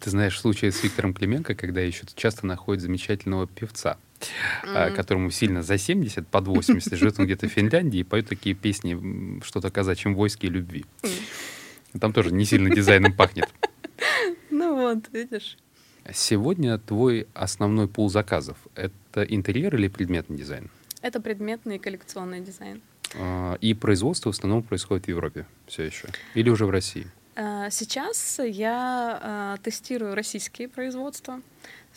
Ты 0.00 0.10
знаешь, 0.10 0.36
в 0.36 0.40
случае 0.40 0.70
с 0.70 0.82
Виктором 0.82 1.14
Клименко, 1.14 1.54
когда 1.54 1.82
ищут, 1.82 2.14
часто 2.14 2.46
находят 2.46 2.82
замечательного 2.82 3.46
певца, 3.46 3.96
mm-hmm. 4.62 4.94
которому 4.94 5.30
сильно 5.30 5.62
за 5.62 5.78
70, 5.78 6.26
под 6.26 6.46
80, 6.46 6.94
живет 6.94 7.18
он 7.18 7.24
где-то 7.24 7.48
в 7.48 7.52
Финляндии 7.52 8.00
и 8.00 8.04
поет 8.04 8.28
такие 8.28 8.54
песни 8.54 9.40
что-то 9.42 9.68
о 9.68 9.70
казачьем 9.70 10.14
войске 10.14 10.48
и 10.48 10.50
любви. 10.50 10.84
Mm. 11.02 11.98
Там 12.00 12.12
тоже 12.12 12.32
не 12.32 12.44
сильно 12.44 12.74
дизайном 12.74 13.14
пахнет. 13.14 13.48
Ну 14.50 14.76
вот, 14.76 15.08
видишь. 15.12 15.56
Сегодня 16.12 16.78
твой 16.78 17.26
основной 17.34 17.88
пул 17.88 18.10
заказов— 18.10 18.56
это 18.74 19.22
интерьер 19.22 19.74
или 19.76 19.88
предметный 19.88 20.36
дизайн? 20.36 20.70
Это 21.02 21.20
предметный 21.20 21.76
и 21.76 21.78
коллекционный 21.78 22.40
дизайн. 22.40 22.80
А, 23.14 23.56
и 23.60 23.74
производство 23.74 24.32
в 24.32 24.34
основном 24.36 24.62
происходит 24.62 25.06
в 25.06 25.08
Европе 25.08 25.46
все 25.66 25.84
еще? 25.84 26.08
Или 26.34 26.50
уже 26.50 26.66
в 26.66 26.70
России? 26.70 27.06
А, 27.40 27.70
сейчас 27.70 28.40
я 28.42 29.20
а, 29.22 29.56
тестирую 29.58 30.16
российские 30.16 30.68
производства. 30.68 31.40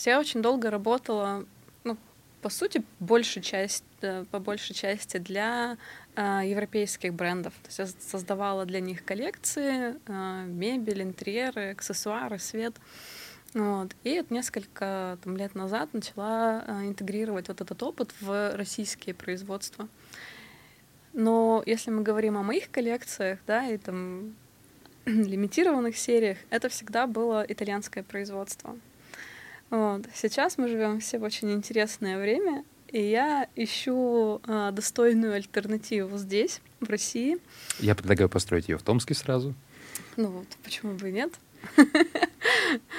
Я 0.06 0.20
очень 0.20 0.44
долго 0.44 0.70
работала, 0.70 1.46
ну, 1.84 1.98
по 2.44 2.50
сути, 2.50 2.84
большую 3.00 3.42
часть, 3.42 3.84
э, 4.02 4.24
по 4.30 4.38
большей 4.38 4.76
части 4.76 5.18
для 5.18 5.78
европейских 6.16 7.14
брендов. 7.14 7.54
То 7.64 7.68
есть 7.70 7.80
я 7.80 7.88
создавала 7.88 8.66
для 8.66 8.82
них 8.82 9.06
коллекции, 9.06 9.96
мебель, 10.46 11.04
интерьеры, 11.04 11.72
аксессуары, 11.72 12.38
свет. 12.38 12.76
Вот. 13.54 13.96
И 14.04 14.18
вот 14.18 14.30
несколько 14.30 15.18
там, 15.24 15.38
лет 15.38 15.56
назад 15.56 15.94
начала 15.94 16.66
интегрировать 16.84 17.48
вот 17.48 17.62
этот 17.62 17.82
опыт 17.82 18.14
в 18.20 18.58
российские 18.58 19.16
производства. 19.16 19.88
Но 21.14 21.64
если 21.66 21.92
мы 21.92 22.04
говорим 22.04 22.38
о 22.38 22.44
моих 22.44 22.70
коллекциях, 22.70 23.40
да, 23.48 23.66
и 23.68 23.78
там 23.78 24.36
лимитированных 25.06 25.98
сериях, 25.98 26.38
это 26.50 26.70
всегда 26.70 27.08
было 27.08 27.46
итальянское 27.48 28.04
производство. 28.04 28.78
Вот. 29.70 30.06
Сейчас 30.14 30.58
мы 30.58 30.68
живем 30.68 31.00
все 31.00 31.18
в 31.18 31.24
очень 31.24 31.52
интересное 31.52 32.20
время, 32.20 32.64
и 32.90 33.02
я 33.02 33.48
ищу 33.56 34.42
а, 34.46 34.72
достойную 34.72 35.36
альтернативу 35.36 36.18
здесь, 36.18 36.62
в 36.82 36.90
России. 36.90 37.38
Я 37.80 37.96
предлагаю 37.96 38.30
построить 38.30 38.68
ее 38.68 38.78
в 38.78 38.84
Томске 38.84 39.14
сразу. 39.14 39.54
Ну 40.18 40.28
вот, 40.28 40.48
почему 40.64 40.94
бы 40.94 41.10
и 41.10 41.14
нет? 41.14 41.34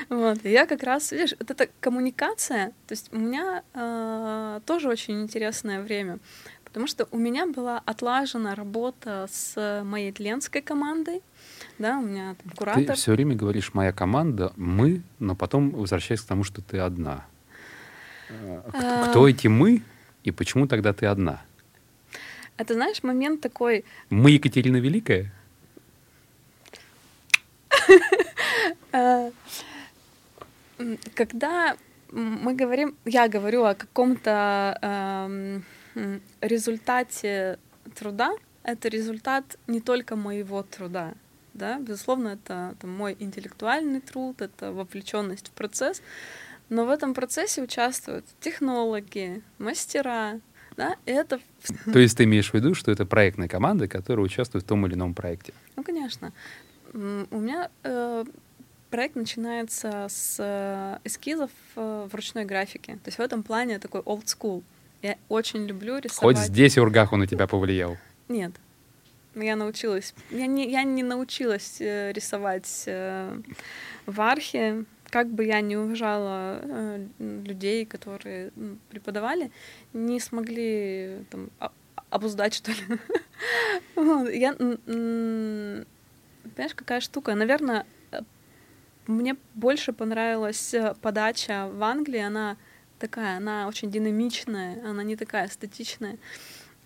Вот, 0.09 0.45
я 0.45 0.67
как 0.67 0.83
раз, 0.83 1.13
видишь, 1.13 1.35
вот 1.39 1.51
эта 1.51 1.69
коммуникация, 1.81 2.69
то 2.87 2.93
есть 2.93 3.09
у 3.13 3.19
меня 3.19 3.63
э, 3.73 4.61
тоже 4.67 4.89
очень 4.89 5.23
интересное 5.23 5.83
время, 5.83 6.19
потому 6.65 6.87
что 6.87 7.09
у 7.11 7.19
меня 7.19 7.47
была 7.47 7.83
отлажена 7.85 8.55
работа 8.55 9.29
с 9.33 9.83
моей 9.85 10.11
итальянской 10.11 10.61
командой, 10.61 11.23
да, 11.79 11.99
у 11.99 12.03
меня 12.03 12.35
там 12.43 12.53
куратор. 12.57 12.85
Ты 12.85 12.95
все 12.95 13.13
время 13.13 13.35
говоришь 13.35 13.75
«моя 13.75 13.93
команда», 13.93 14.53
«мы», 14.57 15.03
но 15.19 15.35
потом 15.35 15.71
возвращаешься 15.71 16.27
к 16.27 16.29
тому, 16.29 16.45
что 16.45 16.63
ты 16.63 16.79
одна. 16.79 17.27
Кто, 18.29 18.63
а... 18.73 19.09
кто 19.09 19.29
эти 19.29 19.49
«мы» 19.49 19.83
и 20.25 20.31
почему 20.31 20.67
тогда 20.67 20.93
ты 20.93 21.07
одна? 21.07 21.43
Это, 22.57 22.75
знаешь, 22.75 23.03
момент 23.03 23.41
такой... 23.41 23.85
Мы 24.11 24.33
Екатерина 24.33 24.77
Великая? 24.77 25.33
Э, 28.95 29.31
когда 31.15 31.79
мы 32.13 32.55
говорим, 32.55 32.95
я 33.07 33.27
говорю 33.27 33.65
о 33.65 33.75
каком-то 33.75 34.79
эм, 35.95 36.21
результате 36.43 37.59
труда, 37.95 38.33
это 38.63 38.89
результат 38.89 39.59
не 39.67 39.81
только 39.81 40.15
моего 40.15 40.63
труда, 40.63 41.15
да, 41.55 41.79
безусловно, 41.79 42.29
это, 42.29 42.75
это 42.77 42.87
мой 42.87 43.17
интеллектуальный 43.19 44.01
труд, 44.01 44.41
это 44.41 44.73
вовлеченность 44.73 45.49
в 45.49 45.51
процесс, 45.53 46.03
но 46.69 46.85
в 46.85 46.91
этом 46.91 47.15
процессе 47.15 47.63
участвуют 47.63 48.25
технологи, 48.41 49.43
мастера, 49.59 50.41
да, 50.77 50.97
это... 51.07 51.39
То 51.93 51.99
есть 51.99 52.17
ты 52.17 52.25
имеешь 52.25 52.51
в 52.51 52.55
виду, 52.55 52.75
что 52.75 52.91
это 52.91 53.05
проектная 53.05 53.49
команда, 53.49 53.89
которая 53.89 54.25
участвует 54.25 54.65
в 54.65 54.67
том 54.67 54.87
или 54.87 54.95
ином 54.95 55.15
проекте? 55.15 55.53
Ну, 55.77 55.83
конечно. 55.83 56.33
У 56.93 56.99
меня 56.99 57.71
э, 57.85 58.25
проект 58.91 59.17
начинается 59.17 60.07
с 60.09 60.37
э, 60.39 60.99
эскизов 61.05 61.51
э, 61.77 62.09
в 62.11 62.15
ручной 62.15 62.45
графике. 62.45 62.95
То 62.95 63.09
есть 63.09 63.19
в 63.19 63.23
этом 63.23 63.43
плане 63.43 63.79
такой 63.79 64.01
old 64.03 64.25
school. 64.25 64.63
Я 65.03 65.17
очень 65.29 65.67
люблю 65.67 65.99
рисовать. 65.99 66.37
Хоть 66.37 66.47
здесь 66.47 66.79
Ургах 66.79 67.13
он 67.13 67.21
на 67.21 67.27
тебя 67.27 67.47
повлиял? 67.47 67.97
Нет. 68.29 68.53
Я 69.35 69.57
научилась. 69.57 70.15
Я 70.31 70.47
не, 70.47 70.71
я 70.71 70.85
не 70.85 71.03
научилась 71.03 71.81
э, 71.81 72.13
рисовать 72.13 72.85
в 74.07 74.21
архе. 74.21 74.85
Как 75.11 75.29
бы 75.29 75.45
я 75.45 75.61
не 75.61 75.77
уважала 75.77 76.99
людей, 77.19 77.85
которые 77.85 78.51
преподавали, 78.89 79.51
не 79.93 80.21
смогли 80.21 81.27
там, 81.31 81.51
обуздать, 82.13 82.55
что 82.55 82.71
ли. 82.71 82.79
Я, 84.39 84.55
понимаешь, 84.55 85.87
какая 86.75 87.01
штука? 87.01 87.35
Наверное, 87.35 87.87
мне 89.07 89.37
больше 89.55 89.93
понравилась 89.93 90.75
э, 90.75 90.95
подача 91.01 91.69
в 91.73 91.83
Англии, 91.83 92.21
она 92.21 92.57
такая, 92.99 93.39
она 93.39 93.67
очень 93.67 93.91
динамичная, 93.91 94.79
она 94.89 95.03
не 95.03 95.17
такая 95.17 95.49
статичная. 95.49 96.19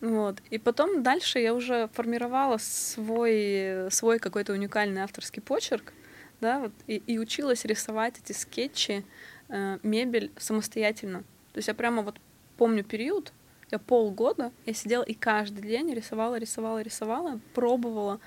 Вот. 0.06 0.36
И 0.50 0.58
потом 0.58 1.02
дальше 1.02 1.40
я 1.40 1.52
уже 1.52 1.88
формировала 1.92 2.58
свой, 2.58 3.90
свой 3.90 4.18
какой-то 4.20 4.52
уникальный 4.52 5.02
авторский 5.02 5.42
почерк, 5.42 5.92
да, 6.40 6.60
вот, 6.60 6.72
и, 6.86 6.96
и 6.96 7.18
училась 7.18 7.64
рисовать 7.64 8.14
эти 8.22 8.32
скетчи, 8.32 9.04
э, 9.48 9.78
мебель 9.82 10.30
самостоятельно. 10.36 11.20
То 11.52 11.58
есть 11.58 11.68
я 11.68 11.74
прямо 11.74 12.02
вот 12.02 12.20
помню 12.56 12.84
период, 12.84 13.32
я 13.72 13.80
полгода, 13.80 14.52
я 14.64 14.74
сидела 14.74 15.02
и 15.02 15.14
каждый 15.14 15.62
день 15.62 15.92
рисовала, 15.92 16.38
рисовала, 16.38 16.80
рисовала, 16.82 17.40
пробовала. 17.52 18.20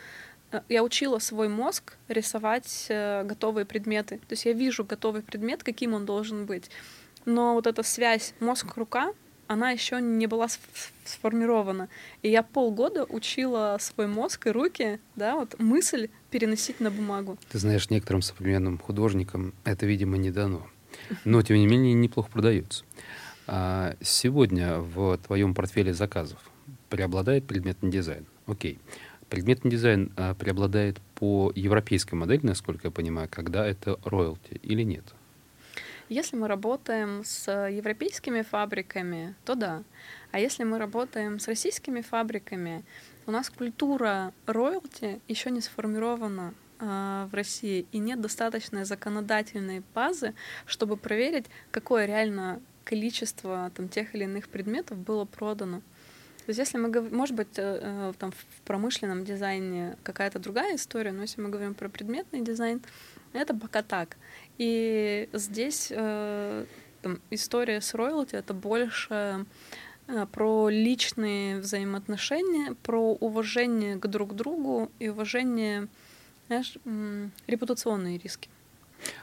Э, 0.51 0.61
я 0.67 0.83
учила 0.83 1.19
свой 1.19 1.47
мозг 1.47 1.95
рисовать 2.09 2.87
э, 2.89 3.23
готовые 3.23 3.65
предметы. 3.65 4.17
То 4.17 4.33
есть 4.33 4.45
я 4.45 4.51
вижу 4.51 4.83
готовый 4.83 5.21
предмет, 5.21 5.63
каким 5.63 5.93
он 5.93 6.05
должен 6.05 6.45
быть. 6.45 6.69
Но 7.23 7.53
вот 7.53 7.67
эта 7.67 7.83
связь 7.83 8.33
мозг-рука, 8.41 9.13
она 9.49 9.71
еще 9.71 9.99
не 9.99 10.27
была 10.27 10.47
сформирована. 11.03 11.89
И 12.21 12.29
я 12.29 12.43
полгода 12.43 13.03
учила 13.03 13.77
свой 13.81 14.05
мозг 14.05 14.45
и 14.45 14.51
руки, 14.51 14.99
да, 15.15 15.35
вот 15.35 15.59
мысль 15.59 16.09
переносить 16.29 16.79
на 16.79 16.91
бумагу. 16.91 17.35
Ты 17.51 17.57
знаешь, 17.57 17.89
некоторым 17.89 18.21
современным 18.21 18.77
художникам 18.77 19.55
это, 19.63 19.87
видимо, 19.87 20.17
не 20.17 20.29
дано. 20.29 20.67
Но, 21.25 21.41
тем 21.41 21.57
не 21.57 21.65
менее, 21.65 21.95
неплохо 21.95 22.29
продается. 22.31 22.85
А 23.47 23.95
сегодня 24.01 24.77
в 24.77 25.17
твоем 25.17 25.55
портфеле 25.55 25.95
заказов 25.95 26.37
преобладает 26.89 27.47
предметный 27.47 27.89
дизайн. 27.89 28.27
Окей. 28.45 28.77
Предметный 29.29 29.71
дизайн 29.71 30.11
а, 30.15 30.35
преобладает 30.35 31.01
по 31.15 31.51
европейской 31.55 32.13
модели, 32.13 32.45
насколько 32.45 32.87
я 32.87 32.91
понимаю, 32.91 33.27
когда 33.31 33.65
это 33.65 33.99
роялти 34.05 34.59
или 34.61 34.83
нет? 34.83 35.05
Если 36.09 36.35
мы 36.35 36.47
работаем 36.47 37.23
с 37.23 37.47
европейскими 37.69 38.41
фабриками, 38.41 39.35
то 39.45 39.53
да. 39.53 39.83
А 40.31 40.39
если 40.39 40.63
мы 40.63 40.79
работаем 40.79 41.39
с 41.39 41.47
российскими 41.47 42.01
фабриками, 42.01 42.83
у 43.27 43.31
нас 43.31 43.51
культура 43.51 44.33
роялти 44.47 45.21
еще 45.27 45.51
не 45.51 45.61
сформирована 45.61 46.55
э, 46.79 47.27
в 47.31 47.35
России, 47.35 47.85
и 47.91 47.99
нет 47.99 48.21
достаточной 48.21 48.85
законодательной 48.85 49.83
базы, 49.93 50.33
чтобы 50.65 50.97
проверить, 50.97 51.45
какое 51.69 52.07
реально 52.07 52.59
количество 52.85 53.71
там, 53.75 53.87
тех 53.87 54.15
или 54.15 54.23
иных 54.23 54.49
предметов 54.49 54.97
было 54.97 55.25
продано. 55.25 55.81
То 56.49 56.51
есть 56.51 56.57
если 56.57 56.79
мы 56.79 56.89
говорим, 56.89 57.15
может 57.15 57.35
быть, 57.35 57.59
э, 57.59 57.79
э, 57.83 58.13
там 58.17 58.31
в 58.31 58.61
промышленном 58.65 59.25
дизайне 59.25 59.95
какая-то 60.01 60.39
другая 60.39 60.75
история, 60.75 61.11
но 61.11 61.21
если 61.21 61.39
мы 61.39 61.49
говорим 61.49 61.75
про 61.75 61.87
предметный 61.87 62.41
дизайн, 62.41 62.81
это 63.33 63.53
пока 63.53 63.83
так. 63.83 64.17
И 64.59 65.29
здесь 65.31 65.87
э, 65.89 66.65
там, 67.01 67.21
история 67.31 67.79
с 67.79 67.93
роялти 67.93 68.35
это 68.35 68.53
больше 68.53 69.45
э, 70.07 70.25
про 70.33 70.67
личные 70.67 71.59
взаимоотношения, 71.59 72.75
про 72.83 73.13
уважение 73.13 73.95
к 73.95 74.05
друг 74.07 74.35
другу 74.35 74.91
и 74.99 75.07
уважение, 75.07 75.87
знаешь, 76.47 76.77
репутационные 77.47 78.17
риски. 78.17 78.49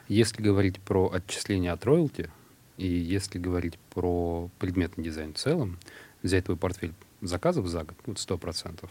Если 0.07 0.41
говорить 0.41 0.79
про 0.79 1.11
отчисления 1.11 1.71
от 1.71 1.85
роялти, 1.85 2.31
и 2.77 2.87
если 2.87 3.37
говорить 3.37 3.77
про 3.93 4.49
предметный 4.57 5.03
дизайн 5.03 5.35
в 5.35 5.37
целом, 5.37 5.77
взять 6.23 6.45
твой 6.45 6.57
портфель 6.57 6.95
заказов 7.21 7.67
за 7.67 7.83
год, 7.83 7.95
вот 8.07 8.17
100%, 8.17 8.89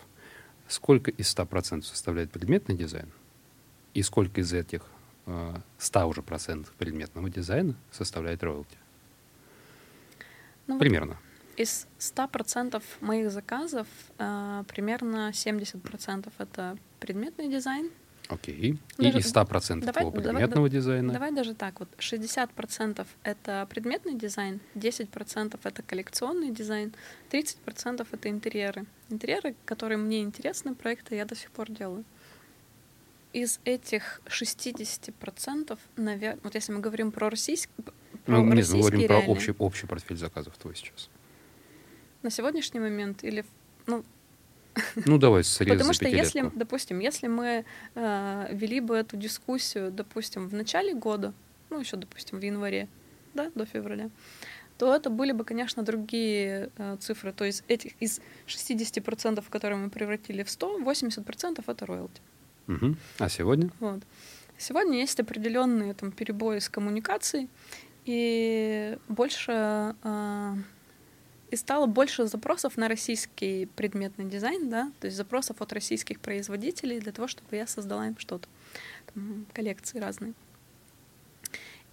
сколько 0.68 1.10
из 1.10 1.34
100% 1.34 1.82
составляет 1.82 2.30
предметный 2.30 2.76
дизайн, 2.76 3.10
и 3.94 4.02
сколько 4.02 4.40
из 4.40 4.52
этих 4.52 4.82
100 5.78 6.06
уже 6.06 6.22
процентов 6.22 6.72
предметного 6.74 7.28
дизайна 7.28 7.74
составляет 7.90 8.42
роялти? 8.42 8.76
Ну, 10.66 10.78
Примерно. 10.78 11.16
Из 11.56 11.86
100% 11.98 12.82
моих 13.00 13.30
заказов 13.30 13.86
э, 14.18 14.64
примерно 14.68 15.30
70% 15.30 16.30
это 16.38 16.76
предметный 17.00 17.48
дизайн. 17.48 17.90
Окей. 18.28 18.78
И 18.98 19.08
из 19.08 19.32
100% 19.32 19.80
давай, 19.80 19.92
твоего 19.92 20.10
предметного 20.10 20.48
давай, 20.48 20.70
дизайна? 20.70 21.12
Давай 21.12 21.32
даже 21.32 21.54
так. 21.54 21.78
Вот 21.80 21.88
60% 21.98 23.06
это 23.22 23.66
предметный 23.70 24.14
дизайн, 24.14 24.60
10% 24.74 25.58
это 25.62 25.82
коллекционный 25.82 26.50
дизайн, 26.50 26.92
30% 27.30 28.06
это 28.10 28.28
интерьеры. 28.28 28.84
Интерьеры, 29.08 29.54
которые 29.64 29.98
мне 29.98 30.22
интересны, 30.22 30.74
проекты 30.74 31.14
я 31.14 31.24
до 31.24 31.36
сих 31.36 31.50
пор 31.52 31.70
делаю 31.70 32.04
из 33.36 33.60
этих 33.66 34.22
60%, 34.26 35.78
наверное, 35.96 36.40
вот 36.42 36.54
если 36.54 36.72
мы 36.72 36.80
говорим 36.80 37.12
про 37.12 37.28
российский, 37.28 37.70
про 38.24 38.38
ну, 38.38 38.54
нет, 38.54 38.66
мы 38.70 38.80
говорим 38.80 39.06
про 39.06 39.18
общий, 39.18 39.54
общий 39.58 39.86
портфель 39.86 40.16
заказов 40.16 40.56
твой 40.56 40.74
сейчас. 40.74 41.10
На 42.22 42.30
сегодняшний 42.30 42.80
момент 42.80 43.24
или, 43.24 43.44
ну, 43.86 44.04
ну, 45.04 45.18
давай 45.18 45.44
срез 45.44 45.72
Потому 45.72 45.92
что 45.92 46.08
если, 46.08 46.50
допустим, 46.54 46.98
если 46.98 47.26
мы 47.26 47.66
э, 47.94 48.48
вели 48.52 48.80
бы 48.80 48.96
эту 48.96 49.18
дискуссию, 49.18 49.90
допустим, 49.90 50.48
в 50.48 50.54
начале 50.54 50.94
года, 50.94 51.34
ну, 51.68 51.78
еще, 51.78 51.98
допустим, 51.98 52.40
в 52.40 52.42
январе, 52.42 52.88
да, 53.34 53.50
до 53.54 53.66
февраля, 53.66 54.08
то 54.78 54.94
это 54.94 55.10
были 55.10 55.32
бы, 55.32 55.44
конечно, 55.44 55.82
другие 55.82 56.70
э, 56.78 56.96
цифры. 57.00 57.32
То 57.32 57.44
есть 57.44 57.64
этих 57.68 57.92
из 58.00 58.22
60%, 58.46 59.44
которые 59.50 59.78
мы 59.78 59.90
превратили 59.90 60.42
в 60.42 60.48
100, 60.48 60.78
80% 60.80 61.64
это 61.66 61.86
роялти. 61.86 62.22
Угу. 62.68 62.96
А 63.18 63.28
сегодня? 63.28 63.70
Вот. 63.80 64.02
Сегодня 64.58 64.98
есть 64.98 65.20
определенные 65.20 65.94
там 65.94 66.12
перебои 66.12 66.58
с 66.58 66.68
коммуникацией, 66.68 67.48
и 68.04 68.96
больше 69.08 69.94
э, 70.02 70.54
и 71.50 71.56
стало 71.56 71.86
больше 71.86 72.26
запросов 72.26 72.76
на 72.76 72.88
российский 72.88 73.66
предметный 73.76 74.24
дизайн, 74.24 74.68
да, 74.68 74.90
то 75.00 75.06
есть 75.06 75.16
запросов 75.16 75.60
от 75.60 75.72
российских 75.72 76.20
производителей 76.20 77.00
для 77.00 77.12
того, 77.12 77.28
чтобы 77.28 77.56
я 77.56 77.66
создала 77.66 78.06
им 78.06 78.18
что-то, 78.18 78.48
там, 79.12 79.46
коллекции 79.52 79.98
разные. 79.98 80.34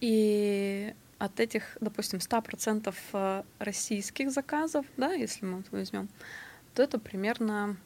И 0.01 0.93
от 1.19 1.39
этих, 1.39 1.78
допустим, 1.82 2.19
100% 2.19 2.93
э, 3.13 3.43
российских 3.59 4.32
заказов, 4.32 4.86
да, 4.97 5.13
если 5.13 5.45
мы 5.45 5.63
возьмем, 5.71 6.09
то 6.74 6.84
это 6.84 6.99
примерно 6.99 7.78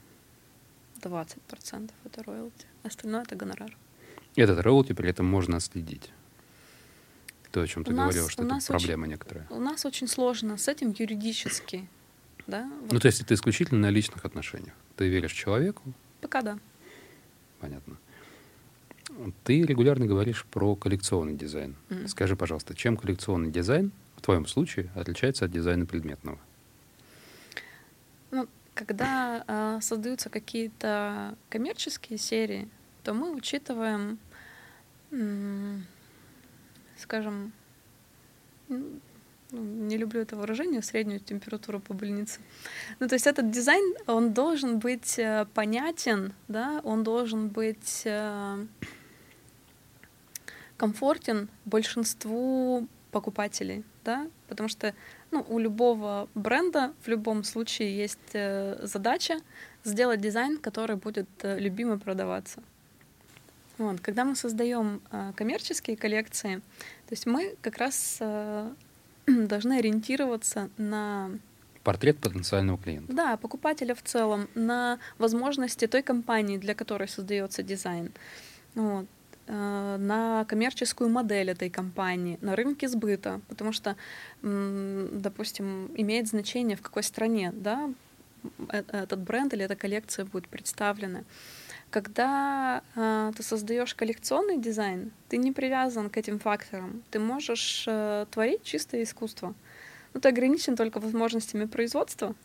20% 1.01 1.91
это 2.05 2.23
роялти, 2.23 2.65
остальное 2.87 3.23
это 3.23 3.35
гонорар. 3.35 3.75
Этот 4.35 4.59
роялти 4.59 4.93
при 4.93 5.09
этом 5.09 5.25
можно 5.25 5.57
отследить. 5.57 6.11
То, 7.51 7.61
о 7.61 7.67
чем 7.67 7.83
ты 7.83 7.91
у 7.91 7.95
говорил, 7.95 8.23
нас, 8.23 8.31
что 8.31 8.43
это 8.43 8.59
проблема 8.67 9.03
очень, 9.03 9.11
некоторая. 9.11 9.47
У 9.49 9.59
нас 9.59 9.85
очень 9.85 10.07
сложно 10.07 10.57
с 10.57 10.67
этим 10.67 10.93
юридически. 10.97 11.87
Да? 12.45 12.69
Вот. 12.81 12.93
Ну, 12.93 12.99
то 12.99 13.07
есть 13.07 13.21
это 13.21 13.33
исключительно 13.33 13.81
на 13.81 13.89
личных 13.89 14.25
отношениях. 14.25 14.73
Ты 14.95 15.07
веришь 15.07 15.33
человеку? 15.33 15.83
Пока 16.21 16.41
да. 16.41 16.59
Понятно. 17.59 17.97
Ты 19.43 19.63
регулярно 19.63 20.05
говоришь 20.05 20.45
про 20.45 20.75
коллекционный 20.75 21.35
дизайн. 21.35 21.75
Mm. 21.89 22.07
Скажи, 22.07 22.35
пожалуйста, 22.35 22.75
чем 22.75 22.97
коллекционный 22.97 23.51
дизайн 23.51 23.91
в 24.17 24.21
твоем 24.21 24.45
случае 24.45 24.91
отличается 24.95 25.45
от 25.45 25.51
дизайна 25.51 25.85
предметного? 25.85 26.39
Ну, 28.31 28.47
когда 28.73 29.43
э, 29.47 29.79
создаются 29.81 30.29
какие-то 30.29 31.35
коммерческие 31.49 32.19
серии, 32.19 32.69
то 33.07 33.13
мы 33.13 33.33
учитываем, 33.33 34.19
скажем, 36.97 37.53
ну, 38.67 38.99
не 39.51 39.95
люблю 39.95 40.19
это 40.19 40.35
выражение, 40.35 40.81
среднюю 40.81 41.21
температуру 41.21 41.79
по 41.79 41.93
больнице. 41.93 42.41
Ну, 42.99 43.07
то 43.07 43.15
есть 43.15 43.25
этот 43.25 43.49
дизайн, 43.49 43.95
он 44.07 44.33
должен 44.33 44.79
быть 44.79 45.17
э, 45.17 45.45
понятен, 45.53 46.33
да, 46.49 46.81
он 46.83 47.05
должен 47.05 47.47
быть 47.47 48.01
э, 48.03 48.65
комфортен 50.75 51.47
большинству 51.63 52.89
покупателей, 53.11 53.85
да, 54.03 54.27
потому 54.49 54.67
что 54.67 54.93
ну, 55.31 55.45
у 55.47 55.59
любого 55.59 56.27
бренда 56.35 56.93
в 57.05 57.07
любом 57.07 57.45
случае 57.45 57.95
есть 57.95 58.33
э, 58.33 58.85
задача 58.85 59.39
сделать 59.85 60.19
дизайн, 60.19 60.57
который 60.57 60.97
будет 60.97 61.29
любим 61.41 61.93
и 61.93 61.97
продаваться. 61.97 62.61
Вот. 63.77 63.99
Когда 64.01 64.25
мы 64.25 64.35
создаем 64.35 65.01
э, 65.11 65.33
коммерческие 65.35 65.97
коллекции, 65.97 66.57
то 67.07 67.11
есть 67.11 67.25
мы 67.25 67.55
как 67.61 67.77
раз 67.77 68.17
э, 68.19 68.71
должны 69.27 69.77
ориентироваться 69.77 70.69
на 70.77 71.31
портрет 71.83 72.17
потенциального 72.17 72.77
клиента. 72.77 73.13
Да, 73.13 73.37
покупателя 73.37 73.95
в 73.95 74.01
целом, 74.01 74.49
на 74.55 74.99
возможности 75.17 75.87
той 75.87 76.01
компании, 76.01 76.57
для 76.57 76.73
которой 76.75 77.07
создается 77.07 77.63
дизайн. 77.63 78.11
Вот. 78.75 79.05
Э, 79.45 79.95
на 79.97 80.43
коммерческую 80.45 81.09
модель 81.09 81.51
этой 81.51 81.69
компании, 81.69 82.37
на 82.41 82.55
рынке 82.55 82.89
сбыта, 82.89 83.39
потому 83.47 83.71
что, 83.71 83.95
допустим, 84.41 85.89
имеет 85.95 86.27
значение, 86.27 86.75
в 86.75 86.81
какой 86.81 87.03
стране 87.03 87.53
да, 87.55 87.89
этот 88.69 89.19
бренд 89.19 89.53
или 89.53 89.63
эта 89.63 89.75
коллекция 89.75 90.25
будет 90.25 90.47
представлена. 90.47 91.23
Когда 91.97 92.83
э, 92.95 93.31
ты 93.35 93.41
создаешь 93.41 93.95
коллекционный 93.95 94.59
дизайн, 94.59 95.11
ты 95.29 95.37
не 95.37 95.51
привязан 95.51 96.11
к 96.11 96.17
этим 96.17 96.37
факторам. 96.37 97.01
Ты 97.09 97.17
можешь 97.17 97.85
э, 97.87 98.27
творить 98.29 98.61
чистое 98.61 99.01
искусство. 99.01 99.55
ну, 100.13 100.19
ты 100.19 100.29
ограничен 100.29 100.75
только 100.75 100.99
возможностями 100.99 101.65
производства, 101.65 102.35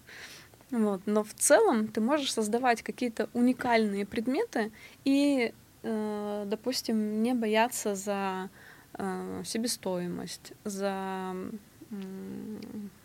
вот, 0.70 1.02
но 1.04 1.22
в 1.22 1.34
целом 1.34 1.88
ты 1.88 2.00
можешь 2.00 2.32
создавать 2.32 2.80
какие-то 2.80 3.28
уникальные 3.34 4.06
предметы 4.06 4.72
и, 5.04 5.52
э, 5.82 6.44
допустим, 6.46 7.22
не 7.22 7.34
бояться 7.34 7.94
за 7.94 8.48
э, 8.94 9.42
себестоимость, 9.44 10.54
за 10.64 11.36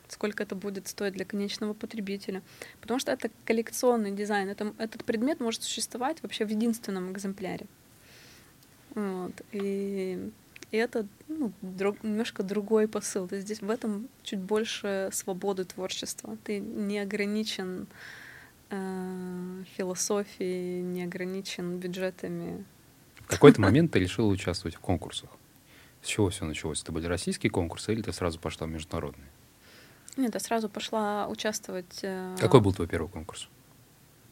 сколько 0.08 0.44
это 0.44 0.56
будет 0.56 0.88
стоить 0.88 1.14
для 1.14 1.26
конечного 1.26 1.74
потребителя. 1.74 2.42
Потому 2.82 3.00
что 3.00 3.12
это 3.12 3.30
коллекционный 3.46 4.12
дизайн. 4.12 4.50
Это, 4.50 4.74
этот 4.78 5.04
предмет 5.04 5.40
может 5.40 5.64
существовать 5.64 6.22
вообще 6.24 6.46
в 6.46 6.50
единственном 6.50 7.12
экземпляре. 7.12 7.66
Вот. 8.96 9.34
И, 9.52 10.32
и 10.72 10.78
это 10.78 11.06
ну, 11.28 11.52
друг, 11.62 12.04
немножко 12.04 12.44
другой 12.44 12.88
посыл. 12.88 13.28
Есть 13.32 13.44
здесь 13.44 13.62
в 13.62 13.70
этом 13.70 14.08
чуть 14.24 14.40
больше 14.40 15.10
свободы 15.12 15.66
творчества. 15.66 16.38
Ты 16.44 16.60
не 16.60 17.00
ограничен 17.00 17.88
э, 18.70 19.64
философией, 19.76 20.82
не 20.82 21.04
ограничен 21.04 21.78
бюджетами. 21.78 22.66
В 23.26 23.28
какой-то 23.28 23.62
момент 23.62 23.92
ты 23.92 24.00
решила 24.00 24.28
участвовать 24.28 24.76
в 24.76 24.80
конкурсах. 24.80 25.30
С 26.08 26.10
чего 26.10 26.30
все 26.30 26.46
началось? 26.46 26.82
Это 26.82 26.94
были 26.94 27.06
российские 27.06 27.50
конкурсы 27.50 27.92
или 27.92 28.02
ты 28.02 28.14
сразу 28.14 28.40
пошла 28.40 28.66
в 28.66 28.70
международные? 28.70 29.28
Нет, 30.16 30.34
я 30.34 30.40
сразу 30.40 30.70
пошла 30.70 31.28
участвовать. 31.28 32.00
Э, 32.02 32.38
Какой 32.40 32.62
был 32.62 32.72
твой 32.72 32.88
первый 32.88 33.10
конкурс? 33.10 33.50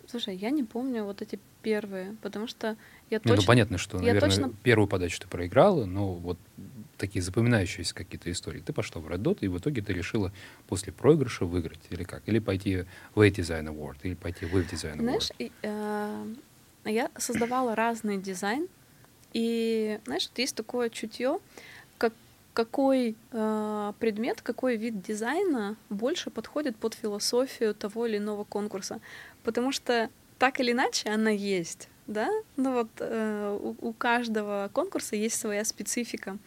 Слушай, 0.07 0.37
я 0.37 0.51
не 0.51 0.63
помню 0.63 1.03
вот 1.03 1.21
эти 1.21 1.37
первые, 1.63 2.15
потому 2.21 2.47
что 2.47 2.77
я 3.09 3.19
точно... 3.19 3.33
Не, 3.33 3.35
ну 3.41 3.45
понятно, 3.45 3.77
что, 3.77 3.97
наверное, 3.97 4.21
точно... 4.21 4.53
первую 4.63 4.87
подачу 4.87 5.19
ты 5.19 5.27
проиграла, 5.27 5.83
но 5.83 6.13
вот 6.13 6.37
такие 6.97 7.21
запоминающиеся 7.21 7.93
какие-то 7.93 8.31
истории. 8.31 8.61
Ты 8.61 8.71
пошла 8.71 9.01
в 9.01 9.09
Red 9.09 9.23
Dot, 9.23 9.39
и 9.41 9.49
в 9.49 9.57
итоге 9.57 9.81
ты 9.81 9.91
решила 9.91 10.31
после 10.69 10.93
проигрыша 10.93 11.43
выиграть, 11.43 11.81
или 11.89 12.05
как? 12.05 12.23
Или 12.25 12.39
пойти 12.39 12.85
в 13.15 13.19
A-Design 13.19 13.65
Award, 13.65 13.97
или 14.03 14.13
пойти 14.13 14.45
в 14.45 14.55
Web 14.55 14.71
Design 14.71 14.95
Award. 14.95 15.01
Знаешь, 15.01 15.29
э, 15.61 16.35
я 16.85 17.11
создавала 17.17 17.75
разный 17.75 18.17
дизайн, 18.17 18.69
и, 19.35 19.99
знаешь, 20.05 20.29
вот 20.29 20.39
есть 20.39 20.55
такое 20.55 20.89
чутье, 20.89 21.39
как 21.97 22.13
какой 22.53 23.17
э, 23.33 23.93
предмет, 23.99 24.41
какой 24.41 24.77
вид 24.77 25.01
дизайна 25.01 25.75
больше 25.89 26.29
подходит 26.29 26.77
под 26.77 26.93
философию 26.93 27.75
того 27.75 28.05
или 28.05 28.17
иного 28.17 28.45
конкурса. 28.45 29.01
Потому 29.43 29.73
что 29.73 30.09
так 30.39 30.61
или 30.61 30.71
иначе 30.71 31.09
она 31.09 31.31
есть, 31.31 31.89
да? 32.07 32.29
Ну 32.55 32.71
вот 32.71 32.87
э, 32.99 33.59
у, 33.61 33.75
у 33.89 33.91
каждого 33.91 34.69
конкурса 34.71 35.17
есть 35.17 35.37
своя 35.37 35.65
специфика. 35.65 36.37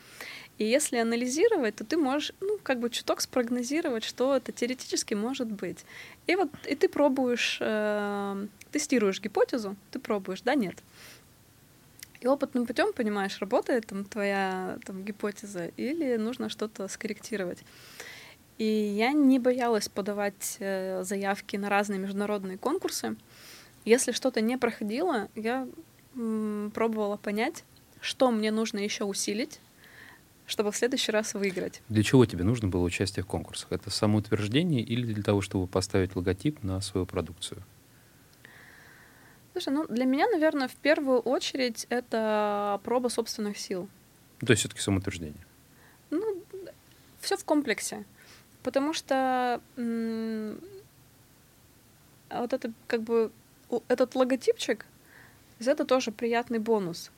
И 0.56 0.64
если 0.64 0.96
анализировать, 0.96 1.76
то 1.76 1.84
ты 1.84 1.98
можешь, 1.98 2.32
ну, 2.40 2.58
как 2.62 2.80
бы 2.80 2.88
чуток 2.88 3.20
спрогнозировать, 3.20 4.02
что 4.02 4.34
это 4.34 4.50
теоретически 4.50 5.12
может 5.12 5.48
быть. 5.48 5.84
И 6.26 6.36
вот 6.36 6.48
и 6.66 6.74
ты 6.74 6.88
пробуешь, 6.88 7.58
э, 7.60 8.46
тестируешь 8.72 9.20
гипотезу, 9.20 9.76
ты 9.90 9.98
пробуешь, 9.98 10.40
да, 10.40 10.54
нет. 10.54 10.76
И 12.20 12.26
опытным 12.26 12.66
путем 12.66 12.92
понимаешь, 12.92 13.38
работает 13.38 13.86
там 13.86 14.04
твоя 14.04 14.78
там, 14.84 15.04
гипотеза 15.04 15.66
или 15.76 16.16
нужно 16.16 16.48
что-то 16.48 16.88
скорректировать. 16.88 17.62
И 18.58 18.64
я 18.64 19.12
не 19.12 19.38
боялась 19.38 19.88
подавать 19.88 20.56
э, 20.58 21.04
заявки 21.04 21.56
на 21.56 21.68
разные 21.68 22.00
международные 22.00 22.58
конкурсы. 22.58 23.16
Если 23.84 24.10
что-то 24.10 24.40
не 24.40 24.58
проходило, 24.58 25.28
я 25.36 25.68
пробовала 26.74 27.16
понять, 27.16 27.64
что 28.00 28.32
мне 28.32 28.50
нужно 28.50 28.80
еще 28.80 29.04
усилить, 29.04 29.60
чтобы 30.46 30.72
в 30.72 30.76
следующий 30.76 31.12
раз 31.12 31.34
выиграть. 31.34 31.82
Для 31.88 32.02
чего 32.02 32.26
тебе 32.26 32.42
нужно 32.42 32.66
было 32.68 32.82
участие 32.82 33.22
в 33.22 33.26
конкурсах? 33.26 33.70
Это 33.70 33.90
самоутверждение 33.90 34.82
или 34.82 35.12
для 35.12 35.22
того, 35.22 35.40
чтобы 35.40 35.68
поставить 35.68 36.16
логотип 36.16 36.62
на 36.64 36.80
свою 36.80 37.06
продукцию? 37.06 37.62
Слушай, 39.60 39.74
ну 39.74 39.86
для 39.88 40.04
меня, 40.04 40.28
наверное, 40.28 40.68
в 40.68 40.76
первую 40.76 41.18
очередь 41.18 41.86
это 41.88 42.80
проба 42.84 43.08
собственных 43.08 43.58
сил. 43.58 43.88
То 44.38 44.52
есть 44.52 44.60
все-таки 44.60 44.80
самоутверждение. 44.80 45.44
Ну, 46.10 46.40
все 47.20 47.36
в 47.36 47.44
комплексе. 47.44 48.04
Потому 48.62 48.92
что 48.92 49.60
м- 49.76 50.60
вот 52.30 52.52
это 52.52 52.72
как 52.86 53.02
бы 53.02 53.32
этот 53.88 54.14
логотипчик, 54.14 54.86
это 55.58 55.84
тоже 55.84 56.12
приятный 56.12 56.60
бонус. 56.60 57.10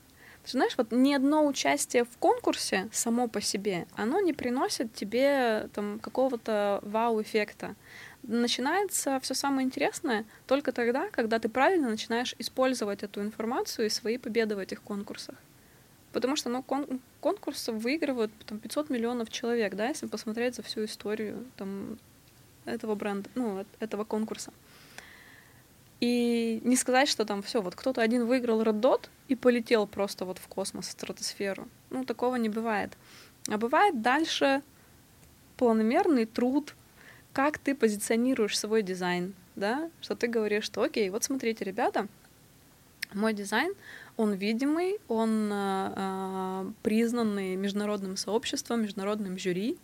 Ты 0.44 0.52
знаешь, 0.52 0.72
вот 0.78 0.92
ни 0.92 1.12
одно 1.12 1.46
участие 1.46 2.04
в 2.04 2.16
конкурсе 2.18 2.88
само 2.90 3.28
по 3.28 3.42
себе, 3.42 3.86
оно 3.96 4.20
не 4.20 4.32
приносит 4.32 4.94
тебе 4.94 5.68
там 5.74 5.98
какого-то 5.98 6.80
вау-эффекта 6.82 7.74
начинается 8.22 9.18
все 9.20 9.34
самое 9.34 9.66
интересное 9.66 10.24
только 10.46 10.72
тогда, 10.72 11.08
когда 11.10 11.38
ты 11.38 11.48
правильно 11.48 11.88
начинаешь 11.88 12.34
использовать 12.38 13.02
эту 13.02 13.22
информацию 13.22 13.86
и 13.86 13.90
свои 13.90 14.18
победы 14.18 14.56
в 14.56 14.58
этих 14.58 14.82
конкурсах. 14.82 15.36
Потому 16.12 16.36
что 16.36 16.48
ну, 16.48 16.62
кон- 16.62 17.00
конкурсы 17.20 17.72
выигрывают 17.72 18.32
там, 18.46 18.58
500 18.58 18.90
миллионов 18.90 19.30
человек, 19.30 19.74
да, 19.74 19.88
если 19.88 20.06
посмотреть 20.06 20.56
за 20.56 20.62
всю 20.62 20.84
историю 20.84 21.46
там, 21.56 21.98
этого 22.64 22.94
бренда, 22.94 23.30
ну, 23.34 23.64
этого 23.78 24.04
конкурса. 24.04 24.52
И 26.00 26.60
не 26.64 26.76
сказать, 26.76 27.08
что 27.08 27.24
там 27.24 27.42
все, 27.42 27.60
вот 27.60 27.74
кто-то 27.74 28.00
один 28.00 28.26
выиграл 28.26 28.62
Red 28.62 28.80
Dot 28.80 29.08
и 29.28 29.36
полетел 29.36 29.86
просто 29.86 30.24
вот 30.24 30.38
в 30.38 30.48
космос, 30.48 30.88
в 30.88 30.90
стратосферу. 30.92 31.68
Ну, 31.90 32.04
такого 32.04 32.36
не 32.36 32.48
бывает. 32.48 32.96
А 33.48 33.58
бывает 33.58 34.00
дальше 34.00 34.62
планомерный 35.58 36.24
труд, 36.24 36.74
как 37.32 37.58
ты 37.58 37.74
позиционируешь 37.74 38.58
свой 38.58 38.82
дизайн, 38.82 39.34
да, 39.56 39.90
что 40.00 40.14
ты 40.14 40.26
говоришь, 40.26 40.64
что 40.64 40.82
окей, 40.82 41.10
вот 41.10 41.24
смотрите, 41.24 41.64
ребята, 41.64 42.08
мой 43.12 43.34
дизайн, 43.34 43.72
он 44.16 44.34
видимый, 44.34 44.98
он 45.08 45.50
э, 45.52 46.72
признанный 46.82 47.56
международным 47.56 48.16
сообществом, 48.16 48.82
международным 48.82 49.38
жюри, 49.38 49.78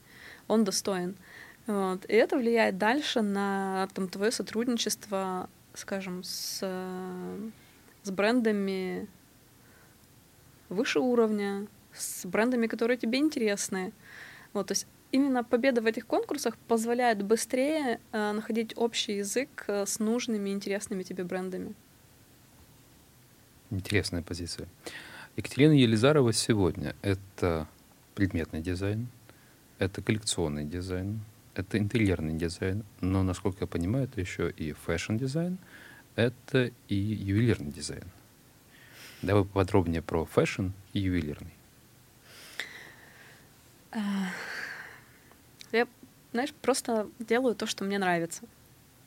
он 0.48 0.64
достоин. 0.64 1.16
Вот. 1.66 2.04
И 2.04 2.14
это 2.14 2.36
влияет 2.36 2.78
дальше 2.78 3.22
на 3.22 3.88
там, 3.94 4.08
твое 4.08 4.30
сотрудничество, 4.30 5.48
скажем, 5.74 6.22
с, 6.22 6.60
с 8.02 8.10
брендами 8.10 9.08
выше 10.68 11.00
уровня, 11.00 11.66
с 11.92 12.24
брендами, 12.26 12.66
которые 12.66 12.96
тебе 12.96 13.18
интересны. 13.18 13.92
Вот, 14.52 14.68
то 14.68 14.72
есть 14.72 14.86
именно 15.16 15.42
победа 15.42 15.80
в 15.80 15.86
этих 15.86 16.06
конкурсах 16.06 16.56
позволяет 16.68 17.22
быстрее 17.22 18.00
э, 18.12 18.32
находить 18.32 18.72
общий 18.76 19.16
язык 19.16 19.64
э, 19.66 19.86
с 19.86 19.98
нужными, 19.98 20.50
интересными 20.50 21.02
тебе 21.02 21.24
брендами. 21.24 21.74
Интересная 23.70 24.22
позиция. 24.22 24.68
Екатерина 25.36 25.72
Елизарова 25.72 26.32
сегодня— 26.32 26.94
это 27.02 27.66
предметный 28.14 28.60
дизайн, 28.60 29.08
это 29.78 30.02
коллекционный 30.02 30.64
дизайн, 30.64 31.20
это 31.54 31.78
интерьерный 31.78 32.34
дизайн, 32.34 32.84
но, 33.00 33.22
насколько 33.22 33.58
я 33.62 33.66
понимаю, 33.66 34.04
это 34.04 34.20
еще 34.20 34.50
и 34.50 34.72
фэшн-дизайн, 34.72 35.58
это 36.14 36.70
и 36.88 36.94
ювелирный 36.94 37.72
дизайн. 37.72 38.04
Давай 39.22 39.44
поподробнее 39.44 40.02
про 40.02 40.26
фэшн 40.26 40.68
и 40.92 41.00
ювелирный. 41.00 41.54
Я, 45.76 45.86
знаешь, 46.32 46.52
просто 46.62 47.08
делаю 47.18 47.54
то, 47.54 47.66
что 47.66 47.84
мне 47.84 47.98
нравится. 47.98 48.42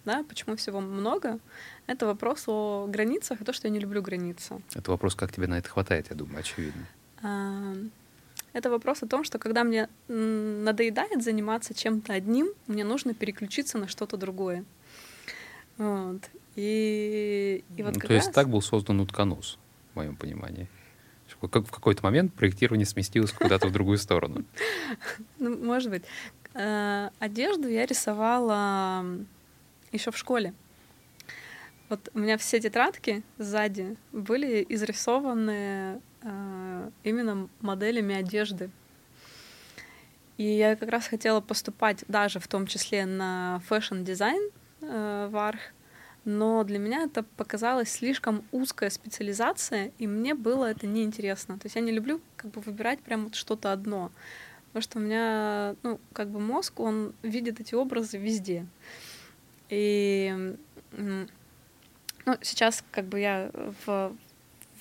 Да, 0.05 0.23
почему 0.27 0.55
всего 0.55 0.79
много? 0.79 1.39
Это 1.87 2.05
вопрос 2.05 2.45
о 2.47 2.87
границах 2.87 3.41
и 3.41 3.43
то, 3.43 3.53
что 3.53 3.67
я 3.67 3.73
не 3.73 3.79
люблю 3.79 4.01
границы. 4.01 4.61
Это 4.73 4.91
вопрос, 4.91 5.15
как 5.15 5.31
тебе 5.31 5.47
на 5.47 5.57
это 5.57 5.69
хватает, 5.69 6.07
я 6.09 6.15
думаю, 6.15 6.39
очевидно. 6.39 6.85
А, 7.21 7.73
это 8.53 8.69
вопрос 8.69 9.03
о 9.03 9.07
том, 9.07 9.23
что 9.23 9.39
когда 9.39 9.63
мне 9.63 9.89
надоедает 10.07 11.23
заниматься 11.23 11.73
чем-то 11.73 12.13
одним, 12.13 12.49
мне 12.67 12.83
нужно 12.83 13.13
переключиться 13.13 13.77
на 13.77 13.87
что-то 13.87 14.17
другое. 14.17 14.63
Вот. 15.77 16.21
И, 16.55 17.63
и 17.77 17.83
вот 17.83 17.95
ну, 17.95 18.01
то 18.01 18.07
раз... 18.07 18.23
есть 18.23 18.33
так 18.33 18.49
был 18.49 18.61
создан 18.61 18.99
утконос, 18.99 19.57
в 19.93 19.95
моем 19.95 20.15
понимании. 20.15 20.67
Как 21.51 21.65
в 21.65 21.71
какой-то 21.71 22.03
момент 22.03 22.33
проектирование 22.33 22.85
сместилось 22.85 23.31
куда-то 23.31 23.67
в 23.67 23.71
другую 23.71 23.97
сторону. 23.97 24.43
Ну, 25.39 25.57
может 25.63 25.89
быть. 25.89 26.03
Э, 26.53 27.09
одежду 27.19 27.67
я 27.67 27.85
рисовала 27.85 29.05
еще 29.91 30.11
в 30.11 30.17
школе. 30.17 30.53
Вот 31.89 32.09
у 32.13 32.19
меня 32.19 32.37
все 32.37 32.59
тетрадки 32.59 33.23
сзади 33.37 33.97
были 34.11 34.65
изрисованы 34.69 36.01
э, 36.21 36.89
именно 37.03 37.49
моделями 37.61 38.15
одежды. 38.15 38.69
И 40.37 40.43
я 40.43 40.75
как 40.75 40.89
раз 40.89 41.07
хотела 41.07 41.41
поступать 41.41 42.05
даже 42.07 42.39
в 42.39 42.47
том 42.47 42.65
числе 42.67 43.05
на 43.05 43.59
фэшн-дизайн 43.67 44.51
э, 44.81 45.27
в 45.29 45.35
Арх, 45.35 45.59
но 46.25 46.63
для 46.63 46.79
меня 46.79 47.03
это 47.03 47.23
показалось 47.23 47.89
слишком 47.89 48.43
узкая 48.51 48.89
специализация, 48.89 49.91
и 49.97 50.05
мне 50.05 50.35
было 50.35 50.65
это 50.65 50.85
неинтересно. 50.85 51.57
То 51.57 51.65
есть 51.65 51.75
я 51.75 51.81
не 51.81 51.91
люблю 51.91 52.21
как 52.37 52.51
бы 52.51 52.61
выбирать 52.61 52.99
прям 52.99 53.25
вот 53.25 53.35
что-то 53.35 53.71
одно. 53.71 54.11
Потому 54.69 54.83
что 54.83 54.99
у 54.99 55.01
меня, 55.01 55.75
ну, 55.83 55.99
как 56.13 56.29
бы 56.29 56.39
мозг, 56.39 56.79
он 56.79 57.13
видит 57.23 57.59
эти 57.59 57.75
образы 57.75 58.17
везде. 58.17 58.65
И 59.69 60.55
ну, 60.95 62.37
сейчас 62.41 62.83
как 62.91 63.05
бы 63.05 63.19
я 63.19 63.51
в, 63.85 64.15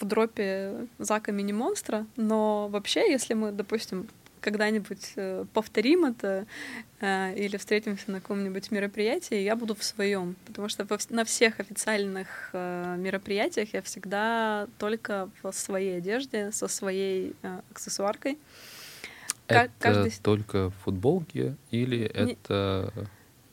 в 0.00 0.04
дропе 0.04 0.86
Зака 0.98 1.32
Мини-монстра, 1.32 2.06
но 2.16 2.68
вообще, 2.68 3.10
если 3.10 3.34
мы, 3.34 3.52
допустим, 3.52 4.08
когда-нибудь 4.40 5.12
э, 5.16 5.44
повторим 5.52 6.04
это 6.04 6.46
э, 7.00 7.34
или 7.36 7.56
встретимся 7.56 8.10
на 8.10 8.20
каком-нибудь 8.20 8.70
мероприятии, 8.70 9.36
я 9.36 9.56
буду 9.56 9.74
в 9.74 9.82
своем, 9.82 10.36
потому 10.46 10.68
что 10.68 10.86
на 11.10 11.24
всех 11.24 11.60
официальных 11.60 12.50
э, 12.52 12.96
мероприятиях 12.98 13.74
я 13.74 13.82
всегда 13.82 14.68
только 14.78 15.30
в 15.42 15.52
своей 15.52 15.98
одежде, 15.98 16.52
со 16.52 16.68
своей 16.68 17.34
аксессуаркой. 17.70 18.38
Это 19.48 19.70
каждый... 19.78 20.12
только 20.22 20.70
футболки 20.84 21.56
или 21.70 21.98
Не... 21.98 22.32
это 22.32 22.92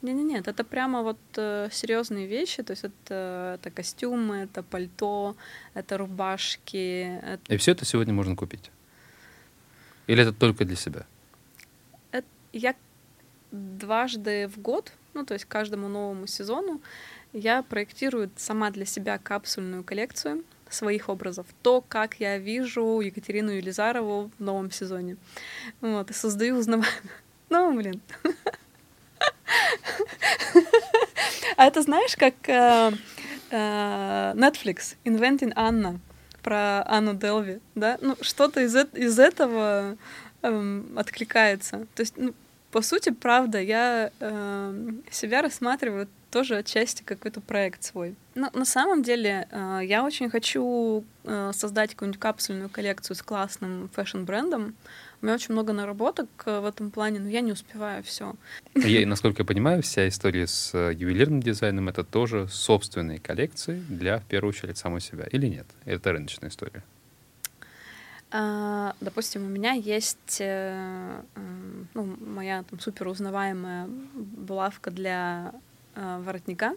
нет, 0.06 0.18
нет, 0.18 0.26
нет, 0.26 0.48
это 0.48 0.64
прямо 0.64 1.02
вот 1.02 1.18
э, 1.36 1.70
серьезные 1.72 2.28
вещи, 2.28 2.62
то 2.62 2.74
есть 2.74 2.84
это, 2.84 3.58
это 3.60 3.72
костюмы, 3.72 4.36
это 4.36 4.62
пальто, 4.62 5.36
это 5.74 5.98
рубашки. 5.98 7.20
Это... 7.24 7.54
И 7.54 7.58
все 7.58 7.72
это 7.72 7.86
сегодня 7.86 8.14
можно 8.14 8.36
купить? 8.36 8.70
Или 10.06 10.22
это 10.22 10.32
только 10.32 10.64
для 10.64 10.76
себя? 10.76 11.08
Это, 12.12 12.28
я 12.54 12.76
дважды 13.52 14.48
в 14.48 14.60
год, 14.60 14.92
ну 15.16 15.26
то 15.26 15.34
есть 15.34 15.46
каждому 15.46 15.88
новому 15.88 16.28
сезону, 16.28 16.82
я 17.34 17.64
проектирую 17.64 18.30
сама 18.36 18.70
для 18.70 18.86
себя 18.86 19.18
капсульную 19.18 19.84
коллекцию 19.84 20.44
своих 20.70 21.10
образов, 21.10 21.46
то, 21.62 21.82
как 21.88 22.20
я 22.20 22.38
вижу 22.38 23.00
Екатерину 23.00 23.52
Елизарову 23.52 24.32
в 24.38 24.44
новом 24.44 24.72
сезоне. 24.72 25.18
Вот, 25.82 26.10
и 26.10 26.14
создаю 26.14 26.58
узнаваемое. 26.58 26.92
Ну, 27.50 27.74
блин. 27.76 28.02
А 31.58 31.68
это 31.68 31.82
знаешь, 31.82 32.16
как 32.18 32.34
э, 32.48 32.92
э, 33.52 34.34
Netflix 34.36 34.96
Inventing 35.06 35.54
Anna 35.54 36.00
про 36.42 36.84
Анну 36.86 37.14
Делви, 37.14 37.60
да? 37.76 37.98
Ну, 38.02 38.18
что-то 38.22 38.62
из, 38.62 38.76
из 38.76 39.20
этого 39.20 39.96
эм, 40.42 40.94
откликается. 40.98 41.88
То 41.96 42.02
есть, 42.02 42.16
ну, 42.18 42.34
по 42.72 42.82
сути, 42.82 43.10
правда, 43.10 43.62
я 43.62 44.12
э, 44.20 44.92
себя 45.10 45.42
рассматриваю 45.42 46.10
тоже 46.36 46.58
отчасти 46.58 47.02
какой-то 47.02 47.40
проект 47.40 47.82
свой. 47.82 48.14
Но 48.36 48.50
на 48.54 48.66
самом 48.66 49.04
деле 49.04 49.48
э, 49.50 49.80
я 49.86 50.04
очень 50.04 50.30
хочу 50.30 51.06
э, 51.24 51.52
создать 51.54 51.92
какую-нибудь 51.92 52.20
капсульную 52.20 52.68
коллекцию 52.68 53.16
с 53.16 53.22
классным 53.22 53.90
фэшн-брендом, 53.94 54.76
у 55.22 55.26
меня 55.26 55.36
очень 55.36 55.54
много 55.54 55.72
наработок 55.72 56.28
э, 56.46 56.60
в 56.60 56.66
этом 56.66 56.92
плане, 56.92 57.20
но 57.22 57.30
я 57.30 57.40
не 57.40 57.54
успеваю 57.54 58.04
все. 58.04 58.36
Я, 58.76 59.08
насколько 59.08 59.44
я 59.44 59.46
понимаю, 59.46 59.82
вся 59.82 60.10
история 60.10 60.46
с 60.46 60.78
ювелирным 60.78 61.42
дизайном— 61.42 61.88
это 61.90 62.04
тоже 62.04 62.50
собственные 62.50 63.20
коллекции 63.20 63.82
для, 63.88 64.20
в 64.20 64.26
первую 64.26 64.50
очередь, 64.50 64.78
самой 64.78 65.00
себя. 65.00 65.28
Или 65.32 65.48
нет? 65.48 65.68
Это 65.86 66.12
рыночная 66.12 66.50
история? 66.50 66.84
А, 68.32 68.94
допустим, 69.00 69.46
у 69.46 69.48
меня 69.48 69.72
есть 69.72 70.42
ну, 70.42 72.18
моя 72.20 72.64
там 72.64 72.82
супер 72.82 73.08
узнаваемая 73.08 73.88
булавка 73.88 74.92
для 74.92 75.54
воротника, 75.96 76.74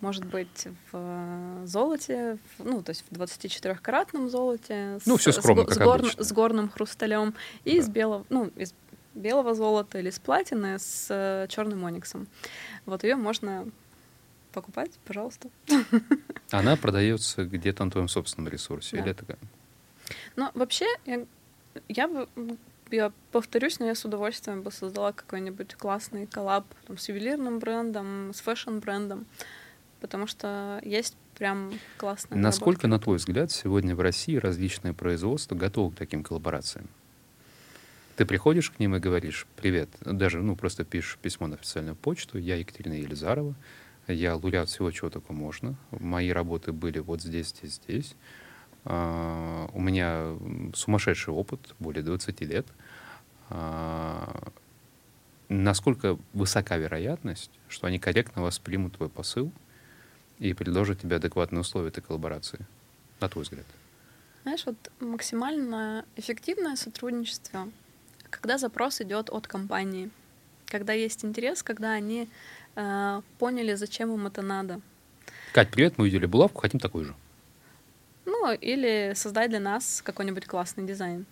может 0.00 0.24
быть 0.26 0.68
в 0.92 1.62
золоте, 1.64 2.38
ну, 2.58 2.82
то 2.82 2.90
есть 2.90 3.04
в 3.10 3.14
24-каратном 3.14 4.28
золоте, 4.28 4.98
ну, 5.06 5.16
с, 5.16 5.20
все 5.20 5.32
скромно, 5.32 5.70
с, 5.70 5.74
с, 5.74 5.78
гор, 5.78 6.02
с 6.18 6.32
горным 6.32 6.68
хрусталем 6.68 7.34
и 7.64 7.72
да. 7.72 7.76
из 7.78 7.88
белого, 7.88 8.26
ну, 8.28 8.50
из 8.56 8.74
белого 9.14 9.54
золота 9.54 9.98
или 9.98 10.10
с 10.10 10.18
платины 10.18 10.78
с 10.78 11.06
э, 11.08 11.46
черным 11.48 11.84
ониксом. 11.84 12.26
Вот 12.84 13.04
ее 13.04 13.16
можно 13.16 13.66
покупать, 14.52 14.90
пожалуйста. 15.04 15.48
Она 16.50 16.76
продается 16.76 17.44
где-то 17.44 17.84
на 17.84 17.90
твоем 17.90 18.08
собственном 18.08 18.52
ресурсе, 18.52 18.96
да. 18.96 19.02
или 19.02 19.10
это 19.12 19.38
Ну, 20.36 20.50
вообще, 20.54 20.86
я, 21.06 21.24
я 21.88 22.08
бы 22.08 22.28
я 22.90 23.12
повторюсь, 23.32 23.78
но 23.78 23.86
я 23.86 23.94
с 23.94 24.04
удовольствием 24.04 24.62
бы 24.62 24.70
создала 24.70 25.12
какой-нибудь 25.12 25.74
классный 25.74 26.26
коллаб 26.26 26.66
там, 26.86 26.98
с 26.98 27.08
ювелирным 27.08 27.58
брендом, 27.58 28.32
с 28.34 28.40
фэшн-брендом 28.40 29.26
потому 30.04 30.26
что 30.26 30.82
есть 30.84 31.16
прям 31.34 31.72
классные. 31.96 32.38
Насколько, 32.38 32.86
на 32.88 32.98
твой 32.98 33.16
взгляд, 33.16 33.50
сегодня 33.50 33.96
в 33.96 34.02
России 34.02 34.36
различные 34.36 34.92
производства 34.92 35.54
готовы 35.54 35.92
к 35.92 35.96
таким 35.96 36.22
коллаборациям? 36.22 36.90
Ты 38.16 38.26
приходишь 38.26 38.70
к 38.70 38.78
ним 38.78 38.96
и 38.96 38.98
говоришь, 38.98 39.46
привет, 39.56 39.88
даже, 40.02 40.42
ну, 40.42 40.56
просто 40.56 40.84
пишешь 40.84 41.16
письмо 41.16 41.46
на 41.46 41.54
официальную 41.54 41.96
почту, 41.96 42.36
я 42.36 42.56
Екатерина 42.56 42.92
Елизарова, 42.92 43.54
я 44.06 44.34
лауреат 44.34 44.68
всего, 44.68 44.90
чего 44.90 45.08
только 45.08 45.32
можно, 45.32 45.74
мои 45.90 46.28
работы 46.28 46.72
были 46.72 46.98
вот 46.98 47.22
здесь, 47.22 47.48
здесь, 47.48 47.80
здесь, 47.86 48.14
uh, 48.84 49.70
у 49.72 49.80
меня 49.80 50.36
сумасшедший 50.74 51.32
опыт, 51.32 51.74
более 51.78 52.02
20 52.02 52.40
лет, 52.42 52.66
uh, 53.50 54.52
насколько 55.48 56.18
высока 56.32 56.76
вероятность, 56.76 57.50
что 57.68 57.86
они 57.86 57.98
корректно 57.98 58.42
воспримут 58.42 58.96
твой 58.96 59.08
посыл, 59.08 59.52
и 60.38 60.52
предложат 60.52 61.00
тебе 61.00 61.16
адекватные 61.16 61.60
условия 61.60 61.88
этой 61.88 62.02
коллаборации, 62.02 62.66
на 63.20 63.28
твой 63.28 63.44
взгляд? 63.44 63.66
Знаешь, 64.42 64.66
вот 64.66 64.76
максимально 65.00 66.04
эффективное 66.16 66.76
сотрудничество, 66.76 67.68
когда 68.30 68.58
запрос 68.58 69.00
идет 69.00 69.30
от 69.30 69.46
компании, 69.46 70.10
когда 70.66 70.92
есть 70.92 71.24
интерес, 71.24 71.62
когда 71.62 71.92
они 71.92 72.28
э, 72.74 73.22
поняли, 73.38 73.74
зачем 73.74 74.12
им 74.12 74.26
это 74.26 74.42
надо. 74.42 74.80
Кать, 75.52 75.70
привет, 75.70 75.94
мы 75.96 76.02
увидели 76.02 76.26
булавку, 76.26 76.60
хотим 76.60 76.80
такой 76.80 77.04
же. 77.04 77.14
Ну, 78.26 78.52
или 78.52 79.12
создать 79.14 79.50
для 79.50 79.60
нас 79.60 80.02
какой-нибудь 80.02 80.46
классный 80.46 80.84
дизайн. 80.84 81.26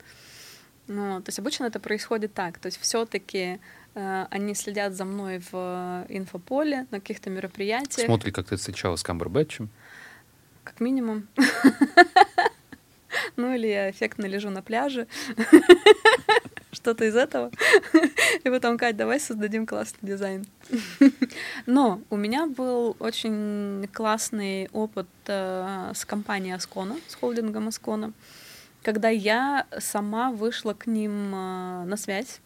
Ну, 0.89 1.21
то 1.21 1.29
есть 1.29 1.39
обычно 1.39 1.65
это 1.65 1.81
происходит 1.81 2.35
так. 2.35 2.59
То 2.59 2.67
есть 2.67 2.81
все-таки 2.81 3.61
Э, 3.95 4.27
они 4.31 4.55
следят 4.55 4.95
за 4.95 5.05
мной 5.05 5.39
в 5.39 5.51
э, 5.53 6.07
инфополе, 6.09 6.87
на 6.91 7.01
каких-то 7.01 7.31
мероприятиях. 7.31 8.07
Смотрят, 8.07 8.35
как 8.35 8.47
ты 8.47 8.57
встречалась 8.57 9.01
с 9.01 9.03
Камбербэтчем. 9.03 9.69
Как 10.65 10.81
минимум. 10.81 11.29
Ну 13.37 13.55
или 13.55 13.67
я 13.67 13.91
эффектно 13.91 14.25
лежу 14.25 14.49
на 14.51 14.63
пляже. 14.63 15.07
Что-то 16.83 17.05
из 17.05 17.17
этого. 17.17 17.51
И 18.45 18.51
потом, 18.51 18.77
Кать, 18.77 18.97
давай 18.97 19.21
создадим 19.21 19.67
классный 19.67 20.09
дизайн. 20.09 20.45
Но 21.67 22.01
у 22.11 22.17
меня 22.17 22.47
был 22.47 22.97
очень 22.99 23.89
классный 23.93 24.69
опыт 24.73 25.07
э, 25.27 25.93
с 25.95 26.05
компанией 26.05 26.55
Аскона, 26.55 26.97
с 27.07 27.15
холдингом 27.15 27.69
Аскона, 27.69 28.13
когда 28.83 29.09
я 29.09 29.67
сама 29.79 30.33
вышла 30.33 30.75
к 30.75 30.87
ним 30.87 31.31
на 31.31 31.97
связь 31.97 32.41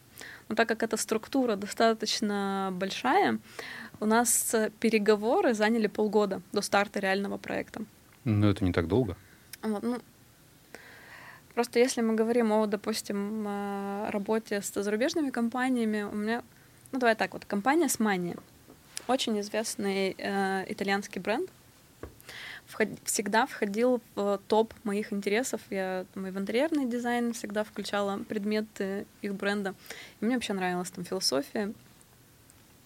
но 0.48 0.54
так 0.54 0.68
как 0.68 0.82
эта 0.82 0.96
структура 0.96 1.56
достаточно 1.56 2.70
большая, 2.72 3.38
у 4.00 4.06
нас 4.06 4.54
переговоры 4.80 5.54
заняли 5.54 5.86
полгода 5.86 6.40
до 6.52 6.60
старта 6.62 7.00
реального 7.00 7.36
проекта. 7.36 7.82
Ну, 8.24 8.48
это 8.48 8.64
не 8.64 8.72
так 8.72 8.86
долго. 8.86 9.16
Вот, 9.62 9.82
ну, 9.82 9.98
просто 11.56 11.78
если 11.78 12.02
мы 12.02 12.14
говорим 12.14 12.52
о, 12.52 12.66
допустим, 12.66 13.48
работе 14.10 14.60
с 14.60 14.74
зарубежными 14.74 15.30
компаниями, 15.30 16.02
у 16.02 16.14
меня, 16.14 16.42
ну 16.92 16.98
давай 16.98 17.16
так 17.16 17.32
вот, 17.32 17.46
компания 17.46 17.88
Смания, 17.88 18.36
очень 19.08 19.40
известный 19.40 20.14
э, 20.18 20.64
итальянский 20.68 21.18
бренд, 21.18 21.48
вход, 22.66 22.88
всегда 23.04 23.46
входил 23.46 24.02
в 24.16 24.38
топ 24.48 24.74
моих 24.84 25.14
интересов. 25.14 25.62
Я 25.70 26.04
мой 26.14 26.30
в 26.30 26.38
интерьерный 26.38 26.84
дизайн 26.84 27.32
всегда 27.32 27.64
включала 27.64 28.18
предметы 28.18 29.06
их 29.22 29.34
бренда. 29.34 29.74
И 30.20 30.26
мне 30.26 30.34
вообще 30.34 30.52
нравилась 30.52 30.90
там 30.90 31.06
философия 31.06 31.72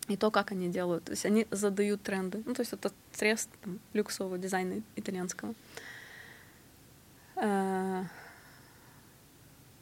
и 0.07 0.17
то, 0.17 0.31
как 0.31 0.53
они 0.53 0.69
делают. 0.69 1.07
То 1.07 1.11
есть 1.11 1.27
они 1.27 1.49
задают 1.51 2.03
тренды. 2.03 2.41
Ну, 2.47 2.55
то 2.55 2.61
есть 2.61 2.73
это 2.73 2.93
срез 3.11 3.49
там, 3.63 3.81
люксового 3.95 4.39
дизайна 4.39 4.81
итальянского. 4.95 5.55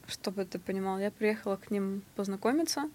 Чтобы 0.08 0.44
ты 0.44 0.58
понимал, 0.58 0.98
я 0.98 1.12
приехала 1.12 1.56
к 1.56 1.70
ним 1.70 2.02
познакомиться. 2.16 2.90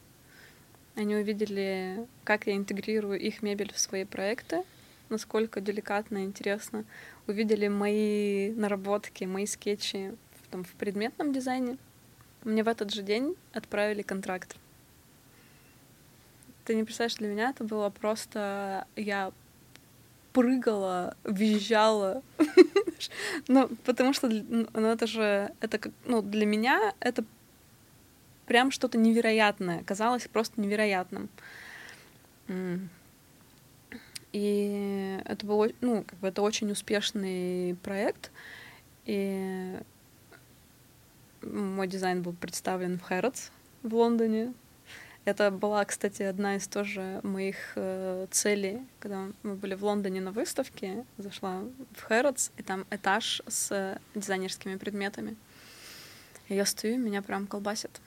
Они 0.95 1.15
увидели, 1.15 2.05
как 2.25 2.47
я 2.47 2.55
интегрирую 2.57 3.17
их 3.17 3.41
мебель 3.41 3.71
в 3.73 3.79
свои 3.79 4.03
проекты 4.03 4.63
насколько 5.13 5.61
деликатно 5.61 6.17
и 6.17 6.25
интересно. 6.25 6.83
Увидели 7.27 7.69
мои 7.69 8.51
наработки, 8.51 9.23
мои 9.23 9.45
скетчи 9.45 10.11
в, 10.41 10.51
там, 10.51 10.63
в 10.65 10.71
предметном 10.73 11.31
дизайне. 11.31 11.77
Мне 12.43 12.63
в 12.63 12.67
этот 12.67 12.91
же 12.91 13.01
день 13.03 13.35
отправили 13.53 14.01
контракт. 14.01 14.57
Ты 16.65 16.75
не 16.75 16.83
представляешь, 16.83 17.15
для 17.15 17.29
меня 17.29 17.51
это 17.51 17.63
было 17.63 17.89
просто... 17.89 18.85
Я 18.95 19.31
прыгала, 20.33 21.15
визжала. 21.23 22.21
ну, 23.47 23.69
потому 23.85 24.13
что 24.13 24.27
ну, 24.27 24.67
это 24.73 25.07
же... 25.07 25.53
Это 25.61 25.77
как... 25.77 25.93
Ну, 26.05 26.21
для 26.21 26.45
меня 26.45 26.93
это 26.99 27.23
прям 28.45 28.71
что-то 28.71 28.97
невероятное, 28.97 29.83
казалось 29.83 30.27
просто 30.27 30.59
невероятным. 30.59 31.29
И 34.33 35.19
это 35.25 35.45
был, 35.45 35.71
ну, 35.81 36.03
как 36.03 36.19
бы 36.19 36.27
это 36.27 36.41
очень 36.41 36.71
успешный 36.71 37.75
проект, 37.83 38.31
и 39.05 39.79
мой 41.43 41.87
дизайн 41.87 42.23
был 42.23 42.33
представлен 42.33 42.97
в 42.97 43.03
Хэротс 43.03 43.51
в 43.83 43.93
Лондоне. 43.93 44.53
Это 45.25 45.51
была, 45.51 45.85
кстати, 45.85 46.21
одна 46.23 46.57
из 46.57 46.67
тоже 46.67 47.21
моих 47.23 47.55
э, 47.75 48.27
целей, 48.29 48.85
когда 48.99 49.29
мы 49.43 49.55
были 49.55 49.73
в 49.73 49.83
Лондоне 49.85 50.19
на 50.19 50.31
выставке, 50.31 51.05
зашла 51.17 51.63
в 51.95 52.01
Хэротс, 52.01 52.51
и 52.57 52.63
там 52.63 52.85
этаж 52.89 53.41
с 53.47 53.97
дизайнерскими 54.15 54.75
предметами. 54.75 55.37
И 56.49 56.55
я 56.55 56.65
стою, 56.65 56.97
меня 56.97 57.21
прям 57.21 57.47
колбасит. 57.47 58.01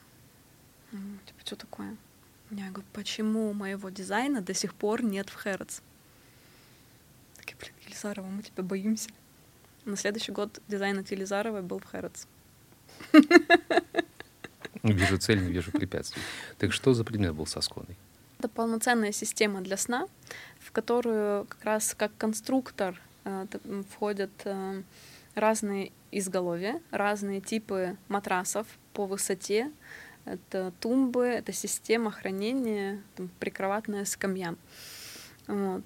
Типа, 0.91 1.41
что 1.43 1.57
такое? 1.57 1.97
Я 2.51 2.69
говорю, 2.69 2.87
почему 2.93 3.53
моего 3.55 3.89
дизайна 3.89 4.43
до 4.43 4.53
сих 4.53 4.75
пор 4.75 5.03
нет 5.03 5.31
в 5.31 5.35
Хэротс? 5.35 5.81
Такие, 7.37 7.57
блин, 7.59 7.73
Елизарова, 7.87 8.27
мы 8.27 8.43
тебя 8.43 8.63
боимся. 8.63 9.09
На 9.87 9.97
следующий 9.97 10.33
год 10.33 10.61
дизайн 10.69 10.99
от 10.99 11.11
Елизаровой 11.11 11.63
был 11.63 11.79
в 11.79 11.85
Хэротс. 11.85 12.27
Вижу 14.93 15.19
цель, 15.19 15.43
не 15.43 15.53
вижу 15.53 15.71
препятствий. 15.73 16.23
Так 16.59 16.73
что 16.73 16.95
за 16.95 17.05
предмет 17.05 17.35
был 17.35 17.47
со 17.47 17.61
склоной? 17.61 17.97
Это 18.39 18.49
полноценная 18.49 19.13
система 19.13 19.61
для 19.61 19.77
сна, 19.77 20.07
в 20.61 20.71
которую 20.73 21.47
как 21.47 21.65
раз 21.65 21.95
как 21.95 22.13
конструктор 22.19 23.01
э, 23.25 23.47
входят 23.91 24.31
э, 24.45 24.83
разные 25.35 25.93
изголовья, 26.11 26.81
разные 26.91 27.41
типы 27.41 27.97
матрасов 28.09 28.67
по 28.93 29.07
высоте. 29.07 29.71
Это 30.25 30.73
тумбы, 30.81 31.25
это 31.25 31.53
система 31.53 32.11
хранения, 32.11 33.01
там, 33.15 33.31
прикроватная 33.39 34.05
скамья. 34.05 34.57
Вот. 35.47 35.83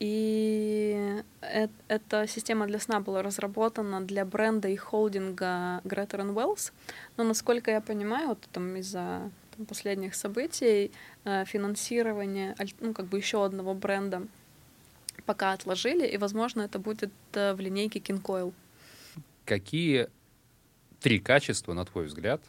И 0.00 1.22
эта 1.40 2.26
система 2.26 2.66
для 2.66 2.80
сна 2.80 3.00
была 3.00 3.22
разработана 3.22 4.00
для 4.00 4.24
бренда 4.24 4.68
и 4.68 4.76
холдинга 4.76 5.80
Greater 5.84 6.34
Wells. 6.34 6.72
Но, 7.16 7.24
насколько 7.24 7.70
я 7.70 7.80
понимаю, 7.80 8.28
вот 8.28 8.40
там 8.52 8.76
из-за 8.76 9.30
последних 9.68 10.14
событий 10.14 10.90
э, 11.24 11.44
финансирование 11.44 12.56
ну, 12.80 12.92
как 12.92 13.06
бы 13.06 13.18
еще 13.18 13.44
одного 13.44 13.74
бренда 13.74 14.26
пока 15.26 15.52
отложили, 15.52 16.06
и, 16.06 16.18
возможно, 16.18 16.62
это 16.62 16.78
будет 16.78 17.12
э, 17.32 17.54
в 17.54 17.60
линейке 17.60 18.00
Coil. 18.00 18.52
Какие 19.44 20.08
три 21.00 21.20
качества, 21.20 21.72
на 21.72 21.84
твой 21.84 22.06
взгляд, 22.06 22.42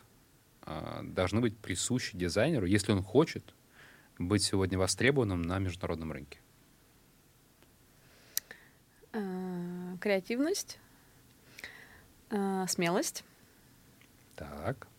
э, 0.66 1.02
должны 1.04 1.42
быть 1.42 1.56
присущи 1.58 2.18
дизайнеру, 2.18 2.66
если 2.66 2.92
он 2.92 3.04
хочет 3.04 3.44
быть 4.18 4.44
сегодня 4.44 4.78
востребованным 4.78 5.42
на 5.42 5.60
международном 5.60 6.12
рынке? 6.12 6.40
Э, 9.18 9.96
креативность, 10.02 10.78
э, 12.32 12.66
смелость. 12.68 13.24
Так. 14.36 14.90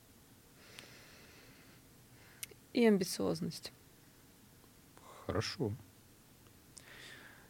И 2.72 2.86
амбициозность. 2.86 3.74
Хорошо. 5.26 5.70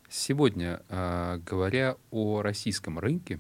Сегодня, 0.09 0.83
э, 0.89 1.39
говоря 1.47 1.99
о 2.11 2.43
российском 2.43 2.99
рынке, 2.99 3.39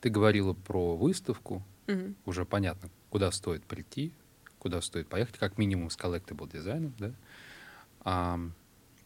ты 0.00 0.10
говорила 0.10 0.54
про 0.54 0.96
выставку. 0.96 1.62
Угу. 1.86 2.14
Уже 2.24 2.44
понятно, 2.44 2.90
куда 3.10 3.30
стоит 3.30 3.62
прийти, 3.62 4.12
куда 4.58 4.80
стоит 4.80 5.06
поехать, 5.06 5.38
как 5.38 5.56
минимум 5.56 5.88
с 5.88 5.96
collectible 5.96 6.50
дизайном, 6.50 6.92
да? 6.98 7.12
А, 8.00 8.40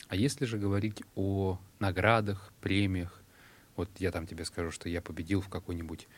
а 0.09 0.17
если 0.17 0.47
же 0.47 0.57
говорить 0.57 1.03
о 1.15 1.59
наградах, 1.83 2.53
премиях, 2.61 3.23
вот 3.77 3.91
я 3.99 4.11
там 4.11 4.27
тебе 4.27 4.45
скажу, 4.45 4.71
что 4.71 4.89
я 4.89 5.03
победил 5.03 5.41
в 5.41 5.49
какой-нибудь, 5.49 6.09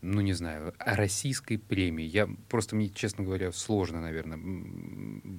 ну 0.00 0.20
не 0.20 0.32
знаю, 0.32 0.74
российской 0.78 1.56
премии. 1.56 2.04
Я 2.04 2.28
просто 2.48 2.76
мне, 2.76 2.88
честно 2.88 3.24
говоря, 3.24 3.52
сложно, 3.52 4.00
наверное, 4.00 4.38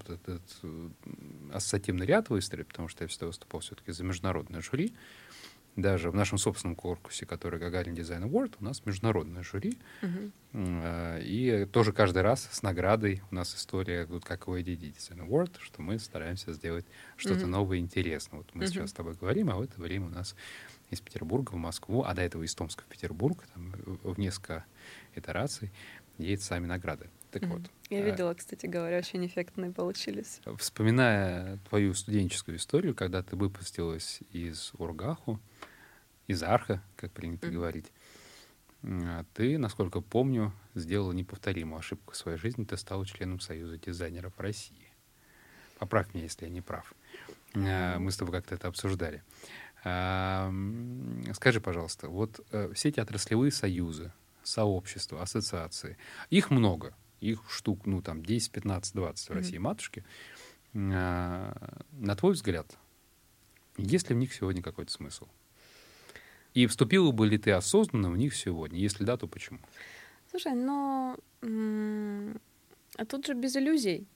этот 0.07 0.43
э, 0.63 0.89
ассоциативный 1.53 2.05
ряд 2.05 2.29
выстроить, 2.29 2.67
потому 2.67 2.87
что 2.87 3.03
я 3.03 3.07
всегда 3.07 3.27
выступал 3.27 3.61
все-таки 3.61 3.91
за 3.91 4.03
международное 4.03 4.61
жюри 4.61 4.93
даже 5.81 6.11
в 6.11 6.15
нашем 6.15 6.37
собственном 6.37 6.75
корпусе, 6.75 7.25
который 7.25 7.59
Гагарин 7.59 7.95
Дизайн 7.95 8.23
Award, 8.23 8.55
у 8.59 8.63
нас 8.63 8.85
международное 8.85 9.43
жюри. 9.43 9.77
Uh-huh. 10.01 11.21
И 11.23 11.67
тоже 11.71 11.93
каждый 11.93 12.21
раз 12.21 12.49
с 12.51 12.61
наградой 12.61 13.21
у 13.31 13.35
нас 13.35 13.55
история, 13.55 14.05
вот 14.05 14.25
как 14.25 14.47
у 14.47 14.55
ADD 14.55 14.93
Design 14.95 15.27
Award, 15.27 15.57
что 15.59 15.81
мы 15.81 15.99
стараемся 15.99 16.53
сделать 16.53 16.85
что-то 17.17 17.41
uh-huh. 17.41 17.47
новое 17.47 17.77
и 17.77 17.81
интересное. 17.81 18.37
Вот 18.37 18.49
мы 18.53 18.63
uh-huh. 18.63 18.67
сейчас 18.67 18.89
с 18.89 18.93
тобой 18.93 19.13
говорим, 19.13 19.49
а 19.49 19.55
в 19.55 19.61
это 19.61 19.79
время 19.81 20.07
у 20.07 20.09
нас 20.09 20.35
из 20.89 21.01
Петербурга 21.01 21.51
в 21.51 21.57
Москву, 21.57 22.03
а 22.03 22.13
до 22.13 22.21
этого 22.21 22.43
из 22.43 22.55
Томска 22.55 22.83
в 22.83 22.87
Петербург, 22.87 23.45
там, 23.53 23.73
в 24.03 24.17
несколько 24.17 24.65
итераций 25.15 25.71
едет 26.17 26.41
сами 26.41 26.65
награды. 26.65 27.09
Так 27.31 27.43
mm-hmm. 27.43 27.47
вот. 27.47 27.61
Я 27.89 27.99
а, 27.99 28.01
видела, 28.01 28.33
кстати 28.33 28.65
говоря, 28.65 28.97
очень 28.97 29.25
эффектные 29.25 29.71
получились. 29.71 30.39
Вспоминая 30.57 31.59
твою 31.69 31.93
студенческую 31.93 32.57
историю, 32.57 32.95
когда 32.95 33.21
ты 33.21 33.35
выпустилась 33.35 34.19
из 34.31 34.71
Ургаху, 34.77 35.39
из 36.29 36.43
Арха, 36.43 36.81
как 36.95 37.11
принято 37.11 37.47
mm-hmm. 37.47 37.51
говорить, 37.51 37.91
а 38.83 39.25
ты, 39.33 39.57
насколько 39.57 39.99
помню, 39.99 40.53
сделала 40.75 41.11
неповторимую 41.11 41.79
ошибку 41.79 42.13
в 42.13 42.17
своей 42.17 42.37
жизни. 42.37 42.63
Ты 42.63 42.77
стала 42.77 43.05
членом 43.05 43.39
Союза 43.39 43.77
дизайнеров 43.77 44.39
России. 44.39 44.93
Поправь 45.79 46.13
меня, 46.13 46.25
если 46.25 46.45
я 46.45 46.51
не 46.51 46.61
прав. 46.61 46.93
Mm-hmm. 47.53 47.97
Мы 47.97 48.11
с 48.11 48.17
тобой 48.17 48.35
как-то 48.35 48.53
это 48.53 48.67
обсуждали. 48.67 49.23
Скажи, 49.81 51.61
пожалуйста, 51.61 52.09
вот 52.09 52.45
э, 52.51 52.71
все 52.73 52.89
эти 52.89 52.99
отраслевые 52.99 53.51
союзы, 53.51 54.11
сообщества, 54.43 55.21
ассоциации, 55.21 55.97
их 56.29 56.51
много, 56.51 56.93
их 57.21 57.41
штук, 57.49 57.85
ну, 57.85 58.01
там, 58.01 58.23
10, 58.23 58.51
15, 58.51 58.93
20 58.93 59.29
в 59.29 59.33
России 59.33 59.55
mm-hmm. 59.55 59.59
матушки. 59.59 60.05
А, 60.75 61.81
на 61.91 62.15
твой 62.15 62.33
взгляд, 62.33 62.77
есть 63.77 64.09
ли 64.09 64.15
в 64.15 64.19
них 64.19 64.33
сегодня 64.33 64.61
какой-то 64.61 64.91
смысл? 64.91 65.27
И 66.53 66.65
вступила 66.67 67.11
бы 67.11 67.27
ли 67.27 67.37
ты 67.37 67.51
осознанно 67.51 68.09
в 68.09 68.17
них 68.17 68.35
сегодня? 68.35 68.79
Если 68.79 69.03
да, 69.03 69.17
то 69.17 69.27
почему? 69.27 69.59
Слушай, 70.29 70.53
ну, 70.53 71.15
а 72.97 73.05
тут 73.05 73.25
же 73.25 73.33
без 73.33 73.55
иллюзий. 73.55 74.07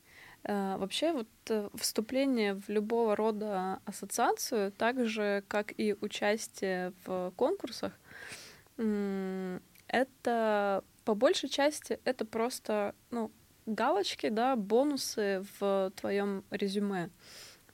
А, 0.45 0.77
вообще 0.77 1.14
вот 1.14 1.27
э, 1.49 1.69
вступление 1.76 2.55
в 2.55 2.68
любого 2.68 3.15
рода 3.15 3.80
ассоциацию, 3.85 4.73
так 4.73 5.05
же 5.05 5.43
как 5.47 5.73
и 5.77 5.95
участие 6.01 6.91
в 7.05 7.31
конкурсах, 7.38 7.93
это 9.88 10.84
по 11.05 11.15
большей 11.15 11.47
части 11.47 11.99
это 12.03 12.26
просто 12.26 12.95
ну, 13.11 13.31
галочки, 13.65 14.30
да, 14.30 14.55
бонусы 14.55 15.45
в 15.60 15.91
твоем 15.95 16.43
резюме. 16.49 17.10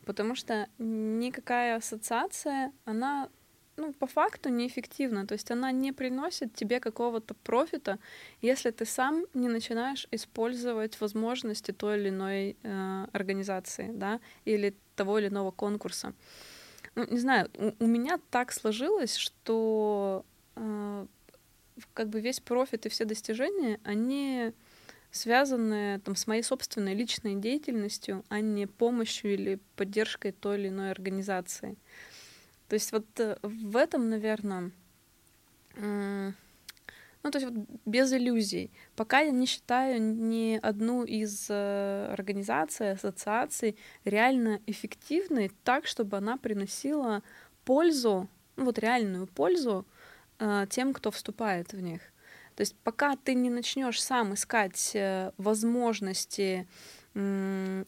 Потому 0.06 0.36
что 0.36 0.68
никакая 0.77 1.77
ассоциация, 1.77 2.73
она 2.86 3.30
ну, 3.80 3.93
по 3.93 4.07
факту 4.07 4.49
неэффективна. 4.49 5.26
То 5.26 5.34
есть 5.34 5.51
она 5.51 5.72
не 5.72 5.91
приносит 5.91 6.53
тебе 6.53 6.80
какого-то 6.80 7.34
профита, 7.34 7.97
если 8.41 8.72
ты 8.72 8.85
сам 8.85 9.26
не 9.34 9.47
начинаешь 9.47 10.07
использовать 10.11 10.99
возможности 11.01 11.72
той 11.72 11.97
или 11.99 12.10
иной 12.10 12.57
э, 12.61 13.06
организации, 13.14 13.91
да, 13.93 14.19
или 14.45 14.76
того 14.95 15.19
или 15.19 15.27
иного 15.30 15.51
конкурса. 15.51 16.14
Ну, 16.95 17.06
не 17.10 17.19
знаю, 17.19 17.49
у, 17.56 17.84
у 17.84 17.88
меня 17.88 18.19
так 18.30 18.51
сложилось, 18.51 19.15
что 19.15 20.26
э, 20.56 21.06
как 21.93 22.10
бы 22.10 22.19
весь 22.19 22.39
профит 22.39 22.85
и 22.85 22.89
все 22.89 23.06
достижения, 23.06 23.80
они 23.84 24.53
связаны 25.11 25.99
там, 26.01 26.15
с 26.15 26.27
моей 26.27 26.43
собственной 26.43 26.93
личной 26.93 27.35
деятельностью, 27.35 28.23
а 28.30 28.41
не 28.41 28.68
помощью 28.68 29.34
или 29.34 29.60
поддержкой 29.76 30.31
той 30.31 30.60
или 30.60 30.68
иной 30.68 30.91
организации. 30.91 31.77
То 32.70 32.76
есть 32.76 32.91
вот 32.91 33.06
э, 33.20 33.36
в 33.41 33.76
этом, 33.76 34.10
наверное, 34.10 34.72
ну, 35.76 37.32
то 37.32 37.40
есть 37.40 37.46
вот 37.52 37.66
без 37.86 38.14
иллюзий. 38.14 38.72
Пока 38.96 39.20
я 39.20 39.32
не 39.32 39.46
считаю 39.46 40.02
ни 40.02 40.60
одну 40.62 41.04
из 41.04 41.48
э, 41.50 42.14
организаций, 42.14 42.91
ассоциаций 42.91 43.76
реально 44.06 44.62
эффективной 44.68 45.52
так, 45.64 45.88
чтобы 45.88 46.18
она 46.18 46.38
приносила 46.38 47.24
пользу, 47.66 48.30
ну 48.56 48.66
вот 48.66 48.78
реальную 48.78 49.28
пользу 49.28 49.86
э, 50.38 50.68
тем, 50.70 50.94
кто 50.94 51.12
вступает 51.12 51.74
в 51.74 51.82
них. 51.82 52.02
То 52.56 52.62
есть 52.62 52.76
пока 52.84 53.16
ты 53.16 53.34
не 53.34 53.50
начнешь 53.50 54.02
сам 54.04 54.34
искать 54.34 54.96
возможности 55.38 56.68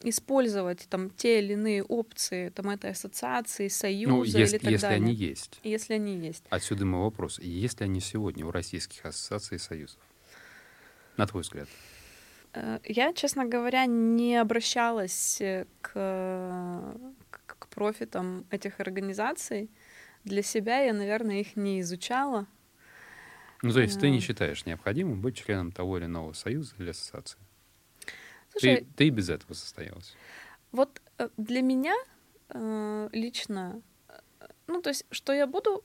использовать 0.02 0.86
там 0.88 1.10
те 1.10 1.40
или 1.40 1.54
иные 1.54 1.82
опции 1.82 2.50
там 2.50 2.70
этой 2.70 2.90
ассоциации, 2.90 3.68
союза 3.68 4.14
ну, 4.14 4.24
если, 4.24 4.56
или 4.56 4.58
так 4.58 4.70
если 4.70 4.86
далее. 4.86 4.96
они 4.96 5.14
есть. 5.14 5.60
Если 5.62 5.94
они 5.94 6.16
есть. 6.18 6.44
Отсюда 6.50 6.84
мой 6.84 7.02
вопрос. 7.02 7.38
Есть 7.38 7.80
ли 7.80 7.84
они 7.86 8.00
сегодня 8.00 8.46
у 8.46 8.50
российских 8.50 9.04
ассоциаций 9.04 9.56
и 9.56 9.58
союзов? 9.58 9.98
На 11.16 11.26
твой 11.26 11.42
взгляд? 11.42 11.68
Э, 12.54 12.78
я, 12.84 13.12
честно 13.12 13.44
говоря, 13.46 13.86
не 13.86 14.36
обращалась 14.36 15.40
к, 15.80 15.92
к, 15.92 17.40
к 17.46 17.68
профитам 17.68 18.44
этих 18.50 18.80
организаций. 18.80 19.70
Для 20.24 20.42
себя 20.42 20.80
я, 20.80 20.92
наверное, 20.92 21.40
их 21.40 21.56
не 21.56 21.80
изучала. 21.80 22.46
Ну, 23.62 23.72
то 23.72 23.80
есть 23.80 24.00
ты 24.00 24.10
не 24.10 24.20
считаешь 24.20 24.66
необходимым 24.66 25.20
быть 25.20 25.36
членом 25.36 25.70
того 25.70 25.98
или 25.98 26.06
иного 26.06 26.32
союза 26.32 26.74
или 26.78 26.90
ассоциации? 26.90 27.38
Слушай, 28.52 28.78
ты, 28.78 28.86
ты 28.96 29.06
и 29.06 29.10
без 29.10 29.28
этого 29.28 29.54
состоялась. 29.54 30.14
Вот 30.70 31.00
э, 31.18 31.28
для 31.36 31.62
меня 31.62 31.94
э, 32.48 33.08
лично, 33.12 33.82
ну, 34.66 34.80
то 34.80 34.90
есть, 34.90 35.04
что 35.10 35.32
я 35.32 35.46
буду 35.46 35.84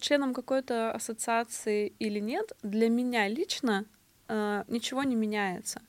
членом 0.00 0.34
какой-то 0.34 0.92
ассоциации 0.92 1.92
или 1.98 2.18
нет, 2.20 2.52
для 2.62 2.88
меня 2.88 3.28
лично 3.28 3.84
э, 4.28 4.64
ничего 4.68 5.02
не 5.02 5.16
меняется. 5.16 5.82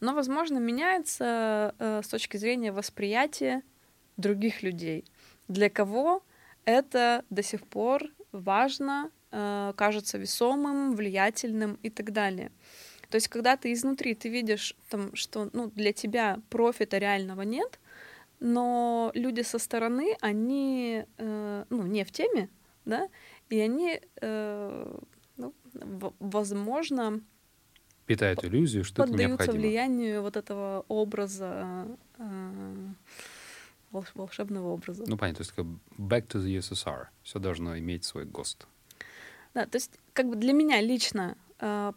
Но, 0.00 0.14
возможно, 0.14 0.58
меняется 0.58 1.74
э, 1.78 2.02
с 2.04 2.08
точки 2.08 2.36
зрения 2.36 2.72
восприятия 2.72 3.62
других 4.16 4.62
людей. 4.62 5.04
Для 5.48 5.70
кого 5.70 6.22
это 6.64 7.24
до 7.30 7.42
сих 7.42 7.66
пор 7.66 8.02
важно, 8.32 9.10
э, 9.30 9.72
кажется 9.76 10.18
весомым, 10.18 10.94
влиятельным 10.94 11.78
и 11.82 11.90
так 11.90 12.12
далее. 12.12 12.50
То 13.14 13.16
есть, 13.16 13.28
когда 13.28 13.56
ты 13.56 13.72
изнутри, 13.72 14.16
ты 14.16 14.28
видишь, 14.28 14.74
там, 14.90 15.14
что 15.14 15.48
ну, 15.52 15.70
для 15.70 15.92
тебя 15.92 16.40
профита 16.50 16.98
реального 16.98 17.42
нет, 17.42 17.78
но 18.40 19.12
люди 19.14 19.42
со 19.42 19.60
стороны, 19.60 20.16
они 20.20 21.04
э, 21.18 21.64
ну, 21.70 21.82
не 21.84 22.04
в 22.04 22.10
теме, 22.10 22.48
да, 22.84 23.08
и 23.50 23.60
они, 23.60 24.00
э, 24.20 24.98
ну, 25.36 25.54
возможно, 26.18 27.20
питают 28.06 28.44
иллюзию, 28.44 28.82
что 28.82 29.04
это 29.04 29.12
необходимо. 29.12 29.36
Поддаются 29.36 29.60
влиянию 29.60 30.20
вот 30.20 30.36
этого 30.36 30.84
образа, 30.88 31.86
э, 32.18 32.88
волшебного 33.92 34.72
образа. 34.72 35.04
Ну, 35.06 35.16
понятно, 35.16 35.44
то 35.44 35.48
есть 35.48 35.52
как 35.52 35.66
back 36.00 36.26
to 36.26 36.44
the 36.44 36.58
USSR. 36.58 37.06
Все 37.22 37.38
должно 37.38 37.78
иметь 37.78 38.02
свой 38.02 38.24
ГОСТ. 38.24 38.66
Да, 39.54 39.66
то 39.66 39.76
есть 39.76 39.92
как 40.14 40.28
бы 40.28 40.34
для 40.34 40.52
меня 40.52 40.80
лично 40.80 41.36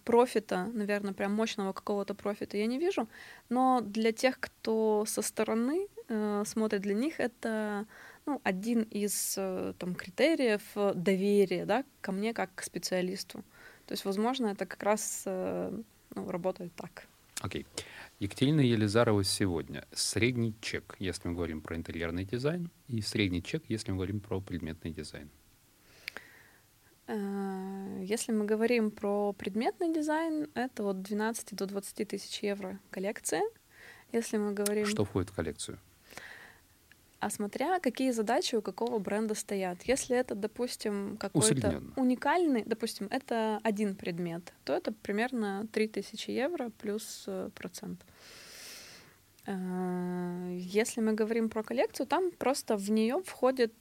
профита, 0.04 0.70
наверное, 0.74 1.14
прям 1.14 1.34
мощного 1.34 1.74
какого-то 1.74 2.14
профита 2.14 2.58
я 2.58 2.68
не 2.68 2.78
вижу, 2.78 3.08
но 3.50 3.82
для 3.82 4.12
тех, 4.12 4.40
кто 4.40 5.04
со 5.08 5.22
стороны 5.22 5.88
э, 6.08 6.44
смотрит, 6.46 6.82
для 6.82 6.94
них 6.94 7.20
это 7.20 7.86
ну, 8.26 8.40
один 8.44 8.84
из 8.84 9.36
э, 9.38 9.74
там, 9.80 9.96
критериев 9.96 10.62
доверия 10.94 11.66
да, 11.66 11.84
ко 12.02 12.12
мне 12.12 12.34
как 12.34 12.54
к 12.56 12.62
специалисту. 12.62 13.44
То 13.88 13.94
есть, 13.94 14.06
возможно, 14.06 14.48
это 14.48 14.66
как 14.66 14.84
раз 14.84 15.24
э, 15.26 15.82
ну, 16.16 16.30
работает 16.30 16.74
так. 16.76 17.08
Окей. 17.42 17.64
Okay. 17.64 17.84
Екатерина 18.20 18.62
Елизарова 18.62 19.24
сегодня. 19.24 19.86
Средний 19.94 20.56
чек, 20.60 20.96
если 21.00 21.28
мы 21.28 21.36
говорим 21.36 21.62
про 21.62 21.76
интерьерный 21.76 22.26
дизайн, 22.26 22.72
и 22.88 23.02
средний 23.02 23.44
чек, 23.44 23.64
если 23.70 23.92
мы 23.92 23.98
говорим 23.98 24.20
про 24.20 24.42
предметный 24.42 24.92
дизайн. 24.92 25.30
Э, 27.08 28.00
если 28.04 28.32
мы 28.32 28.46
говорим 28.46 28.92
про 28.92 29.34
предметный 29.34 29.94
дизайн, 29.94 30.50
это 30.54 30.84
от 30.84 31.02
12 31.02 31.56
до 31.56 31.66
20 31.66 32.08
тысяч 32.08 32.44
евро 32.44 32.80
коллекция. 32.90 33.44
Если 34.12 34.38
мы 34.38 34.54
говорим... 34.54 34.86
Что 34.86 35.06
входит 35.06 35.30
в 35.30 35.36
коллекцию? 35.36 35.80
а 37.20 37.30
смотря 37.30 37.80
какие 37.80 38.12
задачи 38.12 38.56
у 38.56 38.62
какого 38.62 39.00
бренда 39.00 39.34
стоят. 39.34 39.84
Если 39.84 40.16
это, 40.16 40.36
допустим, 40.36 41.18
какой-то 41.18 41.82
уникальный, 41.96 42.64
допустим, 42.66 43.08
это 43.10 43.60
один 43.64 43.96
предмет, 43.96 44.54
то 44.64 44.74
это 44.74 44.92
примерно 44.92 45.68
3000 45.72 46.30
евро 46.30 46.70
плюс 46.78 47.24
э, 47.28 47.50
процент. 47.56 48.06
Э, 49.46 50.58
если 50.60 51.02
мы 51.02 51.14
говорим 51.14 51.50
про 51.50 51.64
коллекцию, 51.64 52.06
там 52.06 52.32
просто 52.32 52.78
в 52.78 52.92
нее 52.92 53.22
входит 53.26 53.74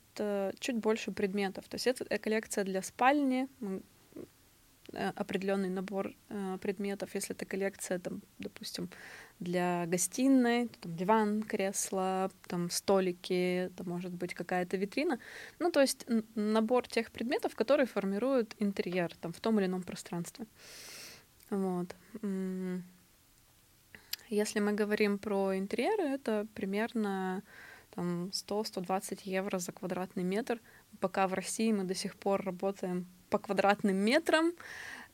чуть 0.59 0.77
больше 0.77 1.13
предметов. 1.13 1.69
То 1.69 1.77
есть 1.77 1.87
это 1.87 2.19
коллекция 2.19 2.65
для 2.65 2.83
спальни, 2.83 3.49
определенный 5.17 5.69
набор 5.69 6.15
предметов. 6.61 7.15
Если 7.15 7.35
это 7.35 7.45
коллекция, 7.45 7.99
там, 7.99 8.23
допустим, 8.39 8.89
для 9.41 9.85
гостиной, 9.87 10.69
там 10.81 10.97
диван, 10.97 11.43
кресло, 11.43 12.31
там 12.47 12.71
столики, 12.71 13.67
это 13.67 13.85
может 13.85 14.13
быть 14.13 14.33
какая-то 14.33 14.77
витрина. 14.77 15.19
Ну, 15.59 15.71
то 15.71 15.81
есть 15.81 16.07
набор 16.35 16.87
тех 16.87 17.11
предметов, 17.11 17.55
которые 17.57 17.87
формируют 17.87 18.55
интерьер 18.61 19.15
там, 19.17 19.33
в 19.33 19.41
том 19.41 19.59
или 19.59 19.67
ином 19.67 19.83
пространстве. 19.83 20.47
Вот. 21.51 21.95
Если 24.29 24.61
мы 24.61 24.73
говорим 24.73 25.19
про 25.19 25.59
интерьеры, 25.59 26.05
это 26.05 26.47
примерно 26.55 27.43
там, 27.97 28.27
100-120 28.27 29.21
евро 29.25 29.59
за 29.59 29.73
квадратный 29.73 30.23
метр. 30.23 30.61
Пока 31.01 31.27
в 31.27 31.35
России 31.35 31.73
мы 31.73 31.85
до 31.85 31.95
сих 31.95 32.15
пор 32.15 32.45
работаем 32.45 33.07
по 33.31 33.39
квадратным 33.39 33.97
метрам, 33.97 34.53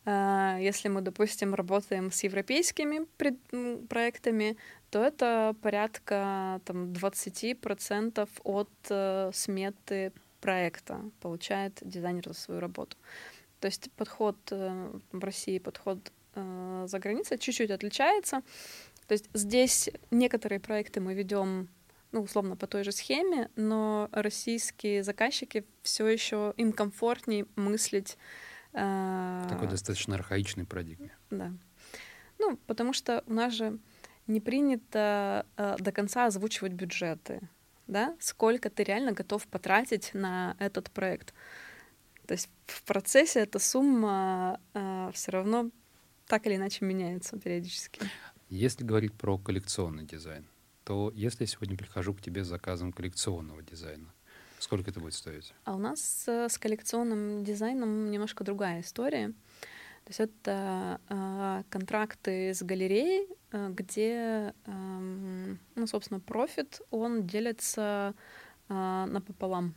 а, 0.05 0.59
если 0.61 0.89
мы, 0.89 1.01
допустим, 1.01 1.55
работаем 1.55 2.11
с 2.11 2.23
европейскими 2.25 3.07
проектами, 3.87 4.57
то 4.91 5.03
это 5.03 5.55
порядка 5.63 6.61
там, 6.65 6.93
20% 6.93 8.29
от 8.43 8.71
э, 8.91 9.31
сметы 9.33 10.13
проекта 10.41 11.01
получает 11.21 11.79
дизайнер 11.83 12.29
за 12.29 12.35
свою 12.35 12.61
работу. 12.61 12.97
То 13.61 13.67
есть 13.67 13.93
подход 13.93 14.37
э, 14.51 14.91
в 15.13 15.25
России, 15.25 15.59
подход 15.59 16.13
э, 16.35 16.85
за 16.89 16.99
границей 16.99 17.39
чуть-чуть 17.39 17.71
отличается. 17.71 18.43
То 19.07 19.13
есть 19.13 19.31
здесь 19.35 19.89
некоторые 20.11 20.59
проекты 20.59 21.01
мы 21.01 21.15
ведем 21.15 21.69
ну, 22.13 22.23
условно, 22.23 22.57
по 22.57 22.67
той 22.67 22.85
же 22.85 22.93
схеме, 22.93 23.51
но 23.57 24.09
российские 24.13 25.03
заказчики 25.03 25.65
все 25.83 26.07
еще 26.07 26.55
им 26.57 26.73
комфортнее 26.73 27.47
мыслить 27.57 28.17
а, 28.75 29.47
Такой 29.49 29.69
достаточно 29.69 30.15
архаичный 30.15 30.65
парадигме. 30.65 31.11
Да. 31.31 31.53
Ну, 32.39 32.57
потому 32.67 32.93
что 32.93 33.23
у 33.27 33.33
нас 33.33 33.53
же 33.53 33.79
не 34.27 34.41
принято 34.41 35.47
э, 35.57 35.77
до 35.79 35.93
конца 35.93 36.27
озвучивать 36.27 36.73
бюджеты, 36.73 37.41
да, 37.87 38.17
сколько 38.21 38.71
ты 38.71 38.85
реально 38.85 39.13
готов 39.13 39.47
потратить 39.47 40.11
на 40.15 40.57
этот 40.59 40.91
проект. 40.91 41.35
То 42.27 42.33
есть 42.33 42.49
в 42.67 42.83
процессе 42.85 43.41
эта 43.41 43.59
сумма 43.59 44.61
э, 44.75 45.11
все 45.13 45.33
равно 45.33 45.71
так 46.27 46.47
или 46.47 46.57
иначе 46.57 46.85
меняется 46.85 47.39
периодически. 47.39 48.01
Если 48.49 48.85
говорить 48.85 49.13
про 49.13 49.39
коллекционный 49.39 50.05
дизайн, 50.05 50.47
то 50.85 51.13
если 51.15 51.45
я 51.45 51.49
сегодня 51.49 51.77
прихожу 51.77 52.15
к 52.15 52.21
тебе 52.21 52.45
с 52.45 52.49
заказом 52.49 52.93
коллекционного 52.93 53.63
дизайна, 53.63 54.13
Сколько 54.63 54.93
это 54.93 55.01
будет 55.01 55.15
стоить? 55.15 55.53
А 55.65 55.75
у 55.75 55.79
нас 55.79 56.25
э, 56.29 56.49
с 56.49 56.57
коллекционным 56.57 57.43
дизайном 57.43 58.13
немножко 58.13 58.45
другая 58.45 58.83
история. 58.83 59.31
То 60.05 60.09
есть 60.11 60.21
это 60.21 61.01
э, 61.09 61.63
контракты 61.69 62.55
с 62.55 62.63
галереей, 62.63 63.27
э, 63.51 63.71
где, 63.71 64.55
э, 64.65 65.57
ну, 65.75 65.87
собственно, 65.89 66.21
профит, 66.21 66.81
он 66.93 67.27
делится 67.27 68.15
э, 68.69 69.05
напополам. 69.09 69.75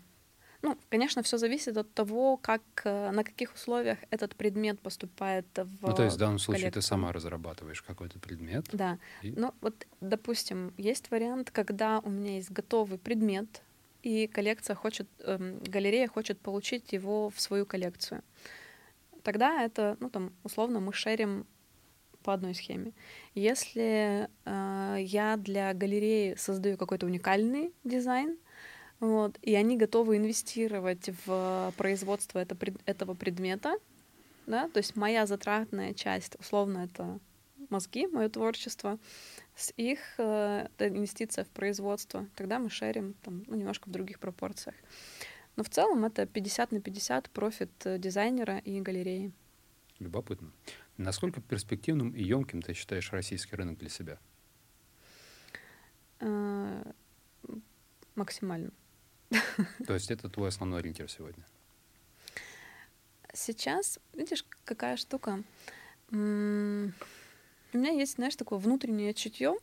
Ну, 0.62 0.78
конечно, 0.90 1.22
все 1.22 1.38
зависит 1.38 1.78
от 1.78 1.94
того, 1.94 2.38
как, 2.38 2.62
э, 2.86 3.12
на 3.12 3.24
каких 3.24 3.54
условиях 3.54 4.00
этот 4.10 4.36
предмет 4.36 4.80
поступает 4.80 5.46
в 5.56 5.88
Ну, 5.88 5.94
то 5.94 6.04
есть 6.04 6.16
в 6.16 6.20
данном 6.20 6.40
случае 6.40 6.64
коллекцию. 6.64 6.82
ты 6.82 6.88
сама 6.88 7.12
разрабатываешь 7.12 7.82
какой-то 7.82 8.20
предмет. 8.20 8.66
Да. 8.72 8.98
И... 9.22 9.32
Ну, 9.32 9.54
вот, 9.62 9.86
допустим, 10.02 10.74
есть 10.78 11.12
вариант, 11.12 11.52
когда 11.52 12.00
у 12.00 12.10
меня 12.10 12.36
есть 12.36 12.52
готовый 12.52 12.98
предмет, 12.98 13.62
и 14.02 14.28
коллекция 14.28 14.76
хочет, 14.76 15.08
э, 15.20 15.60
галерея 15.66 16.08
хочет 16.08 16.40
получить 16.40 16.94
его 16.94 17.30
в 17.30 17.42
свою 17.42 17.66
коллекцию. 17.66 18.22
Тогда 19.24 19.64
это, 19.64 19.98
ну 20.00 20.10
там, 20.10 20.32
условно, 20.44 20.80
мы 20.80 20.94
шерим 20.94 21.48
по 22.24 22.34
одной 22.34 22.54
схеме. 22.54 22.92
Если 23.34 24.30
э, 24.46 24.98
я 25.00 25.38
для 25.38 25.74
галереи 25.74 26.36
создаю 26.36 26.78
какой-то 26.78 27.06
уникальный 27.06 27.74
дизайн, 27.84 28.38
вот, 29.00 29.38
и 29.42 29.54
они 29.56 29.78
готовы 29.78 30.18
инвестировать 30.18 31.10
в 31.26 31.74
производство 31.78 32.40
это, 32.40 32.58
этого 32.86 33.14
предмета, 33.14 33.78
да, 34.48 34.70
то 34.70 34.78
есть 34.78 34.96
моя 34.96 35.26
затратная 35.26 35.94
часть, 35.94 36.36
условно, 36.40 36.80
это 36.90 37.20
мозги, 37.70 38.08
мое 38.08 38.30
творчество, 38.30 39.00
с 39.56 39.74
их 39.78 40.00
э, 40.18 40.68
инвестиция 40.80 41.46
в 41.46 41.50
производство, 41.50 42.28
тогда 42.36 42.60
мы 42.60 42.70
шерим 42.70 43.16
там, 43.24 43.44
ну, 43.48 43.56
немножко 43.56 43.90
в 43.90 43.92
других 43.92 44.20
пропорциях. 44.20 44.76
Но 45.56 45.64
в 45.64 45.70
целом 45.70 46.04
это 46.06 46.26
50 46.26 46.72
на 46.72 46.82
50 46.82 47.30
профит 47.30 47.72
э, 47.86 47.98
дизайнера 47.98 48.58
и 48.60 48.82
галереи. 48.82 49.32
Любопытно. 50.00 50.52
Насколько 50.98 51.42
перспективным 51.42 52.12
и 52.12 52.24
емким 52.24 52.62
ты 52.62 52.74
считаешь 52.74 53.12
российский 53.12 53.56
рынок 53.56 53.78
для 53.78 53.90
себя? 53.90 54.20
Э, 56.20 56.92
максимально. 58.16 58.72
То 59.88 59.94
есть 59.94 60.12
это 60.12 60.30
твой 60.30 60.50
основной 60.50 60.80
ориентир 60.80 61.10
сегодня? 61.10 61.44
Сейчас, 63.34 64.00
видишь, 64.14 64.46
какая 64.64 64.98
штука? 64.98 65.44
у 66.12 67.78
меня 67.78 67.92
есть, 67.92 68.16
знаешь, 68.16 68.36
такое 68.36 68.60
внутреннее 68.60 69.14
чутье, 69.14 69.58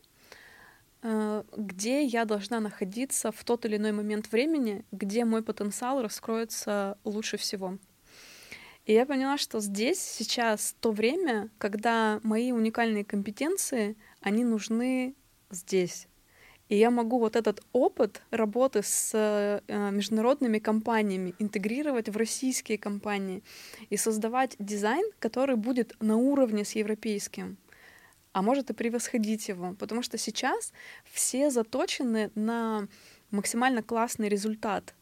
э, 1.01 1.43
где 1.55 2.03
я 2.03 2.25
должна 2.25 2.59
находиться 2.59 3.31
в 3.31 3.43
тот 3.43 3.65
или 3.65 3.77
иной 3.77 3.91
момент 3.91 4.31
времени, 4.31 4.85
где 4.91 5.25
мой 5.25 5.41
потенциал 5.41 6.01
раскроется 6.01 6.97
лучше 7.05 7.37
всего. 7.37 7.77
И 8.85 8.93
я 8.93 9.05
поняла, 9.05 9.37
что 9.37 9.61
здесь 9.61 10.01
сейчас 10.01 10.75
то 10.79 10.91
время, 10.91 11.49
когда 11.57 12.19
мои 12.23 12.51
уникальные 12.51 13.05
компетенции, 13.05 13.95
они 14.19 14.43
нужны 14.43 15.15
здесь. 15.49 16.07
И 16.69 16.77
я 16.77 16.89
могу 16.91 17.19
вот 17.19 17.35
этот 17.35 17.61
опыт 17.73 18.21
работы 18.31 18.81
с 18.83 19.11
э, 19.13 19.61
международными 19.91 20.59
компаниями 20.59 21.35
интегрировать 21.39 22.09
в 22.09 22.17
российские 22.17 22.77
компании 22.77 23.43
и 23.89 23.97
создавать 23.97 24.55
дизайн, 24.59 25.05
который 25.19 25.55
будет 25.55 25.95
на 25.99 26.15
уровне 26.15 26.63
с 26.63 26.71
европейским, 26.71 27.57
а 28.31 28.41
может 28.41 28.69
и 28.69 28.73
превосходить 28.73 29.49
его. 29.49 29.75
Потому 29.77 30.01
что 30.01 30.17
сейчас 30.17 30.73
все 31.11 31.49
заточены 31.51 32.31
на 32.35 32.87
максимально 33.29 33.83
классный 33.83 34.29
результат. 34.29 34.95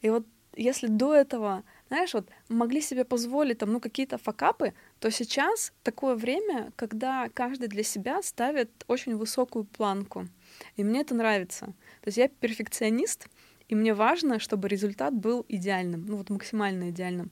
И 0.00 0.10
вот 0.10 0.26
если 0.56 0.86
до 0.86 1.14
этого, 1.14 1.64
знаешь, 1.88 2.14
вот 2.14 2.28
могли 2.48 2.80
себе 2.80 3.04
позволить 3.04 3.58
там, 3.58 3.72
ну, 3.72 3.80
какие-то 3.80 4.18
факапы, 4.18 4.72
то 5.00 5.10
сейчас 5.10 5.72
такое 5.82 6.14
время, 6.14 6.72
когда 6.76 7.28
каждый 7.34 7.68
для 7.68 7.82
себя 7.82 8.22
ставит 8.22 8.70
очень 8.86 9.16
высокую 9.16 9.64
планку. 9.64 10.28
И 10.76 10.84
мне 10.84 11.00
это 11.00 11.14
нравится. 11.14 11.66
То 12.00 12.08
есть 12.08 12.18
я 12.18 12.28
перфекционист, 12.28 13.28
и 13.68 13.74
мне 13.74 13.94
важно, 13.94 14.38
чтобы 14.38 14.68
результат 14.68 15.14
был 15.14 15.44
идеальным, 15.48 16.04
ну 16.06 16.16
вот 16.16 16.30
максимально 16.30 16.90
идеальным. 16.90 17.30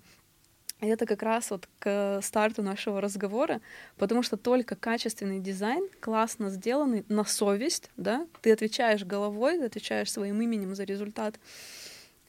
И 0.80 0.86
это 0.86 1.06
как 1.06 1.22
раз 1.22 1.50
вот 1.50 1.68
к 1.78 2.20
старту 2.22 2.62
нашего 2.62 3.00
разговора, 3.00 3.60
потому 3.96 4.24
что 4.24 4.36
только 4.36 4.74
качественный 4.74 5.38
дизайн, 5.38 5.88
классно 6.00 6.50
сделанный, 6.50 7.04
на 7.08 7.24
совесть, 7.24 7.88
да, 7.96 8.26
ты 8.40 8.52
отвечаешь 8.52 9.04
головой, 9.04 9.58
ты 9.58 9.66
отвечаешь 9.66 10.10
своим 10.10 10.42
именем 10.42 10.74
за 10.74 10.82
результат, 10.82 11.38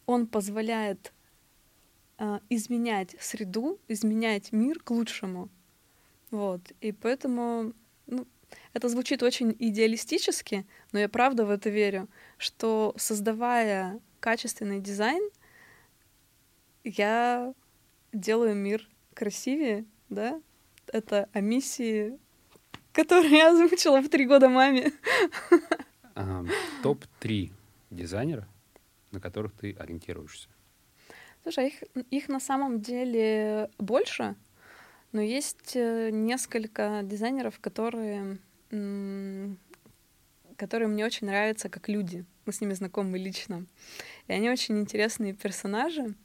он 0.05 0.27
позволяет 0.27 1.11
э, 2.19 2.39
изменять 2.49 3.15
среду, 3.19 3.79
изменять 3.87 4.51
мир 4.51 4.79
к 4.79 4.91
лучшему. 4.91 5.49
Вот. 6.29 6.61
И 6.79 6.91
поэтому 6.91 7.73
это 8.73 8.89
звучит 8.89 9.23
очень 9.23 9.55
идеалистически, 9.57 10.65
но 10.91 10.99
я 10.99 11.09
правда 11.09 11.45
в 11.45 11.49
это 11.49 11.69
верю, 11.69 12.07
что 12.37 12.93
создавая 12.97 13.99
качественный 14.19 14.79
дизайн, 14.79 15.29
я 16.83 17.53
делаю 18.11 18.55
мир 18.55 18.87
красивее, 19.13 19.85
да? 20.09 20.41
Это 20.87 21.29
о 21.33 21.39
миссии, 21.39 22.17
которую 22.91 23.33
я 23.33 23.51
озвучила 23.51 24.01
в 24.01 24.09
три 24.09 24.25
года 24.25 24.49
маме. 24.49 24.91
Топ-3 26.83 27.51
дизайнера, 27.89 28.47
на 29.11 29.19
которых 29.19 29.53
ты 29.53 29.73
ориентируешься? 29.73 30.49
Слушай, 31.41 31.65
а 31.65 31.67
их, 31.67 31.83
их 32.11 32.29
на 32.29 32.39
самом 32.39 32.81
деле 32.81 33.69
больше, 33.77 34.35
но 35.13 35.21
есть 35.21 35.75
э, 35.75 36.09
несколько 36.11 37.01
дизайнеров, 37.03 37.59
которые 37.59 38.37
которые 40.57 40.87
мне 40.87 41.05
очень 41.05 41.27
нравятся 41.27 41.69
как 41.69 41.89
люди. 41.89 42.25
Мы 42.45 42.53
с 42.53 42.61
ними 42.61 42.73
знакомы 42.73 43.17
лично. 43.17 43.65
И 44.27 44.33
они 44.33 44.49
очень 44.49 44.79
интересные 44.79 45.33
персонажи. 45.33 46.15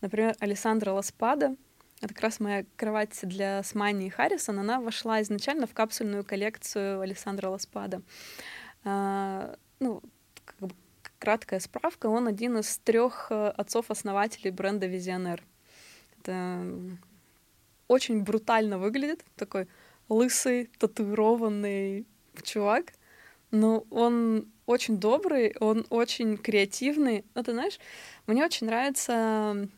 Например, 0.00 0.34
Александра 0.40 0.92
Ласпада. 0.92 1.56
Это 2.00 2.12
как 2.12 2.22
раз 2.22 2.40
моя 2.40 2.64
кровать 2.76 3.18
для 3.22 3.62
Смани 3.62 4.06
и 4.06 4.10
Харрисон. 4.10 4.58
Она 4.58 4.80
вошла 4.80 5.22
изначально 5.22 5.66
в 5.66 5.74
капсульную 5.74 6.24
коллекцию 6.24 7.00
Александра 7.00 7.48
Ласпада. 7.48 8.02
А, 8.84 9.56
ну, 9.80 10.02
как 10.44 10.56
бы 10.58 10.74
краткая 11.18 11.60
справка. 11.60 12.06
Он 12.06 12.28
один 12.28 12.58
из 12.58 12.78
трех 12.78 13.28
э, 13.30 13.48
отцов-основателей 13.48 14.50
бренда 14.50 14.86
Визионер. 14.86 15.42
Это 16.18 16.62
очень 17.88 18.22
брутально 18.22 18.78
выглядит. 18.78 19.24
Такой 19.36 19.68
лысый, 20.08 20.70
татуированный 20.78 22.06
чувак, 22.42 22.92
но 23.50 23.86
он 23.90 24.48
очень 24.66 24.98
добрый, 24.98 25.54
он 25.60 25.86
очень 25.90 26.36
креативный. 26.36 27.24
Ну, 27.34 27.42
ты 27.42 27.52
знаешь, 27.52 27.78
мне 28.26 28.44
очень 28.44 28.66
нравится 28.66 29.68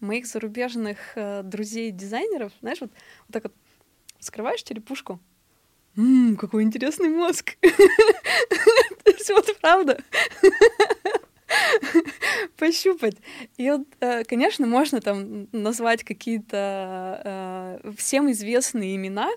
моих 0.00 0.26
зарубежных 0.26 0.98
э, 1.16 1.42
друзей-дизайнеров. 1.42 2.52
Знаешь, 2.60 2.80
вот, 2.80 2.90
вот 2.90 3.32
так 3.32 3.44
вот 3.44 3.52
скрываешь 4.20 4.62
черепушку, 4.62 5.20
Ммм, 5.96 6.36
какой 6.36 6.64
интересный 6.64 7.08
мозг. 7.08 7.56
То 7.60 9.34
вот 9.34 9.56
правда. 9.60 10.02
пощупать. 12.56 13.16
И 13.56 13.70
вот, 13.70 13.86
э, 14.00 14.24
конечно, 14.24 14.66
можно 14.66 15.00
там 15.00 15.48
назвать 15.52 16.04
какие-то 16.04 17.80
э, 17.84 17.92
всем 17.96 18.30
известные 18.30 18.96
имена, 18.96 19.30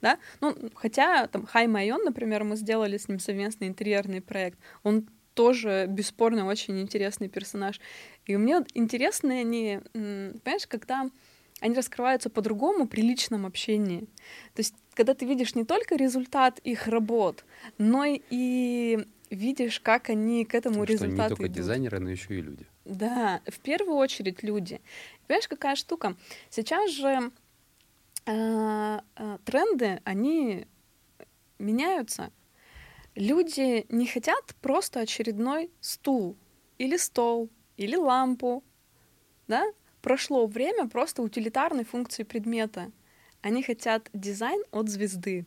да, 0.00 0.18
ну, 0.40 0.54
хотя 0.74 1.26
там 1.26 1.46
Хай 1.46 1.66
Майон, 1.66 2.02
например, 2.04 2.44
мы 2.44 2.56
сделали 2.56 2.96
с 2.96 3.08
ним 3.08 3.18
совместный 3.18 3.68
интерьерный 3.68 4.20
проект, 4.20 4.58
он 4.82 5.08
тоже 5.34 5.86
бесспорно 5.88 6.46
очень 6.46 6.80
интересный 6.80 7.28
персонаж. 7.28 7.80
И 8.26 8.36
мне 8.36 8.64
интересны 8.74 9.40
они, 9.40 9.80
понимаешь, 9.92 10.66
когда 10.66 11.08
они 11.60 11.74
раскрываются 11.74 12.30
по-другому 12.30 12.88
при 12.88 13.02
личном 13.02 13.46
общении. 13.46 14.00
То 14.54 14.60
есть, 14.60 14.74
когда 14.94 15.14
ты 15.14 15.26
видишь 15.26 15.54
не 15.54 15.64
только 15.64 15.96
результат 15.96 16.58
их 16.60 16.88
работ, 16.88 17.44
но 17.78 18.04
и 18.06 19.06
видишь, 19.30 19.80
как 19.80 20.10
они 20.10 20.44
к 20.44 20.54
этому 20.54 20.84
что 20.84 20.92
результату 20.92 21.22
не 21.22 21.28
только 21.28 21.46
идут. 21.46 21.56
дизайнеры, 21.56 21.98
но 21.98 22.10
еще 22.10 22.38
и 22.38 22.40
люди. 22.40 22.66
Да, 22.84 23.40
в 23.46 23.58
первую 23.60 23.96
очередь 23.96 24.42
люди. 24.42 24.80
Понимаешь, 25.26 25.48
какая 25.48 25.76
штука? 25.76 26.16
Сейчас 26.50 26.90
же 26.90 27.30
э, 28.26 29.00
э, 29.16 29.38
тренды, 29.44 30.00
они 30.04 30.66
меняются. 31.58 32.30
Люди 33.14 33.84
не 33.88 34.06
хотят 34.06 34.54
просто 34.60 35.00
очередной 35.00 35.70
стул 35.80 36.36
или 36.78 36.96
стол 36.96 37.50
или 37.76 37.96
лампу, 37.96 38.62
да? 39.48 39.64
Прошло 40.02 40.46
время 40.46 40.88
просто 40.88 41.22
утилитарной 41.22 41.84
функции 41.84 42.22
предмета. 42.22 42.92
Они 43.42 43.62
хотят 43.62 44.08
дизайн 44.12 44.62
от 44.70 44.88
звезды 44.88 45.46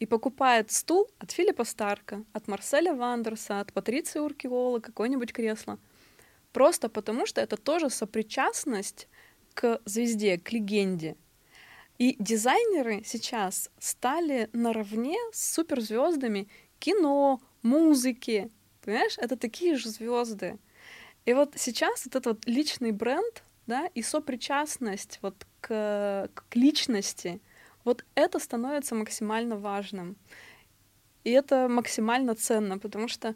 и 0.00 0.06
покупает 0.06 0.72
стул 0.72 1.08
от 1.18 1.30
Филиппа 1.30 1.64
Старка, 1.64 2.24
от 2.32 2.48
Марселя 2.48 2.94
Вандерса, 2.94 3.60
от 3.60 3.72
Патриции 3.72 4.18
Уркиола, 4.18 4.80
какое-нибудь 4.80 5.32
кресло. 5.32 5.78
Просто 6.52 6.88
потому, 6.88 7.26
что 7.26 7.40
это 7.42 7.56
тоже 7.58 7.90
сопричастность 7.90 9.08
к 9.54 9.80
звезде, 9.84 10.38
к 10.38 10.52
легенде. 10.52 11.16
И 11.98 12.16
дизайнеры 12.18 13.02
сейчас 13.04 13.70
стали 13.78 14.48
наравне 14.54 15.18
с 15.32 15.52
суперзвездами 15.52 16.48
кино, 16.78 17.42
музыки. 17.62 18.50
Понимаешь, 18.80 19.18
это 19.18 19.36
такие 19.36 19.76
же 19.76 19.90
звезды. 19.90 20.58
И 21.26 21.34
вот 21.34 21.52
сейчас 21.56 22.06
вот 22.06 22.16
этот 22.16 22.26
вот 22.26 22.46
личный 22.46 22.92
бренд, 22.92 23.44
да, 23.66 23.86
и 23.94 24.00
сопричастность 24.00 25.18
вот 25.20 25.46
к, 25.60 26.30
к 26.32 26.56
личности— 26.56 27.38
вот 27.90 28.04
это 28.14 28.38
становится 28.38 28.94
максимально 28.94 29.56
важным. 29.56 30.16
И 31.24 31.30
это 31.30 31.68
максимально 31.68 32.34
ценно, 32.36 32.78
потому 32.78 33.08
что 33.08 33.34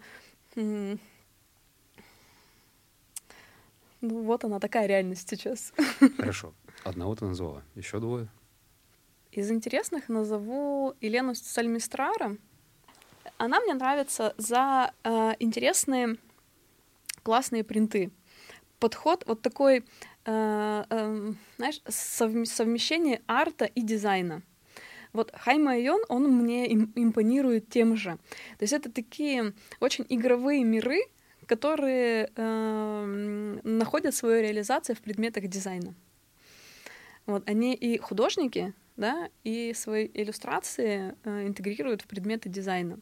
ну, 0.55 0.99
вот 4.01 4.45
она 4.45 4.61
такая 4.61 4.87
реальность 4.87 5.29
сейчас. 5.29 5.73
Хорошо. 6.17 6.55
Одного 6.85 7.17
ты 7.17 7.25
назвала. 7.25 7.63
Еще 7.75 7.99
двое. 7.99 8.29
Из 9.33 9.51
интересных 9.51 10.09
назову 10.09 10.95
Елену 11.01 11.35
Сальмистрара. 11.35 12.37
Она 13.39 13.61
мне 13.61 13.75
нравится 13.75 14.35
за 14.37 14.93
э, 15.03 15.33
интересные 15.41 16.17
классные 17.25 17.65
принты. 17.65 18.13
Подход 18.79 19.25
вот 19.27 19.43
такой 19.43 19.85
знаешь, 20.25 21.81
совмещение 21.89 23.21
арта 23.27 23.67
и 23.67 23.83
дизайна. 23.83 24.43
Вот 25.13 25.33
Хайма 25.33 25.79
Йон, 25.79 26.03
он 26.09 26.29
мне 26.29 26.73
импонирует 26.73 27.69
тем 27.69 27.97
же. 27.97 28.19
То 28.59 28.63
есть 28.63 28.73
это 28.73 28.91
такие 28.91 29.53
очень 29.79 30.05
игровые 30.09 30.65
миры, 30.65 31.01
которые 31.47 32.31
э, 32.35 33.59
находят 33.63 34.15
свою 34.15 34.43
реализацию 34.43 34.97
в 34.97 35.01
предметах 35.01 35.47
дизайна. 35.47 35.95
Вот, 37.27 37.49
они 37.49 37.75
и 37.75 37.97
художники, 37.99 38.75
да, 38.97 39.29
и 39.45 39.73
свои 39.75 40.11
иллюстрации 40.13 41.15
э, 41.25 41.47
интегрируют 41.47 42.03
в 42.03 42.07
предметы 42.07 42.49
дизайна. 42.49 42.99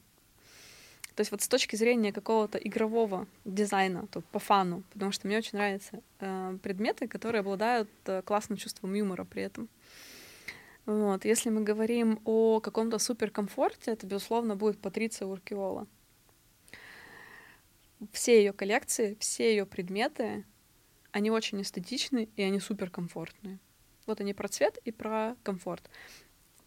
То 1.15 1.21
есть 1.21 1.31
вот 1.31 1.43
с 1.43 1.49
точки 1.49 1.77
зрения 1.77 2.13
какого-то 2.13 2.59
игрового 2.59 3.27
дизайна, 3.45 4.07
то 4.07 4.21
по 4.21 4.39
фану, 4.39 4.83
потому 4.93 5.13
что 5.13 5.27
мне 5.27 5.39
очень 5.39 5.59
нравятся 5.59 6.03
э, 6.21 6.59
предметы, 6.63 7.07
которые 7.07 7.41
обладают 7.41 7.91
э, 8.07 8.23
классным 8.23 8.57
чувством 8.57 8.95
юмора 8.95 9.25
при 9.25 9.43
этом. 9.43 9.69
Вот. 10.87 11.25
Если 11.25 11.51
мы 11.51 11.63
говорим 11.63 12.21
о 12.25 12.61
каком-то 12.61 12.99
суперкомфорте, 12.99 13.93
это, 13.93 14.07
безусловно, 14.07 14.57
будет 14.57 14.79
Патриция 14.79 15.29
Уркиола. 15.29 15.87
Все 18.11 18.39
ее 18.39 18.53
коллекции, 18.53 19.17
все 19.21 19.51
ее 19.51 19.65
предметы, 19.65 20.45
они 21.13 21.31
очень 21.31 21.63
эстетичны 21.63 22.29
и 22.37 22.43
они 22.43 22.59
суперкомфортные. 22.59 23.59
Вот 24.07 24.21
они 24.21 24.35
про 24.35 24.49
цвет 24.49 24.79
и 24.79 24.91
про 24.91 25.37
комфорт. 25.45 25.89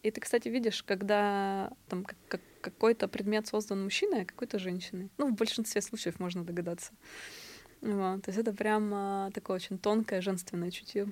И 0.06 0.10
ты, 0.12 0.20
кстати, 0.20 0.48
видишь, 0.48 0.84
когда 0.84 1.72
там 1.88 2.04
как, 2.04 2.40
какой-то 2.60 3.08
предмет 3.08 3.48
создан 3.48 3.82
мужчиной, 3.82 4.22
а 4.22 4.24
какой-то 4.24 4.60
женщиной. 4.60 5.10
Ну, 5.18 5.32
в 5.32 5.34
большинстве 5.34 5.82
случаев 5.82 6.20
можно 6.20 6.44
догадаться. 6.44 6.92
Вот. 7.80 8.22
То 8.22 8.28
есть 8.28 8.38
это 8.38 8.52
прям 8.52 8.92
а, 8.94 9.30
такое 9.32 9.56
очень 9.56 9.78
тонкое 9.78 10.20
женственное 10.20 10.70
чутье. 10.70 11.08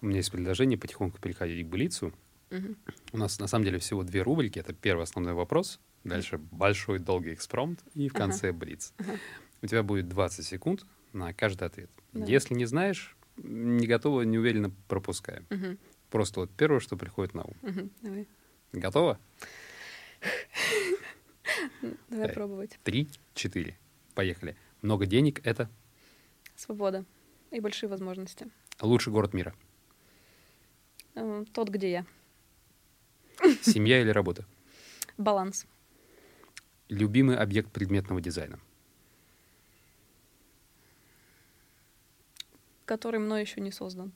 У 0.00 0.06
меня 0.06 0.16
есть 0.16 0.32
предложение 0.32 0.76
потихоньку 0.76 1.20
переходить 1.20 1.64
к 1.64 1.68
Блицу. 1.68 2.12
Угу. 2.50 2.74
У 3.12 3.16
нас 3.16 3.38
на 3.38 3.46
самом 3.46 3.64
деле 3.64 3.78
всего 3.78 4.02
две 4.02 4.22
рубрики. 4.22 4.58
Это 4.58 4.72
первый 4.72 5.04
основной 5.04 5.34
вопрос, 5.34 5.78
дальше 6.02 6.38
большой 6.38 6.98
долгий 6.98 7.32
экспромт 7.32 7.78
и 7.94 8.08
в 8.08 8.12
конце 8.12 8.48
ага. 8.48 8.58
Блиц. 8.58 8.92
Ага. 8.98 9.12
У 9.62 9.68
тебя 9.68 9.84
будет 9.84 10.08
20 10.08 10.44
секунд 10.44 10.84
на 11.12 11.32
каждый 11.32 11.68
ответ. 11.68 11.90
Да. 12.12 12.24
Если 12.24 12.54
не 12.54 12.64
знаешь, 12.64 13.16
не 13.36 13.86
готова, 13.86 14.22
не 14.22 14.36
уверенно 14.36 14.72
пропускаем. 14.88 15.46
Угу. 15.50 15.78
Просто 16.14 16.38
вот 16.38 16.50
первое, 16.52 16.78
что 16.78 16.96
приходит 16.96 17.34
на 17.34 17.42
ум. 17.42 17.56
Угу. 17.62 17.90
Давай. 18.02 18.28
Готова? 18.72 19.18
Давай 22.08 22.28
пробовать. 22.28 22.78
Три, 22.84 23.08
четыре. 23.34 23.76
Поехали. 24.14 24.56
Много 24.80 25.06
денег— 25.06 25.40
это? 25.44 25.68
Свобода 26.54 27.04
и 27.50 27.58
большие 27.58 27.90
возможности. 27.90 28.48
Лучший 28.80 29.12
город 29.12 29.34
мира? 29.34 29.56
Э, 31.16 31.44
тот, 31.52 31.68
где 31.68 31.90
я. 31.90 32.06
Семья 33.62 34.00
или 34.00 34.10
работа? 34.10 34.46
Баланс. 35.18 35.66
Любимый 36.88 37.36
объект 37.36 37.72
предметного 37.72 38.20
дизайна? 38.20 38.60
Который 42.84 43.18
мной 43.18 43.40
еще 43.40 43.60
не 43.60 43.72
создан. 43.72 44.12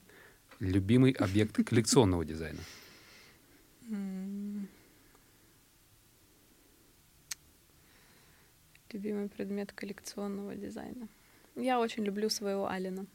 Любимый 0.59 1.13
объект 1.13 1.55
коллекционного 1.65 2.25
дизайна? 2.25 2.59
Любимый 8.91 9.29
предмет 9.29 9.71
коллекционного 9.71 10.55
дизайна. 10.55 11.07
Я 11.55 11.79
очень 11.79 12.03
люблю 12.03 12.29
своего 12.29 12.67
Алина. 12.67 13.05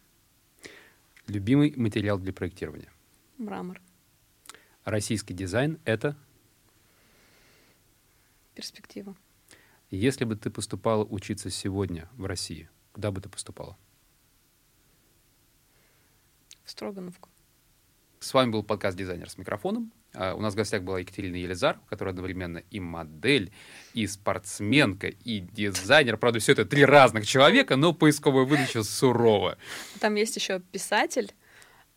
Любимый 1.27 1.75
материал 1.77 2.19
для 2.19 2.33
проектирования? 2.33 2.91
Мрамор. 3.37 3.81
Российский 4.85 5.35
дизайн— 5.35 5.79
это? 5.85 6.17
Перспектива. 8.55 9.15
Если 9.91 10.25
бы 10.25 10.37
ты 10.37 10.51
поступала 10.51 11.05
учиться 11.05 11.51
сегодня 11.51 12.09
в 12.17 12.25
России, 12.25 12.71
куда 12.93 13.11
бы 13.11 13.21
ты 13.21 13.29
поступала? 13.29 13.77
В 16.65 16.71
Строгановку. 16.71 17.29
С 18.25 18.33
вами 18.33 18.51
был 18.51 18.63
подкаст 18.63 18.97
«Дизайнер 18.97 19.29
с 19.29 19.37
микрофоном». 19.37 19.93
Uh, 20.15 20.35
у 20.35 20.41
нас 20.41 20.55
в 20.55 20.57
гостях 20.57 20.83
была 20.83 21.01
Екатерина 21.01 21.37
Елизар, 21.37 21.79
которая 21.91 22.15
одновременно 22.15 22.63
и 22.71 22.81
модель, 22.81 23.53
и 23.93 24.07
спортсменка, 24.07 25.09
и 25.09 25.41
дизайнер. 25.41 26.17
Правда, 26.17 26.39
все 26.39 26.53
это 26.53 26.65
три 26.65 26.87
разных 26.87 27.27
человека, 27.27 27.77
но 27.77 27.93
поисковая 27.93 28.47
выдача 28.47 28.83
сурова. 28.83 29.59
Там 30.01 30.15
есть 30.15 30.37
еще 30.37 30.61
писатель, 30.61 31.35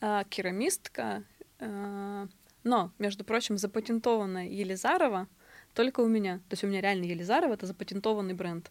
uh, 0.01 0.27
керамистка, 0.27 1.23
uh, 1.59 2.27
но, 2.65 2.91
между 2.99 3.23
прочим, 3.23 3.57
запатентованная 3.57 4.49
Елизарова 4.49 5.29
только 5.73 6.01
у 6.01 6.07
меня. 6.09 6.39
То 6.49 6.55
есть 6.55 6.63
у 6.65 6.67
меня 6.67 6.81
реально 6.81 7.05
Елизарова— 7.05 7.53
это 7.53 7.67
запатентованный 7.67 8.33
бренд. 8.33 8.69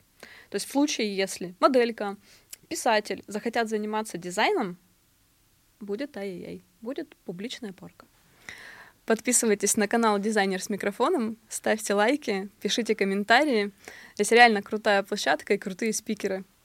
То 0.50 0.56
есть 0.56 0.66
в 0.66 0.72
случае, 0.72 1.16
если 1.16 1.54
моделька, 1.60 2.18
писатель 2.68 3.24
захотят 3.26 3.70
заниматься 3.70 4.18
дизайном, 4.18 4.76
будет 5.80 6.16
ай-яй-яй, 6.16 6.64
будет 6.80 7.16
публичная 7.24 7.72
порка. 7.72 8.06
Подписывайтесь 9.04 9.76
на 9.76 9.86
канал 9.86 10.18
«Дизайнер 10.18 10.60
с 10.62 10.68
микрофоном», 10.68 11.38
ставьте 11.48 11.94
лайки, 11.94 12.48
пишите 12.60 12.94
комментарии. 12.94 13.70
Здесь 14.14 14.32
реально 14.32 14.62
крутая 14.62 15.02
площадка 15.02 15.54
и 15.54 15.58
крутые 15.58 15.92
спикеры— 15.92 16.44